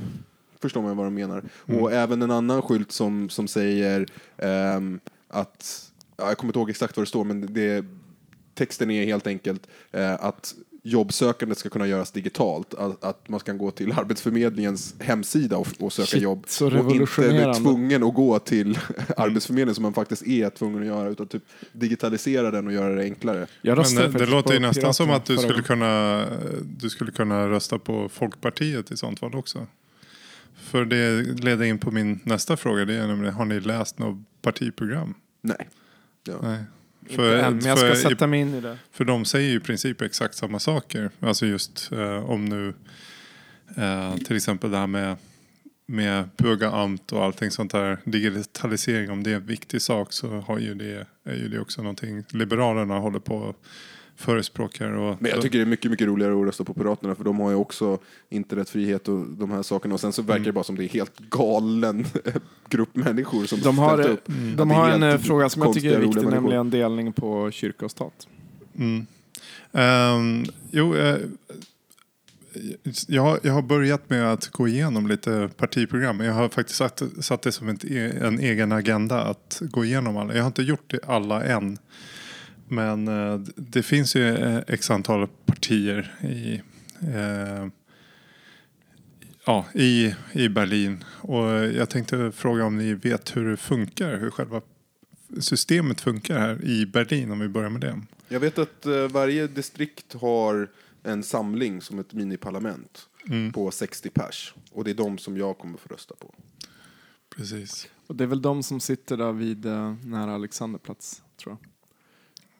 [0.62, 1.44] förstår man vad de menar.
[1.80, 4.06] Och även en annan skylt som, som säger
[4.36, 7.84] ehm, att, ja, jag kommer inte ihåg exakt vad det står, men det,
[8.54, 12.74] texten är helt enkelt eh, att jobbsökandet ska kunna göras digitalt.
[12.74, 16.44] Att, att man ska gå till Arbetsförmedlingens hemsida och, och söka Shit, jobb.
[16.46, 18.78] så och inte bli tvungen att gå till
[19.16, 21.08] Arbetsförmedlingen som man faktiskt är tvungen att göra.
[21.08, 21.42] Utan typ
[21.72, 23.46] digitalisera den och göra det enklare.
[23.62, 26.24] Jag Men röstade det, det låter ju nästan som att du skulle, kunna,
[26.78, 29.66] du skulle kunna rösta på Folkpartiet i sånt fall också.
[30.58, 32.84] För det leder in på min nästa fråga.
[32.84, 35.14] Det är nämligen, har ni läst något partiprogram?
[35.42, 35.68] Nej.
[36.24, 36.34] Ja.
[36.42, 36.64] Nej.
[37.10, 38.78] Än, men jag ska för, sätta mig in i det.
[38.92, 41.10] för de säger ju i princip exakt samma saker.
[41.20, 42.74] Alltså just eh, om nu
[43.76, 45.16] eh, till exempel det här med,
[45.86, 47.98] med bugaamt och allting sånt där.
[48.04, 51.82] Digitalisering, om det är en viktig sak så har ju det, är ju det också
[51.82, 53.56] någonting Liberalerna håller på och
[54.18, 54.90] förespråkar.
[54.92, 57.40] Och Men jag tycker det är mycket, mycket roligare att rösta på Piraterna för de
[57.40, 57.98] har ju också
[58.30, 59.94] internetfrihet och de här sakerna.
[59.94, 60.28] Och sen så Mm.
[60.28, 62.06] verkar det bara som det är helt galen
[62.68, 64.26] grupp människor som De har, ställt upp.
[64.26, 67.50] de det är har en eh, fråga som jag tycker är viktig, nämligen delning på
[67.50, 68.28] kyrka och stat.
[68.78, 69.06] Mm.
[69.72, 71.16] Ehm, jo, eh,
[73.06, 76.20] jag, har- jag har börjat med att gå igenom lite partiprogram.
[76.20, 80.16] Jag har faktiskt satt, satt det som ett, e- en egen agenda att gå igenom
[80.16, 80.34] alla.
[80.34, 81.78] Jag har inte gjort det alla än.
[82.68, 86.62] Men eh, det finns ju eh, x antal partier i,
[87.14, 87.66] eh,
[89.46, 91.04] ja, i, i Berlin.
[91.20, 94.60] Och jag tänkte fråga om ni vet hur det funkar, hur själva
[95.40, 98.00] systemet funkar här i Berlin om vi börjar med det.
[98.28, 100.70] Jag vet att eh, varje distrikt har
[101.02, 103.52] en samling som ett miniparlament Mm.
[103.52, 104.54] på 60 pers.
[104.72, 106.34] Och det är de som jag kommer få rösta på.
[107.36, 107.88] Precis.
[108.06, 109.64] Och det är väl de som sitter där vid
[110.04, 111.70] nära Alexanderplats, tror jag.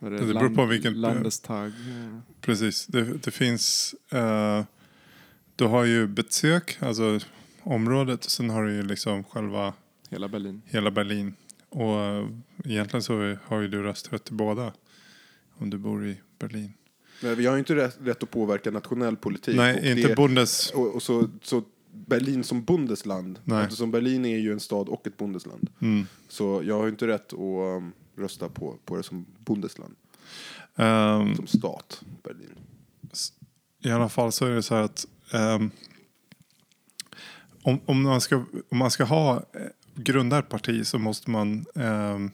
[0.01, 1.67] Är Det beror på vilken- Landestag.
[1.67, 2.87] eh, Precis.
[2.87, 3.95] Det, det finns...
[4.13, 4.65] Eh,
[5.57, 7.21] du har ju Bezirk, alltså
[7.63, 8.25] området.
[8.25, 9.75] Och sen har du ju liksom själva
[10.11, 10.63] Hela Berlin.
[10.67, 11.35] hela Berlin.
[11.69, 12.29] Och eh,
[12.65, 14.73] egentligen så har ju du rösträtt i båda.
[15.59, 16.73] Om du bor i Berlin.
[17.23, 19.49] Men vi har ju inte rätt, rätt att påverka nationell politik.
[19.55, 20.71] och Nej, inte det, Bundes...
[20.71, 21.63] och, och så, så
[22.07, 23.39] Berlin som bundesland.
[23.45, 23.65] Nej.
[23.65, 25.71] Eftersom Berlin är ju en stad och ett bundesland.
[25.81, 26.07] Mm.
[26.29, 29.95] Så jag har ju inte rätt att um, rösta på, på det som bundesland.
[30.77, 32.55] Ehm, Som stat, Berlin.
[33.85, 35.71] I alla fall så är det så här att ehm,
[37.63, 39.43] om, om, man ska, om man ska ha eh,
[39.95, 42.31] grunda ett parti så måste man ehm,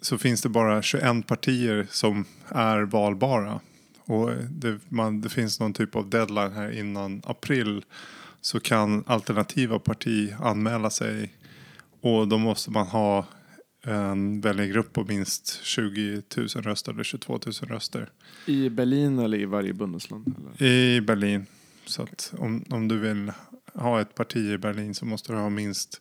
[0.00, 3.60] så finns det bara 21 partier som är valbara.
[4.06, 7.84] Och det, man, det finns någon typ av deadline här innan april
[8.40, 11.34] så kan alternativa parti anmäla sig
[12.00, 13.26] och då måste man ha
[13.82, 18.10] en väljargrupp på minst 20 000 röster eller 22 000 röster.
[18.46, 20.34] I Berlin eller i varje bundesland?
[20.58, 20.70] Eller?
[20.70, 21.46] I Berlin.
[21.84, 23.32] Så att om, om du vill
[23.74, 26.00] ha ett parti i Berlin så måste du ha minst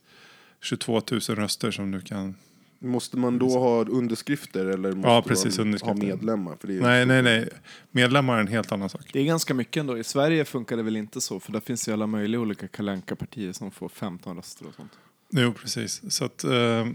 [0.61, 2.35] 22 000 röster som du kan...
[2.79, 6.01] Måste man då ha underskrifter eller måste Ja, precis, man underskrifter.
[6.07, 6.57] ha medlemmar?
[6.59, 7.49] För det är Nej, nej, nej.
[7.91, 9.09] Medlemmar är en helt annan sak.
[9.13, 9.97] Det är ganska mycket ändå.
[9.97, 13.15] I Sverige funkar det väl inte så, för där finns ju alla möjliga olika kalanka
[13.15, 14.91] partier som får 15 röster och sånt.
[15.29, 16.01] Jo, precis.
[16.13, 16.87] Så att eh,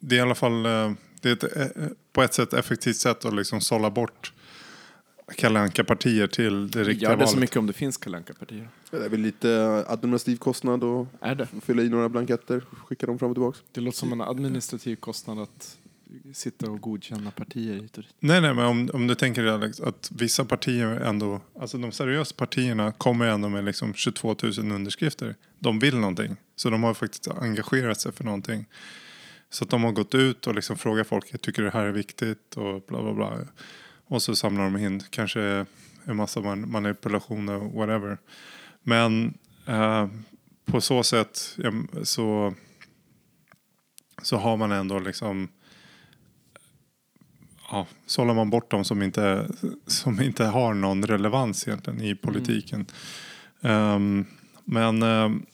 [0.00, 3.24] det är i alla fall eh, det är ett, eh, på ett sätt effektivt sätt
[3.24, 4.32] att liksom sålla bort
[5.36, 7.30] Kalle partier till det riktiga Gör det valet.
[7.30, 11.34] så mycket om det finns kalanka partier Det är väl lite administrativ kostnad och Är
[11.34, 11.48] det?
[11.62, 13.58] fylla i några blanketter, skicka dem fram och tillbaka.
[13.72, 15.78] Det låter som en administrativ kostnad att
[16.34, 18.14] sitta och godkänna partier hit och dit.
[18.20, 22.34] Nej, nej, men om, om du tänker Alex, att vissa partier ändå, alltså de seriösa
[22.36, 25.34] partierna kommer ändå med liksom 22 000 underskrifter.
[25.58, 28.66] De vill någonting, så de har faktiskt engagerat sig för någonting.
[29.50, 31.92] Så att de har gått ut och liksom frågat folk, jag tycker det här är
[31.92, 33.38] viktigt och bla bla bla.
[34.08, 35.66] Och så samlar de in kanske
[36.04, 38.18] en massa man, manipulationer och whatever.
[38.82, 40.06] Men eh,
[40.64, 42.54] på så sätt ja, så,
[44.22, 45.48] så har man ändå liksom
[47.70, 49.48] ja, sållar man bort dem som inte,
[49.86, 52.86] som inte har någon relevans egentligen i politiken.
[53.60, 54.26] Um,
[54.64, 55.46] men um,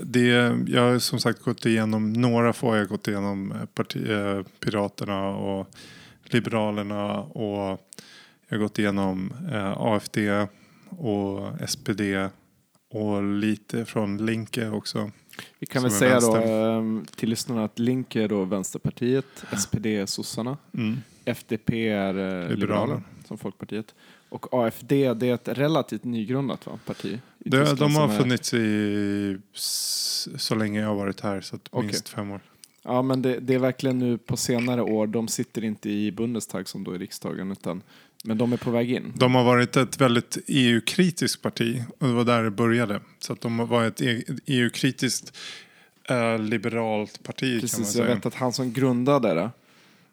[0.00, 0.26] det,
[0.66, 5.28] jag har som sagt gått igenom, några få jag har gått igenom parti, eh, Piraterna
[5.28, 5.74] och
[6.34, 7.80] Liberalerna och
[8.48, 10.18] jag har gått igenom eh, AFD
[10.88, 12.00] och SPD
[12.90, 15.10] och lite från Linke också.
[15.58, 16.76] Vi kan väl säga då vänster.
[16.78, 20.96] ehm, till lyssnarna att Link är då Vänsterpartiet, SPD är sossarna, Mm.
[21.24, 22.56] FDP är eh, Liberaler.
[22.56, 23.94] Liberaler som Folkpartiet.
[24.28, 27.20] Och AFD det är ett relativt nygrundat va, parti.
[27.38, 29.38] Det, de har som är- funnits i
[30.38, 31.86] så länge jag har varit här, så Okej.
[31.86, 32.40] minst fem år.
[32.90, 36.68] Ja men det, det är verkligen nu på senare år, de sitter inte i Bundestag
[36.68, 37.82] som då i riksdagen utan
[38.24, 39.12] men de är på väg in.
[39.16, 43.00] De har varit ett väldigt EU-kritiskt parti och det var där det började.
[43.18, 45.36] Så att de var ett e- EU-kritiskt
[46.08, 48.14] eh, liberalt parti kan man Precis, jag säga.
[48.14, 49.50] vet att han som grundade det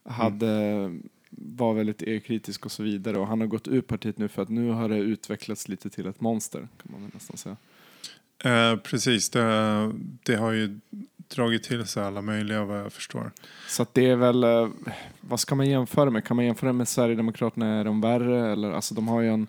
[0.09, 0.51] hade,
[1.29, 4.49] var väldigt EU-kritisk och så vidare och han har gått ur partiet nu för att
[4.49, 7.57] nu har det utvecklats lite till ett monster kan man nästan säga.
[8.43, 9.91] Eh, precis, det,
[10.23, 10.79] det har ju
[11.35, 13.31] dragit till sig alla möjliga vad jag förstår.
[13.67, 14.69] Så att det är väl, eh,
[15.21, 16.25] vad ska man jämföra med?
[16.25, 18.51] Kan man jämföra med Sverigedemokraterna, är de värre?
[18.51, 19.47] Eller, alltså de har ju en,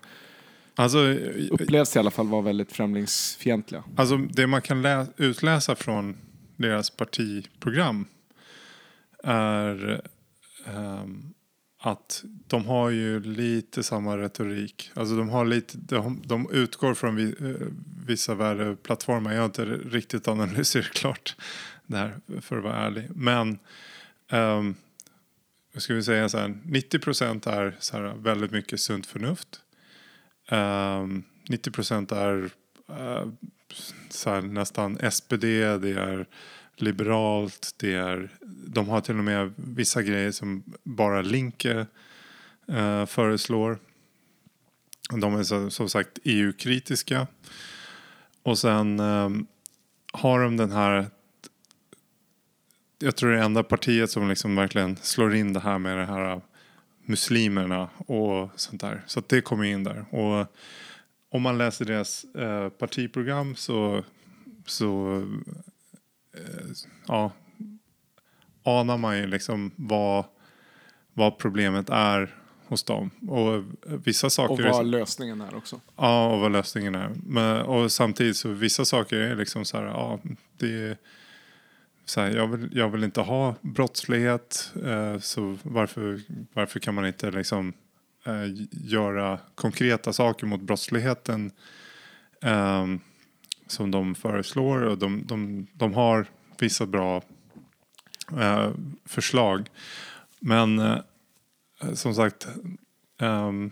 [0.75, 0.97] Alltså,
[1.51, 3.83] upplevs i alla fall vara väldigt främlingsfientliga.
[3.95, 6.17] alltså det man kan lä- utläsa från
[6.57, 8.05] deras partiprogram
[9.23, 10.01] är
[10.67, 11.33] ehm,
[11.81, 14.91] att de har ju lite samma retorik.
[14.93, 17.67] Alltså de, har lite, de, de utgår från vi, eh,
[18.07, 19.31] vissa värdeplattformar.
[19.33, 21.35] Jag har inte riktigt analyserat klart
[21.89, 23.07] det här för att vara ärlig.
[23.15, 23.59] Men
[24.31, 24.75] um,
[25.77, 29.61] ska vi säga så här, 90 procent är så här, väldigt mycket sunt förnuft.
[30.47, 32.49] Ehm, um, 90 procent är
[32.89, 33.31] uh,
[34.09, 35.43] så här, nästan SPD,
[35.81, 36.25] det är
[36.75, 38.29] liberalt, det är,
[38.67, 41.85] de har till och med vissa grejer som bara Linke
[42.69, 43.79] uh, föreslår.
[45.21, 47.27] De är så, som sagt EU-kritiska.
[48.43, 49.47] Och sen um,
[50.13, 51.05] har de den här
[52.99, 56.05] jag tror det är enda partiet som liksom verkligen slår in det här med det
[56.05, 56.41] här
[57.05, 59.03] muslimerna och sånt där.
[59.07, 60.05] Så det kommer in där.
[60.15, 60.47] Och
[61.31, 64.03] om man läser deras eh, partiprogram så,
[64.65, 65.17] så
[66.37, 66.65] eh,
[67.07, 67.31] ja,
[68.63, 70.25] anar man ju liksom vad,
[71.13, 72.35] vad problemet är
[72.67, 73.09] hos dem.
[73.27, 73.63] Och
[74.05, 74.63] vissa Och saker...
[74.63, 75.81] är- vad lösningen är också.
[75.95, 77.11] Ja, och vad lösningen är.
[77.25, 80.19] Men, och samtidigt så vissa saker är liksom så här, ja,
[80.57, 80.97] det är
[82.09, 86.21] så här, jag, vill, jag vill inte ha brottslighet, eh, så varför,
[86.53, 87.73] varför kan man inte liksom
[88.25, 91.51] eh, göra konkreta saker mot brottsligheten
[92.41, 92.87] eh,
[93.67, 96.27] som de föreslår och de, de, de har
[96.59, 97.21] vissa bra
[98.39, 98.71] eh,
[99.05, 99.69] förslag.
[100.39, 100.97] Men eh,
[101.81, 102.47] eh som sagt,
[103.21, 103.71] ehm,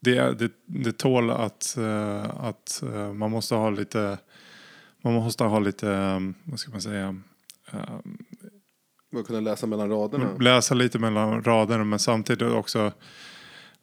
[0.00, 4.18] det, det, det tål att, eh, att eh, man måste ha lite
[5.02, 7.16] man måste ha lite, eh, vad ska man säga,
[7.72, 7.98] eh,
[9.12, 10.36] Man kunna läsa mellan raderna.
[10.36, 12.92] läsa lite mellan raderna men samtidigt också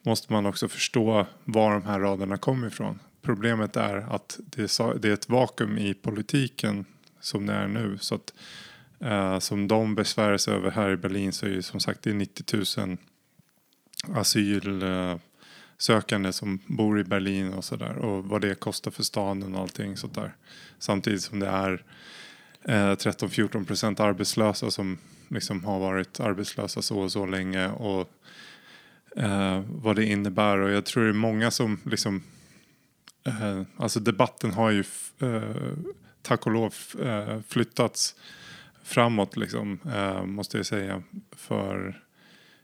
[0.06, 3.00] måste man också förstå var de här raderna kommer ifrån.
[3.22, 6.86] Problemet är att det är, ett vakuum i politiken
[7.20, 7.98] som det är nu.
[7.98, 8.34] Så att,
[9.00, 12.10] eh, som de besvärar sig över här i Berlin så är det som sagt det
[12.10, 12.98] är 90 000
[15.78, 17.98] sökande som bor i Berlin och sådär.
[17.98, 20.36] Och vad det kostar för staden och allting sånt där.
[20.80, 21.84] Samtidigt som det är
[22.64, 24.98] eh, 13-14 procent arbetslösa som
[25.28, 27.70] liksom har varit arbetslösa så och så länge.
[27.70, 28.12] Och
[29.16, 30.58] eh, vad det innebär.
[30.58, 32.24] Och jag tror det är många som liksom
[33.24, 34.84] eh, alltså debatten har ju
[35.20, 35.74] eh,
[36.22, 38.16] tack och lov eh, flyttats
[38.84, 41.04] framåt liksom, eh, måste jag säga.
[41.32, 42.02] För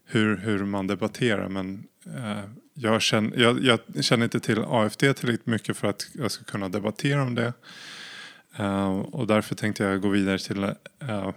[0.05, 1.49] hur, hur man debatterar.
[1.49, 2.43] Men eh,
[2.73, 6.69] jag, känner, jag, jag känner inte till AFD tillräckligt mycket för att jag ska kunna
[6.69, 7.53] debattera om det.
[8.57, 11.31] Eh, och därför tänkte jag gå vidare till eh,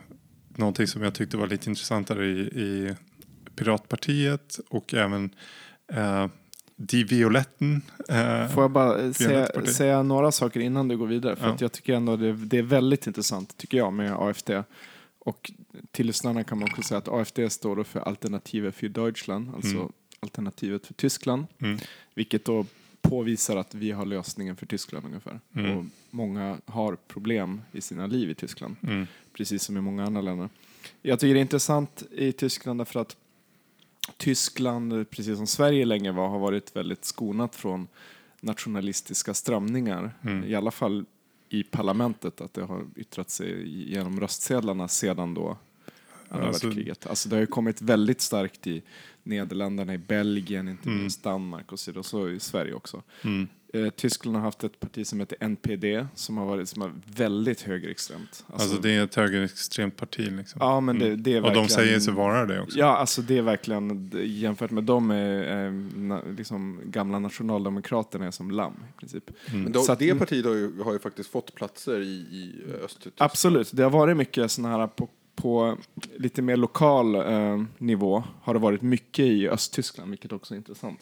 [0.49, 2.95] någonting som jag tyckte var lite intressantare i, i
[3.57, 5.31] Piratpartiet och även
[5.93, 6.27] eh,
[6.77, 7.83] Die Violetten.
[8.09, 11.37] Eh, Får jag bara säga, säga några saker innan du går vidare?
[11.37, 11.53] För Ja.
[11.55, 14.51] att jag tycker ändå det, det är väldigt intressant, tycker jag, med AFD.
[15.19, 15.51] Och
[15.91, 19.93] till lyssnarna kan man också säga att AFD står för Alternative für Deutschland, alltså Mm.
[20.25, 21.47] Alternativet för Tyskland.
[21.59, 21.79] Mm.
[22.15, 22.67] Vilket då
[23.03, 25.41] påvisar att vi har lösningen för Tyskland ungefär.
[25.55, 25.79] Mm.
[25.79, 28.77] Och många har problem i sina liv i Tyskland,
[29.33, 30.49] precis som i många andra länder.
[31.03, 33.17] Jag tycker det är intressant i Tyskland därför att
[34.17, 37.89] Tyskland, precis som Sverige länge var, har varit väldigt skonat från
[38.41, 40.13] nationalistiska strömningar.
[40.23, 40.45] Mm.
[40.45, 41.05] I alla fall
[41.49, 45.59] i parlamentet, att det har yttrat sig genom röstsedlarna sedan då
[46.29, 47.07] andra Alltså- världskriget.
[47.07, 48.83] Alltså det har ju kommit väldigt starkt i
[49.25, 51.01] Nederländerna, i Belgien, inte Mm.
[51.01, 53.03] minst Danmark och så, och så i Sverige också.
[53.23, 53.49] Mm.
[53.75, 57.61] Eh, Tyskland har haft ett parti som heter NPD som har varit som är väldigt
[57.61, 58.45] högerextremt.
[58.53, 60.59] Alltså, det är ett högerextremt parti liksom.
[60.61, 61.23] Ja, men det, Mm.
[61.23, 61.67] det är Och verkligen...
[61.69, 62.79] de säger sig vara det också.
[62.79, 68.31] Ja, alltså det är verkligen, jämfört med dem är eh, na, liksom gamla nationaldemokraterna är
[68.31, 69.31] som lamm i princip.
[69.49, 69.63] Mm.
[69.63, 72.55] Men då, Så att- det partiet har ju, har ju faktiskt fått platser i, i
[72.85, 73.15] Östtyskland.
[73.31, 74.87] Absolut, det har varit mycket sådana här
[75.35, 75.79] på,
[76.17, 81.01] lite mer lokal eh, nivå har det varit mycket i Östtyskland, vilket också är intressant.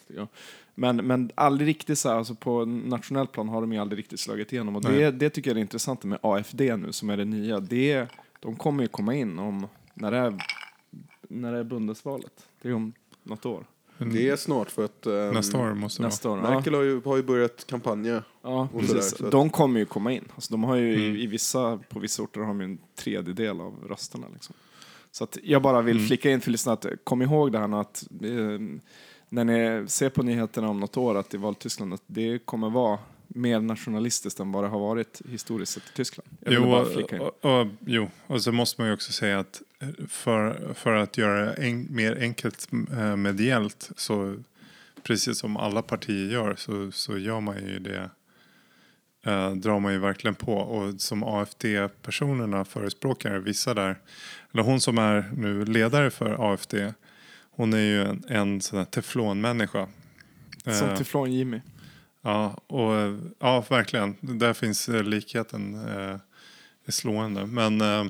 [0.75, 4.19] Men, men aldrig riktigt så här, alltså på nationellt plan har de ju aldrig riktigt
[4.19, 4.75] slagit igenom.
[4.75, 7.59] Och det, det tycker jag är intressant med AFD nu, som är det nya.
[7.59, 8.07] Det,
[8.39, 10.37] de kommer ju komma in om, när det är,
[11.21, 12.47] när det är Bundesvalet.
[12.61, 13.65] Det är om något år.
[14.11, 16.37] Det är snart för att ehm, Nästa år måste det Nästa år.
[16.43, 16.49] Ja.
[16.49, 18.23] Merkel har ju, har ju börjat kampanja.
[18.41, 19.21] Ja, precis.
[19.21, 20.23] att- De kommer ju komma in.
[20.35, 21.15] Alltså, de har ju Mm.
[21.15, 24.27] i, i vissa, på vissa orter har de ju en tredjedel av rösterna.
[24.33, 24.55] Liksom.
[25.11, 26.07] Så att jag bara vill Mm.
[26.07, 28.81] flika in för lyssnarna att kom ihåg det här nu att eh,
[29.29, 32.99] när ni ser på nyheterna om något år att i Valtyskland att det kommer vara
[33.35, 36.29] mer nationalistiskt än vad det har varit historiskt sett i Tyskland.
[36.45, 40.93] Jo, och, och, jo, och så måste man ju också säga att eh, för, för
[40.93, 44.35] att göra det en, mer enkelt eh, mediellt så
[45.03, 48.09] precis som alla partier gör så, så gör man ju det
[49.25, 53.99] eh, drar man ju verkligen på och som AFD-personerna förespråkar, vissa där,
[54.53, 56.75] eller hon som är nu ledare för AFD,
[57.55, 59.87] hon är ju en, en sån här teflonmänniska.
[60.63, 61.61] Som Eh, teflon Jimmy.
[62.25, 64.15] Ja, och, ja, verkligen.
[64.21, 66.17] Där finns eh, likheten eh,
[66.85, 67.45] är slående.
[67.45, 68.05] Men eh,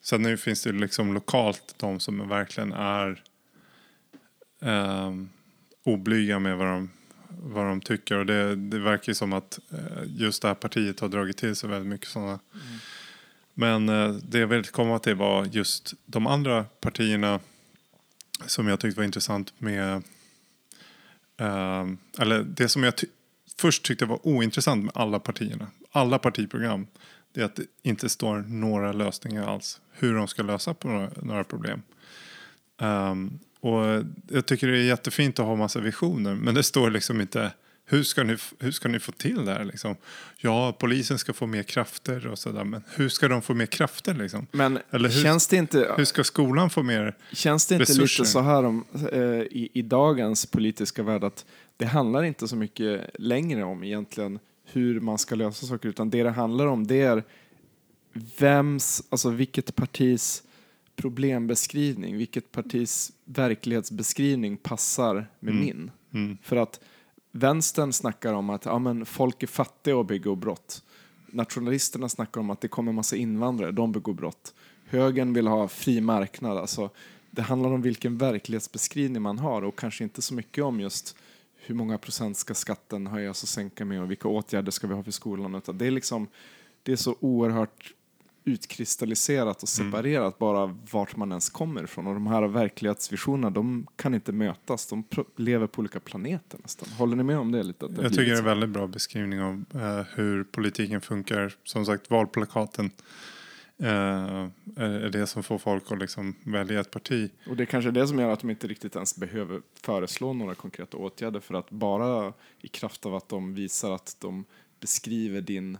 [0.00, 3.22] sen nu finns det liksom lokalt de som verkligen är
[4.60, 5.12] eh,
[5.82, 6.90] oblyga med vad de,
[7.28, 8.16] vad de tycker.
[8.16, 11.56] Och det, det verkar ju som att eh, just det här partiet har dragit till
[11.56, 12.38] sig väldigt mycket sådana.
[13.54, 17.40] Men eh, det jag vill komma till var just de andra partierna
[18.46, 20.02] som jag tyckte var intressant med
[21.36, 21.86] eh,
[22.18, 23.06] eller det som jag ty-
[23.58, 26.86] först tyckte var ointressant med alla partierna, alla partiprogram,
[27.34, 29.80] det är att det inte står några lösningar alls.
[29.92, 31.82] Hur de ska lösa på några, några problem.
[32.80, 37.20] Ehm, och jag tycker det är jättefint att ha massa visioner, men det står liksom
[37.20, 37.52] inte
[37.88, 39.64] hur ska ni, hur ska ni få till det här?
[39.64, 39.96] Liksom?
[40.36, 44.14] Ja, polisen ska få mer krafter och sådär, men hur ska de få mer krafter?
[44.14, 44.46] Liksom?
[44.52, 45.94] Men Eller hur- känns det inte...
[45.96, 47.16] Hur ska skolan få mer?
[47.32, 48.22] Känns det inte resurser.
[48.22, 51.44] lite så här om, eh, i, i dagens politiska värld att
[51.76, 56.22] det handlar inte så mycket längre om egentligen hur man ska lösa saker utan det
[56.22, 57.24] det handlar om det är
[58.38, 60.42] vems, alltså vilket partis
[60.96, 65.64] problembeskrivning, vilket partis verklighetsbeskrivning passar med Mm.
[65.64, 65.90] min.
[66.14, 66.80] Mm, För att
[67.32, 70.82] vänstern snackar om att ja, men folk är fattiga och begår brott.
[71.26, 74.54] Nationalisterna snackar om att det kommer massa invandrare, de begår brott.
[74.88, 76.58] Högern vill ha fri marknad.
[76.58, 76.90] Alltså,
[77.30, 81.16] det handlar om vilken verklighetsbeskrivning man har och kanske inte så mycket om just
[81.66, 85.02] hur många procent ska skatten höjas och sänka med och vilka åtgärder ska vi ha
[85.02, 85.54] för skolan.
[85.54, 86.28] Utan det är liksom
[86.82, 87.92] det är så oerhört
[88.44, 89.92] utkristalliserat och Mm.
[89.92, 92.06] separerat bara vart man ens kommer ifrån.
[92.06, 94.86] Och de här verklighetsvisionerna, de kan inte mötas.
[94.86, 95.04] De
[95.36, 96.88] lever på olika planeter nästan.
[96.98, 97.88] Håller ni med om det lite?
[97.88, 98.44] Det jag tycker det är en så?
[98.44, 101.54] väldigt bra beskrivning av eh, hur politiken funkar.
[101.64, 102.90] Som sagt, valplakaten
[103.78, 107.30] eh, är det som får folk att liksom välja ett parti.
[107.48, 110.54] Och det är kanske det som gör att de inte riktigt ens behöver föreslå några
[110.54, 114.44] konkreta åtgärder för att bara i kraft av att de visar att de
[114.80, 115.78] beskriver din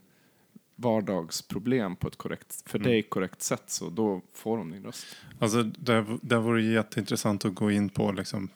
[0.77, 2.91] vardagsproblem på ett korrekt, för Mm.
[2.91, 5.07] dig korrekt sätt så då får de din röst.
[5.39, 8.49] Alltså, det, det vore jätteintressant att gå in på liksom,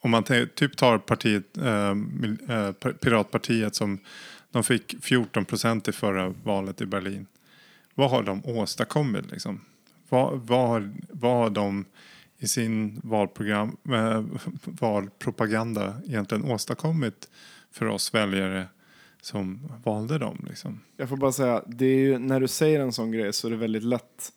[0.00, 0.24] om man
[0.54, 1.90] typ tar partiet, eh,
[2.56, 3.98] eh, Piratpartiet som
[4.50, 7.26] de fick 14 procent i förra valet i Berlin.
[7.94, 9.60] Vad har de åstadkommit liksom?
[10.08, 11.84] Vad, vad, har, vad har de
[12.38, 14.24] i sin valprogram, äh,
[14.64, 17.28] valpropaganda egentligen åstadkommit
[17.70, 18.66] för oss väljare
[19.20, 20.80] som valde dem liksom?
[20.96, 23.50] Jag får bara säga, det är ju, när du säger en sån grej så är
[23.50, 24.32] det väldigt lätt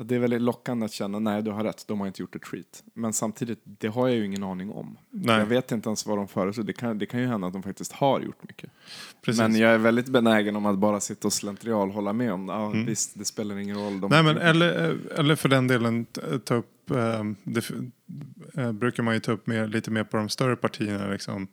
[0.00, 2.44] det är väldigt lockande att känna nej du har rätt, de har inte gjort ett
[2.44, 2.84] skit.
[2.94, 4.98] Men samtidigt, det har jag ju ingen aning om.
[5.10, 6.64] Nej, Jag vet inte ens vad de föreslår.
[6.64, 8.70] Det kan, det kan ju hända att de faktiskt har gjort mycket.
[9.22, 9.38] precis.
[9.40, 12.52] Men jag är väldigt benägen om att bara sitta och slentrian hålla med om det.
[12.52, 12.86] Ja, Mm.
[12.86, 14.00] Visst, det spelar ingen roll.
[14.00, 16.06] De Nej, men eller, eller för den delen
[16.44, 17.70] ta upp, eh, det
[18.54, 21.46] eh, brukar man ju ta upp mer, lite mer på de större partierna, liksom,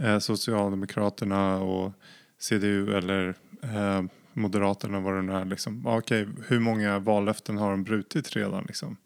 [0.00, 1.92] eh, Socialdemokraterna och
[2.38, 4.02] CDU eller eh,
[4.38, 5.44] Moderaterna vad det nu är.
[5.44, 5.86] Liksom.
[5.86, 8.64] Ah, okej, hur många vallöften har de brutit redan?
[8.64, 8.96] Liksom?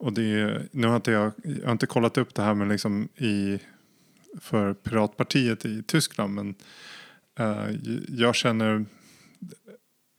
[0.00, 2.68] och det är, nu har inte jag, jag har inte kollat upp det här med
[2.68, 3.58] liksom i,
[4.40, 6.54] för Piratpartiet i Tyskland men
[7.38, 7.76] eh,
[8.08, 8.84] jag känner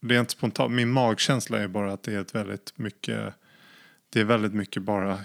[0.02, 3.34] rent spontant, min magkänsla är bara att det är ett väldigt mycket
[4.10, 5.20] det är väldigt mycket bara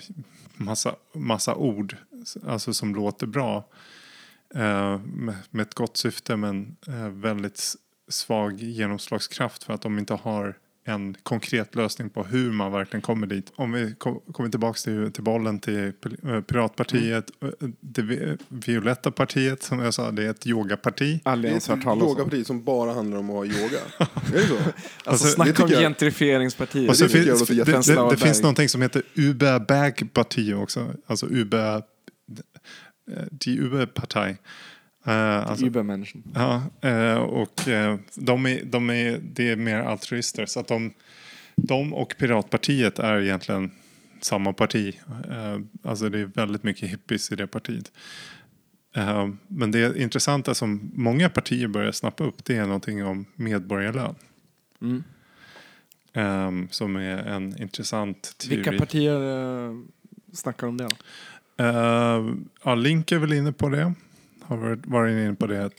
[0.57, 1.97] massa, massa ord
[2.47, 3.69] alltså som låter bra
[4.55, 7.75] eh, med, med ett gott syfte men eh, väldigt
[8.09, 10.55] svag genomslagskraft för att de inte har
[10.89, 13.53] en konkret lösning på hur man verkligen kommer dit.
[13.57, 15.93] Om vi kom, kommer tillbaka till, till bollen till
[16.25, 17.49] eh, Piratpartiet, eh,
[17.81, 21.21] det vi- violetta partiet som jag sa, det är ett yogaparti.
[21.25, 22.09] Aldrig Det ens hört talas om.
[22.09, 23.79] yogaparti som bara handlar om att ha yoga.
[23.99, 24.55] är det så?
[24.57, 24.73] Alltså,
[25.05, 26.91] Alltså, snacka det om jag- gentrifieringspartiet.
[26.91, 29.59] Och så det jag finns, låter det, det, det, av finns någonting som heter Uber
[29.59, 30.95] Bag Parti också.
[31.07, 31.83] Alltså Uber,
[33.31, 34.37] die Uber Partei.
[35.09, 35.13] Uh,
[35.51, 36.23] alltså, Übermenschen.
[36.35, 40.47] Ja, eh, och eh, de är, de är, det är mer altruister.
[40.47, 40.93] Så att de,
[41.57, 43.71] de och Piratpartiet är egentligen
[44.21, 45.01] samma parti.
[45.83, 47.93] Alltså det är väldigt mycket hippies i det partiet.
[49.49, 54.15] Men det intressanta som många partier börjar snappa upp det är någonting om medborgarlön.
[54.83, 55.05] Mm.
[56.13, 58.57] eh, Som är en intressant teori.
[58.57, 59.21] Vilka partier
[59.69, 59.75] eh,
[60.33, 60.89] snackar om det?
[60.89, 61.65] då?
[61.65, 63.95] Eh, ja, Link är väl inne på det.
[64.47, 65.71] Har varit, varit inne på det.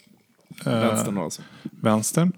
[0.66, 1.42] Eh, Vänstern alltså.
[1.62, 2.32] vänstern.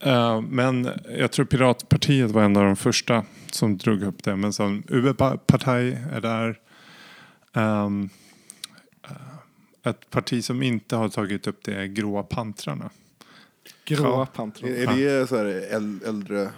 [0.00, 0.88] Eh, men
[1.18, 4.36] jag tror Piratpartiet var en av de första som drog upp det.
[4.36, 6.58] Men sen UB-parti är där.
[7.54, 8.08] Ehm,
[9.04, 12.90] eh, ett parti som inte har tagit upp det är Gråa pantrarna.
[13.84, 14.26] Gråa Ja.
[14.26, 14.70] pantron.
[14.70, 16.50] Är, det så här äl- äldre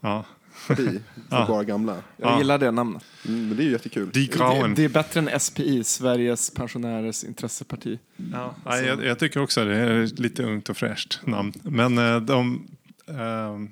[0.00, 0.24] Ja.
[0.66, 0.84] Parti?
[0.84, 1.00] För
[1.30, 1.46] Ja.
[1.48, 1.94] bara gamla?
[2.16, 2.38] Jag Ja.
[2.38, 3.04] gillar det namnet.
[3.28, 4.10] Mm, men det är ju jättekul.
[4.10, 4.74] Die Det, Grauen.
[4.74, 7.98] det är bättre än SPI, Sveriges pensionärers intresseparti.
[8.32, 11.52] Ja, nej, jag, jag tycker också det är lite ungt och fräscht namn.
[11.62, 12.68] Men eh, de...
[13.08, 13.70] ehm,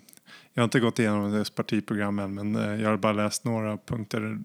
[0.55, 3.77] jag har inte gått igenom deras partiprogram än, men eh, jag har bara läst några
[3.77, 4.39] punkter.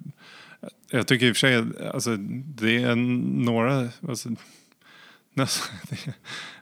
[0.92, 2.16] Jag tycker i och för sig alltså,
[2.46, 3.89] det är några...
[4.08, 4.30] Alltså,
[5.34, 6.14] nästan, det,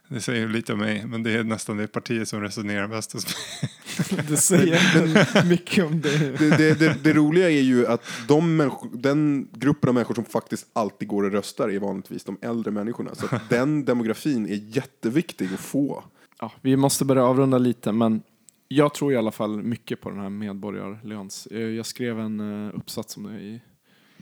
[0.09, 3.25] det säger lite om mig, men det är nästan det partiet som resonerar mest hos
[3.25, 3.71] mig.
[4.27, 6.37] Det säger mycket om det.
[6.37, 10.67] Det, det, det, det roliga är ju att de den gruppen av människor som faktiskt
[10.73, 13.15] alltid går och röstar är vanligtvis de äldre människorna.
[13.15, 16.03] Så att den demografin är jätteviktig att få.
[16.39, 18.21] Ja, vi måste börja avrunda lite, men
[18.67, 21.47] jag tror i alla fall mycket på den här medborgarlöns.
[21.51, 23.61] Eh, Jag skrev en eh, uppsats om det i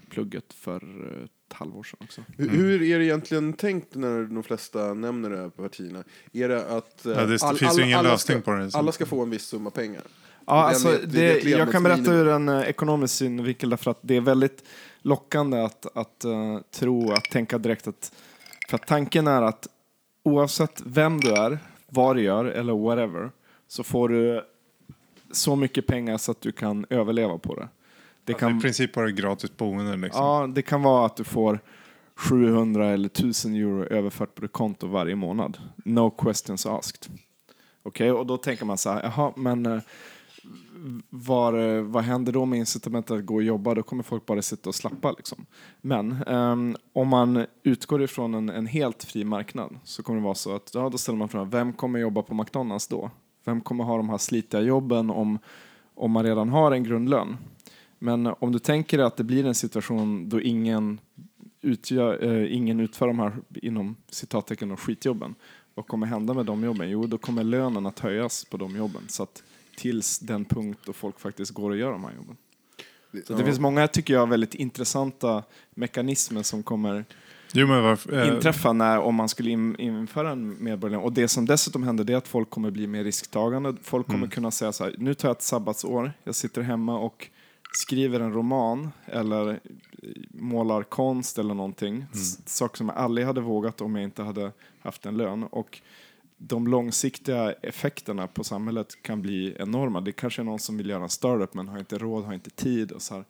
[0.09, 0.75] plugget för
[1.17, 2.21] eh, ett halvår sedan också.
[2.37, 6.03] Hur, hur är det egentligen tänkt när de flesta nämner det här på partierna?
[6.33, 8.57] Är det att eh, Ja, det all- finns ju alla- ingen alla lösning ska, på
[8.57, 8.69] det.
[8.75, 10.01] Alla ska få en viss summa pengar?
[10.45, 13.99] Ja, alltså, det- det, det jag kan berätta ur en eh, ekonomisk synvinkel därför att
[14.01, 14.63] det är väldigt
[15.01, 18.11] lockande att, att eh, tro, att tänka direkt att...
[18.69, 19.67] För att tanken är att
[20.23, 23.31] oavsett vem du är, vad du gör eller whatever
[23.67, 24.43] så får du
[25.31, 27.67] så mycket pengar så att du kan överleva på det.
[28.27, 29.97] Det Alltså, I kan, princip bara gratis boende.
[29.97, 30.25] Liksom.
[30.25, 31.59] ja, det kan vara att du får
[32.15, 35.57] 700 eller 1000 euro överfört på ditt konto varje månad.
[35.85, 37.11] No questions asked.
[37.83, 39.79] Okej, och då tänker man så här, jaha, men eh,
[41.09, 43.73] var, eh, vad händer då med incitamentet att gå och jobba?
[43.73, 45.11] Då kommer folk bara sitta och slappa.
[45.11, 45.45] Liksom.
[45.81, 50.35] Men ehm, om man utgår ifrån en, en helt fri marknad så kommer det vara
[50.35, 53.11] så att ja, då ställer man frågan, vem kommer jobba på McDonalds då?
[53.45, 55.39] Vem kommer ha de här slitiga jobben om,
[55.95, 57.37] om man redan har en grundlön?
[57.99, 60.99] Men om du tänker att det blir en situation då ingen,
[61.61, 65.35] utgör, eh, ingen utför de här inom citattecken och skitjobben.
[65.75, 66.89] Vad kommer hända med de jobben?
[66.89, 69.01] Jo, då kommer lönen att höjas på de jobben.
[69.07, 69.43] Så att
[69.77, 72.37] tills den punkt då folk faktiskt går och gör de här jobben.
[73.27, 77.05] Så det finns många, tycker jag, väldigt intressanta mekanismer som kommer
[77.53, 81.03] Jo, varför, eh, inträffa när, om man skulle in, införa en medborgarlön.
[81.03, 83.75] Och det som dessutom händer är att folk kommer bli mer risktagande.
[83.83, 84.29] Folk kommer Mm.
[84.29, 87.27] kunna säga så här, nu tar jag ett sabbatsår, jag sitter hemma och
[87.77, 89.59] skriver en roman eller
[90.29, 92.05] målar konst eller någonting.
[92.13, 95.43] S- Saker som jag aldrig hade vågat om jag inte hade haft en lön.
[95.43, 95.81] Och
[96.37, 100.01] de långsiktiga effekterna på samhället kan bli enorma.
[100.01, 102.49] Det kanske är någon som vill göra en startup men har inte råd, har inte
[102.49, 102.91] tid.
[102.91, 103.25] Och så här.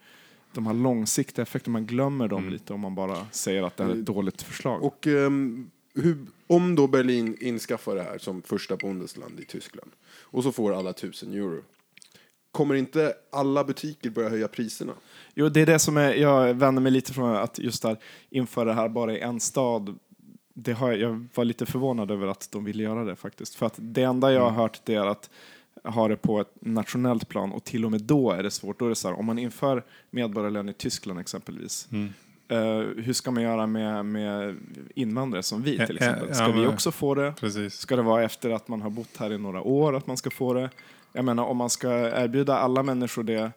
[0.53, 3.91] De här långsiktiga effekterna, man glömmer dem lite om man bara säger att det här
[3.91, 4.83] är ett dåligt förslag.
[4.83, 6.17] Och ehm, hur,
[6.47, 9.91] om då Berlin inskaffar det här som första bundesland i Tyskland
[10.21, 11.61] och så får alla tusen euro.
[12.51, 14.93] Kommer inte alla butiker börja höja priserna?
[15.35, 17.97] Jo, det är det som är, jag vänder mig lite från att just där
[18.29, 19.99] införa det här bara i en stad.
[20.53, 23.55] Det har, jag var lite förvånad över att de ville göra det faktiskt.
[23.55, 25.29] För att det enda jag har hört det är att
[25.83, 28.79] ha det på ett nationellt plan och till och med då är det svårt.
[28.79, 31.87] Då är det så här, om man inför medborgarlön i Tyskland exempelvis.
[31.91, 32.13] Mm.
[32.47, 34.57] eh, hur ska man göra med, med
[34.95, 36.35] invandrare som vi till exempel?
[36.35, 37.33] Ska ja, vi också få det?
[37.39, 37.73] Precis.
[37.73, 40.29] Ska det vara efter att man har bott här i några år att man ska
[40.29, 40.69] få det?
[41.17, 41.89] Jag menar om man ska
[42.23, 43.51] erbjuda alla människor det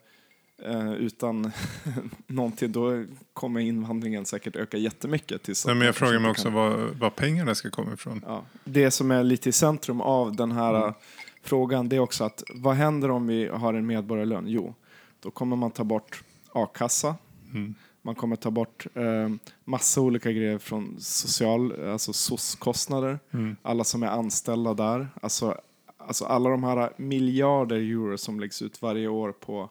[0.62, 1.52] eh, utan
[2.26, 5.42] någonting, då kommer invandringen säkert öka jättemycket.
[5.42, 8.24] Tills Nej, men jag frågar mig också kan- var, var pengarna ska komma ifrån.
[8.26, 10.88] Ja, det som är lite i centrum av den här Mm.
[10.88, 10.94] eh,
[11.42, 14.44] frågan det är också att vad händer om vi har en medborgarlön?
[14.48, 14.74] Jo,
[15.20, 17.14] då kommer man ta bort a-kassa.
[17.54, 17.74] Mm.
[18.02, 19.28] Man kommer ta bort eh,
[19.64, 23.18] massa olika grejer från social, alltså SOS-kostnader.
[23.30, 23.56] Mm.
[23.62, 25.08] Alla som är anställda där.
[25.22, 25.60] Alltså,
[26.06, 29.70] alltså alla de här miljarder euro som läggs ut varje år på,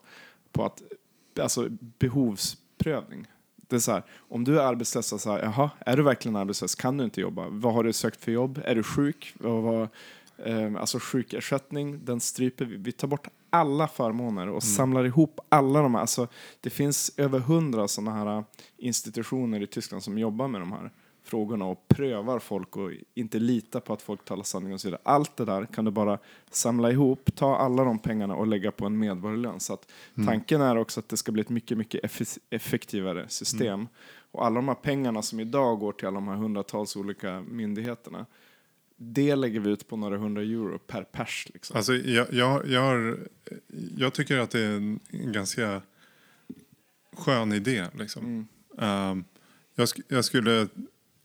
[0.51, 0.81] på att,
[1.39, 1.67] alltså
[1.99, 3.27] behovsprövning.
[3.55, 6.75] Det är så här, om du är arbetslös, så här, jaha, är du verkligen arbetslös?
[6.75, 7.47] Kan du inte jobba?
[7.49, 8.61] Vad har du sökt för jobb?
[8.65, 9.33] Är du sjuk?
[9.39, 9.87] Vad, vad,
[10.37, 12.77] eh, alltså sjukersättning, den stryper vi.
[12.77, 16.01] Vi tar bort alla förmåner och samlar ihop alla de här.
[16.01, 16.27] Alltså,
[16.61, 18.43] det finns över hundra sådana här
[18.77, 20.91] institutioner i Tyskland som jobbar med de här
[21.29, 25.01] frågorna och prövar folk och inte litar på att folk talar sanning och så vidare.
[25.05, 26.19] Allt det där kan du bara
[26.49, 29.59] samla ihop, ta alla de pengarna och lägga på en medborgarlön.
[29.59, 29.91] Så att
[30.25, 33.87] tanken är också att det ska bli ett mycket, mycket effe- effektivare system.
[34.31, 38.25] Och alla de här pengarna som idag går till alla de här hundratals olika myndigheterna,
[38.95, 41.47] det lägger vi ut på några hundra euro per pers.
[41.53, 41.77] Liksom.
[41.77, 43.19] Alltså, jag, jag, jag, har,
[43.97, 45.81] jag tycker att det är en, ganska
[47.17, 47.85] skön idé.
[47.93, 48.25] Liksom.
[48.25, 48.47] Mm.
[48.77, 49.23] Ehm,
[49.75, 50.67] jag, sk- jag skulle,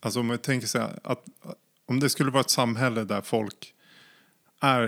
[0.04, 1.24] alltså om jag tänker så här, att
[1.86, 3.74] om det skulle vara ett samhälle där folk
[4.60, 4.84] är,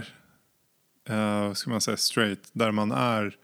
[1.10, 3.36] uh, ska man säga, straight, där man är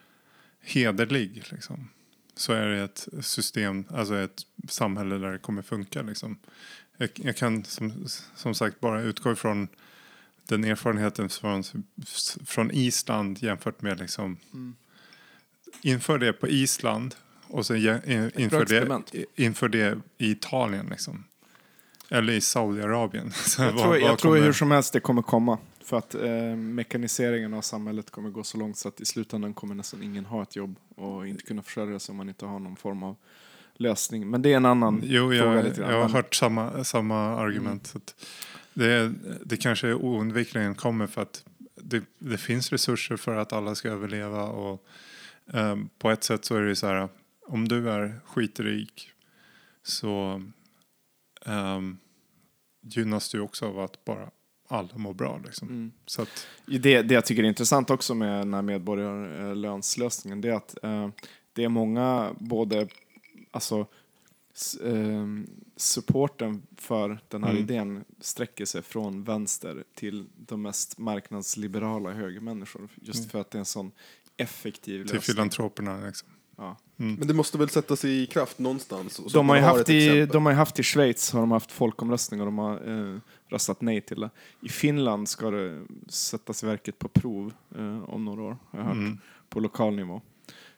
[0.61, 1.89] hederlig, liksom,
[2.35, 6.03] så är det ett system, alltså ett samhälle där det kommer funka.
[6.03, 6.39] Liksom.
[6.97, 9.69] Jag, jag kan som, som sagt bara utgå ifrån
[10.49, 11.65] den erfarenheten från,
[12.47, 14.77] från Island jämfört med liksom Mm.
[15.83, 17.15] inför det på Island
[17.47, 17.77] och sen
[18.35, 21.25] inför det, inför det i Italien liksom.
[22.13, 23.31] Eller i Saudiarabien.
[23.33, 25.59] Så Jag tror, jag tror hur som helst det kommer komma.
[25.85, 29.75] För att eh, mekaniseringen av samhället kommer gå så långt så att i slutändan kommer
[29.75, 32.77] nästan ingen ha ett jobb och inte kunna försörja sig om man inte har någon
[32.77, 33.17] form av
[33.77, 34.31] lösning.
[34.31, 35.91] Men det är en annan Jo, fråga jag, lite grann.
[35.91, 36.15] jag har Mm.
[36.15, 37.87] hört samma, samma argument.
[37.87, 38.15] Så att
[38.75, 39.13] det,
[39.45, 41.45] det kanske oundvikligen kommer för att
[41.75, 44.43] det, det finns resurser för att alla ska överleva.
[44.43, 44.85] Och,
[45.53, 47.09] ehm, på ett sätt så är det så här,
[47.47, 49.11] om du är skitrik
[49.83, 50.43] så
[51.47, 51.99] um,
[52.83, 54.31] gynnas du också av att bara
[54.69, 55.41] alla mår bra.
[55.45, 55.69] Liksom.
[55.69, 55.93] Mm.
[56.07, 60.53] Så att, Det, det jag tycker är intressant också med den här medborgarlönslösningen det är
[60.55, 61.09] att eh,
[61.53, 62.89] det är många både
[63.51, 63.87] alltså
[64.85, 67.63] ehm, supporten för den här Mm.
[67.63, 73.29] idén sträcker sig från vänster till de mest marknadsliberala högermänniskor just Mm.
[73.31, 73.93] för att det är en sån
[74.37, 75.21] effektiv till lösning.
[75.35, 76.07] filantroperna.
[76.07, 76.29] Liksom.
[76.57, 76.77] Ja.
[76.99, 77.15] Mm.
[77.15, 79.15] Men det måste väl sättas i kraft någonstans?
[79.15, 81.51] så De har, ju man haft i, de har ju haft i Schweiz har de
[81.51, 82.75] haft folkomröstning och de har
[83.13, 84.31] eh, röstat nej till det.
[84.61, 88.87] I Finland ska det sättas i verket på prov eh, om några år, har jag
[88.87, 89.19] hört, Mm.
[89.49, 90.21] på lokal nivå.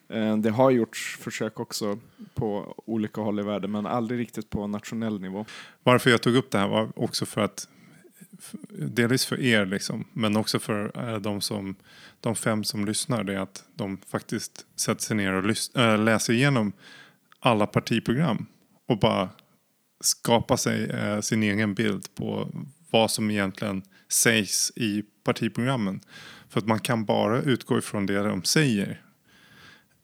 [0.08, 1.98] Eh, det har gjorts försök också
[2.34, 5.46] på olika håll i världen men aldrig riktigt på nationell nivå.
[5.82, 7.68] Varför jag tog upp det här var också för att
[8.70, 11.74] delvis för er liksom, men också för eh, de, som,
[12.20, 16.32] de fem som lyssnar, det är att de faktiskt sätter sig ner och äh, läser
[16.32, 16.72] igenom
[17.40, 18.46] alla partiprogram
[18.86, 19.28] och bara
[20.00, 22.48] skapar sig eh, sin egen bild på
[22.90, 26.00] vad som egentligen sägs i partiprogrammen.
[26.48, 29.02] För att man kan bara utgå ifrån det de säger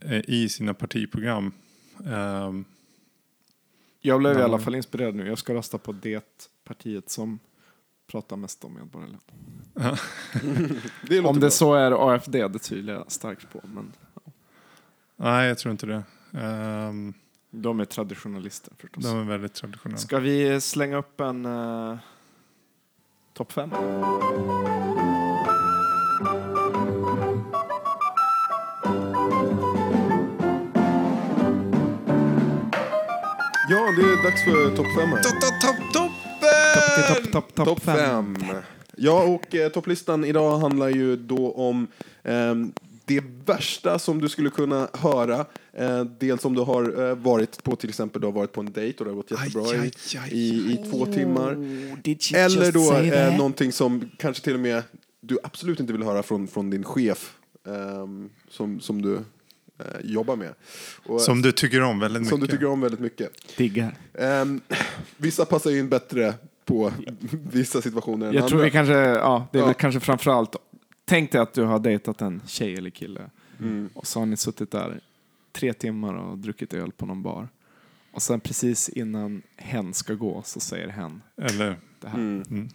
[0.01, 1.53] eh, i sina partiprogram.
[2.07, 2.65] Ehm,
[4.01, 5.27] Jag blev i alla fall inspirerad nu.
[5.27, 6.25] Jag ska rösta på det
[6.65, 7.39] partiet som
[8.11, 9.21] pratar mest om medborgarlön.
[11.09, 11.33] Det Om bra.
[11.33, 13.61] det så är AFD, det tvivlar jag starkt på.
[13.65, 13.93] Men
[15.17, 16.03] nej, jag tror inte det.
[16.33, 17.15] Ehm,
[17.51, 19.05] de är traditionalister förstås.
[19.05, 19.99] De är väldigt traditionella.
[19.99, 21.99] Ska vi slänga upp en uh,
[23.35, 23.71] topp fem?
[33.73, 35.23] Ja, det är dags för topp fem här.
[35.23, 36.10] Topp, topp,
[37.33, 38.37] topp, Topp fem.
[38.97, 41.87] Ja, och eh, topplistan idag handlar ju då om
[42.23, 42.73] ehm,
[43.05, 45.47] det värsta som du skulle kunna höra.
[45.73, 48.73] Eh, dels om du har eh, varit på till exempel du har varit på en
[48.73, 50.31] dejt och det har gått jättebra Aj, i, aj, aj.
[50.33, 51.55] i, i två timmar.
[52.21, 54.83] She Eller då eh, någonting som kanske till och med
[55.21, 57.35] du absolut inte vill höra från, från din chef
[57.69, 60.55] ehm, som, som du eh, jobbar med.
[61.07, 62.31] Och, Som du tycker om väldigt mycket.
[62.31, 63.57] som du tycker om väldigt mycket.
[63.57, 63.95] Diggar.
[64.15, 64.61] Ehm,
[65.17, 66.35] vissa passar ju in bättre
[66.71, 66.93] på
[67.53, 68.65] vissa situationer än Jag tror andra.
[68.65, 69.67] vi kanske, ja, det är Ja.
[69.67, 70.57] väl kanske framförallt,
[71.05, 73.31] tänk dig att du har dejtat en tjej eller kille
[73.61, 73.89] Mm.
[73.95, 75.01] och så har ni suttit där
[75.53, 77.49] tre timmar och druckit öl på någon bar.
[78.13, 82.19] Och sen precis innan hen ska gå så säger hen Eller, det här.
[82.19, 82.69] Mm.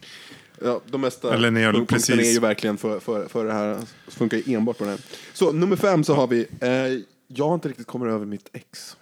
[0.62, 3.52] Ja, de mesta Eller när jag punkterna precis- är ju verkligen för, för, för det
[3.52, 3.78] här,
[4.08, 5.00] funkar ju enbart på den här.
[5.32, 8.96] Så nummer fem så har vi, eh, jag har inte riktigt kommit över mitt ex.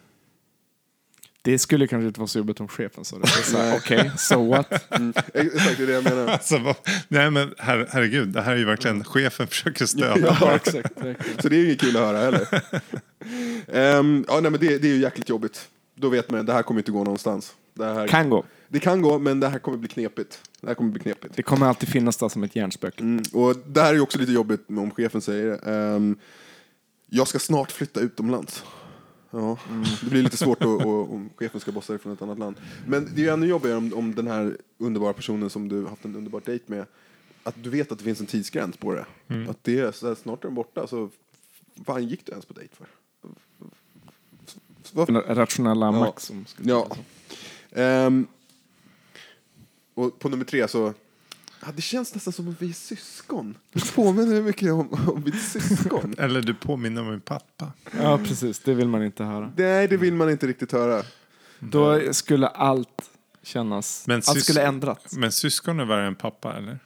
[1.45, 3.75] Det skulle kanske inte vara så jobbigt om chefen sa det.
[3.77, 4.93] Okej, so what?
[4.93, 5.12] Mm.
[5.35, 6.27] Exakt, det är det jag menar.
[6.33, 6.77] Alltså, vad-
[7.09, 10.37] nej men her, herregud, det här är ju verkligen chefen försöker stödja.
[10.41, 10.77] Ja, exakt.
[11.01, 11.41] verkligen.
[11.43, 12.49] Så det är ju inget kul att höra heller.
[13.73, 15.69] Ehm, ja, nej, men det, det är ju jäkligt jobbigt.
[15.95, 17.55] Då vet man, det här kommer inte gå någonstans.
[17.75, 18.45] Det, här, Kan gå.
[18.69, 20.39] det kan gå, men det här kommer bli knepigt.
[20.61, 21.37] Det här kommer bli knepigt.
[21.37, 23.01] Det kommer alltid finnas där som ett hjärnspöke.
[23.03, 25.57] Mm, och det här är ju också lite jobbigt om chefen säger det.
[25.73, 26.16] Ehm,
[27.11, 28.65] jag ska snart flytta utomlands.
[29.35, 29.59] Ja,
[30.02, 32.56] Det blir lite svårt att, att, om chefen ska bossa dig från ett annat land.
[32.86, 36.05] Men det är ju ännu jobbigare om, om den här underbara personen som du haft
[36.05, 36.86] en underbar dejt med,
[37.43, 39.06] att du vet att det finns en tidsgräns på det.
[39.51, 41.11] Att det är så här, snart är den borta, så
[41.74, 42.86] vad gick du ens på dejt för?
[44.93, 45.12] Varför?
[45.35, 45.93] Rationella Ja.
[45.93, 46.97] Max som skulle Ja.
[47.70, 48.27] Ehm,
[49.94, 50.94] och på nummer tre så...
[51.66, 53.55] Ja, det känns nästan som att vi är syskon.
[53.73, 56.15] Det påminner mycket om, om mitt syskon.
[56.19, 57.73] Eller du påminner om min pappa.
[57.99, 58.61] ja, precis.
[58.61, 59.53] Det vill man inte höra.
[59.57, 61.03] Nej, det vill man inte riktigt höra.
[61.59, 63.11] Då skulle allt
[63.43, 64.07] kännas...
[64.07, 65.16] Men allt skulle ändras.
[65.16, 66.78] Men syskon är värre än pappa eller?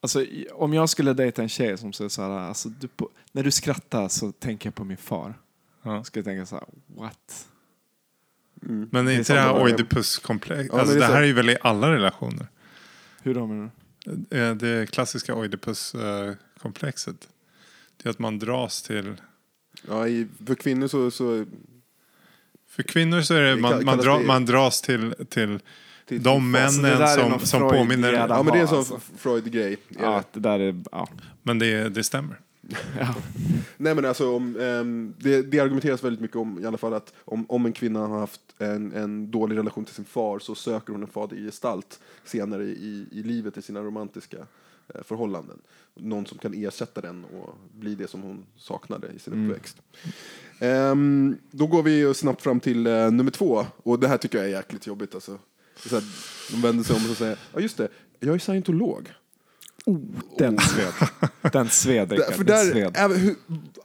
[0.00, 3.42] Alltså, om jag skulle dejta en tjej som säger så här, alltså, du på, när
[3.42, 5.34] du skrattar så tänker jag på min far.
[5.82, 6.04] Ja.
[6.04, 6.64] Ska jag tänka så här,
[6.96, 7.46] what?
[8.62, 8.88] Mm.
[8.92, 10.70] Men är är inte det här det var- Oidipus-komplex?
[10.72, 12.46] Ja, alltså, det det här är ju väl i alla relationer?
[13.22, 13.70] Hur då menar
[14.04, 14.38] du?
[14.38, 17.28] Eh, Det klassiska Oidipus-komplexet.
[17.96, 19.14] Det är att man dras till...
[19.88, 21.10] Ja, i, för kvinnor så...
[21.10, 21.46] så
[22.68, 25.58] För kvinnor så är det, man, man, dra, man dras till, till
[26.06, 28.12] till, de Alltså, männen som, som Freud påminner...
[28.12, 29.00] Ja, men det är en sån Alltså.
[29.16, 29.76] Freud-grej.
[29.88, 30.40] Ja, det.
[30.40, 30.82] det där är...
[30.92, 31.08] Ja.
[31.42, 32.40] Men det, det stämmer.
[32.98, 33.14] ja.
[33.76, 37.12] Nej men alltså, om, ehm, det, det argumenteras väldigt mycket om i alla fall att
[37.18, 40.92] om, om en kvinna har haft en, en dålig relation till sin far så söker
[40.92, 44.36] hon en fader i gestalt senare i, i livet i sina romantiska
[44.94, 45.58] eh, förhållanden.
[45.94, 49.50] Någon som kan ersätta den och bli det som hon saknade i sin Mm.
[49.50, 49.76] uppväxt.
[50.58, 54.46] Ehm, då går vi snabbt fram till eh, nummer två och det här tycker jag
[54.46, 55.38] är jäkligt jobbigt alltså.
[55.76, 56.04] Så här,
[56.50, 57.88] de vänder sig om och säger, ja just det,
[58.20, 59.10] jag är scientolog.
[60.38, 60.92] Den sved.
[61.52, 62.34] Den sved, Rickard.
[62.34, 62.92] för Den där, sved.
[62.96, 63.34] även hur,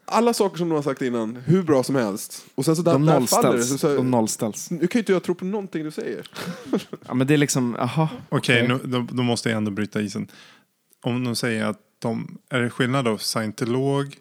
[0.06, 2.46] alla saker som du har sagt innan, hur bra som helst.
[2.56, 3.64] Och sen så där, De där faller det.
[3.64, 4.72] Så, så, De nollställs.
[4.72, 6.28] nu kan ju inte jag tro på någonting du säger.
[7.08, 8.10] Ja, men det är liksom, aha.
[8.30, 8.80] Okej, Okej.
[8.84, 10.28] nu- då, då måste jag ändå bryta isen.
[11.04, 12.38] Om de säger att de...
[12.50, 13.18] Är det skillnad då?
[13.18, 14.18] Scientolog,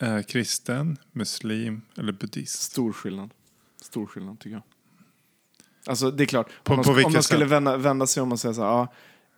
[0.00, 2.62] eh, kristen, muslim eller buddhist?
[2.62, 3.30] Stor skillnad.
[3.82, 4.62] Stor skillnad tycker jag.
[5.86, 8.40] Alltså det är klart, På- om man, om man skulle vända, vända sig om och
[8.40, 8.92] säga så här, ja,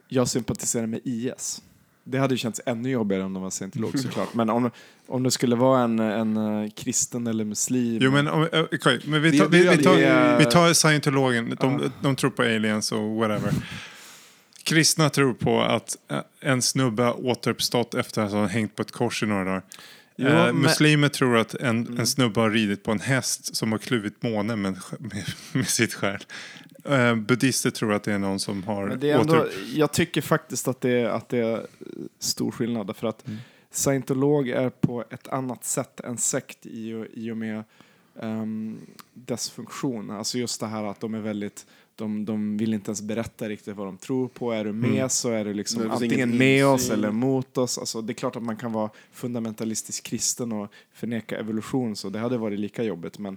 [0.08, 1.62] jag sympatiserar med IS.
[2.06, 4.34] Det hade ju känts ännu jobbigare om de var scientolog såklart.
[4.34, 4.70] Men om,
[5.06, 7.98] om det skulle vara en, en eh, kristen eller muslim.
[8.02, 11.90] Jo men, om- eh, okej, men vi tar, vi, vi tar, vi tar scientologen, de,
[12.02, 13.52] de tror på aliens och whatever.
[14.62, 19.22] Kristna tror på att eh, en snubbe återuppstått efter att ha hängt på ett kors
[19.22, 19.62] i några dagar.
[20.16, 23.72] Jo, eh, men- muslimer tror att en, en snubbe har ridit på en häst som
[23.72, 26.22] har kluvit månen med, med, med sitt skär.
[26.84, 29.52] Eh, buddister tror att det är någon som har Men det är ändå, återupp...
[29.74, 31.66] jag tycker faktiskt att det, är, att det är
[32.18, 32.96] stor skillnad.
[32.96, 33.38] För att Mm.
[33.70, 37.62] scientolog är på ett annat sätt än sekt i, och- i och med
[38.20, 38.76] ehm,
[39.14, 40.10] dess funktion.
[40.10, 41.66] Alltså just det här att de är väldigt
[41.96, 44.52] de, de vill inte ens berätta riktigt vad de tror på.
[44.52, 45.08] Är du med Mm.
[45.08, 47.78] så är du liksom antingen ingen med oss eller mot oss.
[47.78, 52.18] Alltså det är klart att man kan vara fundamentalistisk kristen och förneka evolution så det
[52.18, 53.18] hade varit lika jobbigt.
[53.18, 53.36] Men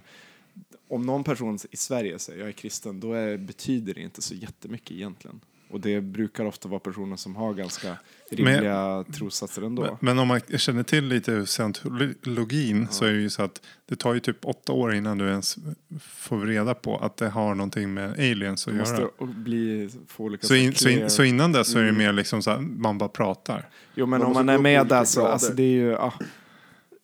[0.88, 4.34] om någon person i Sverige säger jag är kristen, då är, betyder det inte så
[4.34, 5.40] jättemycket egentligen.
[5.70, 7.96] Och det brukar ofta vara personer som har ganska
[8.30, 9.82] rimliga trossatser ändå.
[9.82, 13.96] Men, men om man känner till lite scientologin så är det ju så att det
[13.96, 15.56] tar ju typ åtta år innan du ens
[16.00, 19.10] får reda på att det har någonting med aliens att Man måste göra.
[19.26, 21.98] bli, få olika Så, in, så, in, så innan dess så är det Mm.
[21.98, 23.68] mer liksom så här, man bara pratar.
[23.94, 26.12] Jo men Man om man är med där så, alltså det är ju, ja,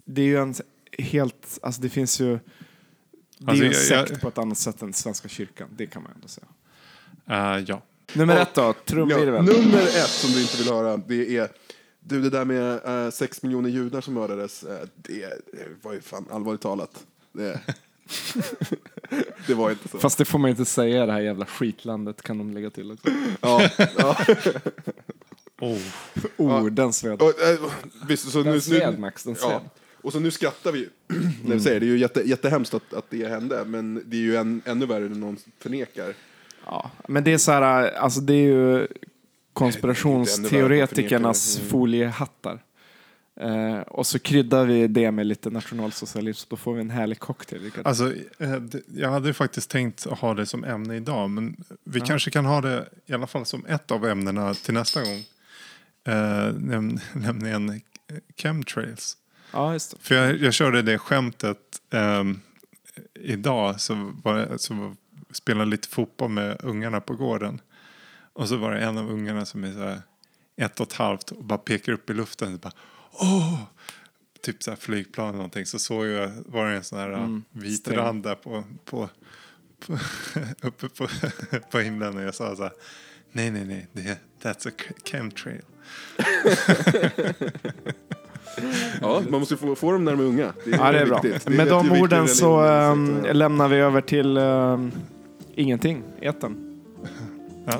[0.04, 0.54] det är ju en
[0.98, 2.38] helt, alltså det finns ju,
[3.46, 5.68] det är Alltså, ju en jag- jag- sekt på ett annat sätt än Svenska kyrkan,
[5.76, 6.46] det kan man ändå säga.
[7.30, 7.82] Eh, ja.
[8.12, 8.42] Nummer Ja.
[8.42, 9.44] ett då, Ja, trumvirvel.
[9.44, 11.48] nummer ett som du inte vill höra, det är
[12.00, 15.20] du, det där med eh, sex miljoner judar som mördades, eh, det,
[15.52, 17.04] det var ju fan allvarligt talat.
[17.32, 17.60] Det,
[19.46, 19.98] det var inte så.
[19.98, 23.08] Fast det får man inte säga, det här jävla skitlandet kan de lägga till också.
[23.40, 24.16] Ja, ja.
[25.60, 25.78] Oh.
[26.36, 27.22] Oh, den sved.
[27.22, 27.60] Och, eh,
[28.08, 29.50] visst, så Den nu, sved nu, Max, den sved.
[29.50, 29.60] ja.
[30.04, 30.88] Och så nu skrattar vi
[31.44, 31.86] när vi säger det.
[31.86, 35.08] Är ju jätte, jättehemskt att, att det hände, men det är ju än, ännu värre
[35.08, 36.14] när någon förnekar.
[36.66, 38.86] Ja, men det är så här, alltså det är ju
[39.52, 41.70] konspirationsteoretikernas Mm.
[41.70, 42.62] foliehattar.
[43.40, 47.62] Eh, och så kryddar vi det med lite nationalsocialism, då får vi en härlig cocktail.
[47.62, 47.86] Rickard.
[47.86, 48.62] Alltså, eh,
[48.94, 52.60] jag hade faktiskt tänkt att ha det som ämne idag men vi kanske kan ha
[52.60, 55.18] det i alla fall som ett av ämnena till nästa gång.
[56.06, 56.12] Eh,
[56.54, 57.80] näm- nämligen
[58.36, 59.16] chemtrails.
[59.54, 59.96] Ja, just det.
[60.00, 61.58] För jag, jag körde det skämtet
[61.90, 62.40] ehm,
[63.20, 63.80] idag.
[63.80, 64.94] Så, var, så
[65.32, 67.60] spelade lite fotboll med ungarna på gården.
[68.32, 70.00] Och så var det en av ungarna som är så här
[70.56, 72.54] ett och ett halvt och bara pekar upp i luften.
[72.54, 72.72] Och bara,
[73.12, 73.60] Åh!
[74.42, 75.66] Typ så här flygplan eller någonting.
[75.66, 77.96] Så såg jag, var det en sån här Mm, vit sträng.
[77.98, 79.08] rand där på, på,
[79.86, 79.98] på,
[80.66, 81.08] uppe på,
[81.70, 82.16] på himlen.
[82.16, 82.72] Och jag sa så här,
[83.32, 84.72] nej, nej, nej, det, är- that's a
[85.04, 85.62] chemtrail.
[89.00, 90.52] Ja, man måste få, få dem när de är unga.
[90.64, 91.20] Det är, Ja, det är bra.
[91.22, 94.92] Det Med de orden så religion- ehm, lämnar vi över till ehm,
[95.54, 96.56] ingenting, etern.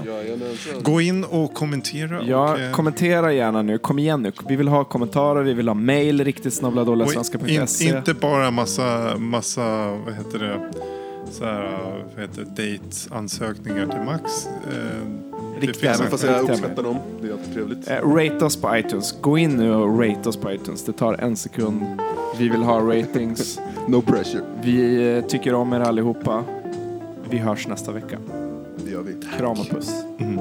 [0.06, 0.82] Jajamensan.
[0.82, 2.22] Gå in och kommentera.
[2.22, 3.78] Ja, och, eh, kommentera gärna nu.
[3.78, 4.32] Kom igen nu.
[4.48, 7.84] Vi vill ha kommentarer, vi vill ha mail, riktigt Och in, svenska.se.
[7.98, 10.70] inte bara massa, massa vad heter det,
[11.32, 11.78] så här,
[12.14, 14.46] vad heter det, date-ansökningar till Max.
[14.46, 15.23] Eh,
[15.60, 16.96] Riktiga Även en- fast jag uppskattar dem.
[17.22, 17.90] Det är alltid trevligt.
[17.90, 19.14] Eh, rate oss på iTunes.
[19.20, 20.84] Gå in nu och rate oss på iTunes.
[20.84, 21.82] Det tar en sekund.
[22.38, 23.60] Vi vill ha ratings.
[23.88, 24.42] No pressure.
[24.62, 26.44] Vi eh, tycker om er allihopa.
[27.30, 28.18] Vi hörs nästa vecka.
[28.84, 29.14] Det gör vi.
[29.38, 30.04] Kram och puss.
[30.18, 30.40] Mm.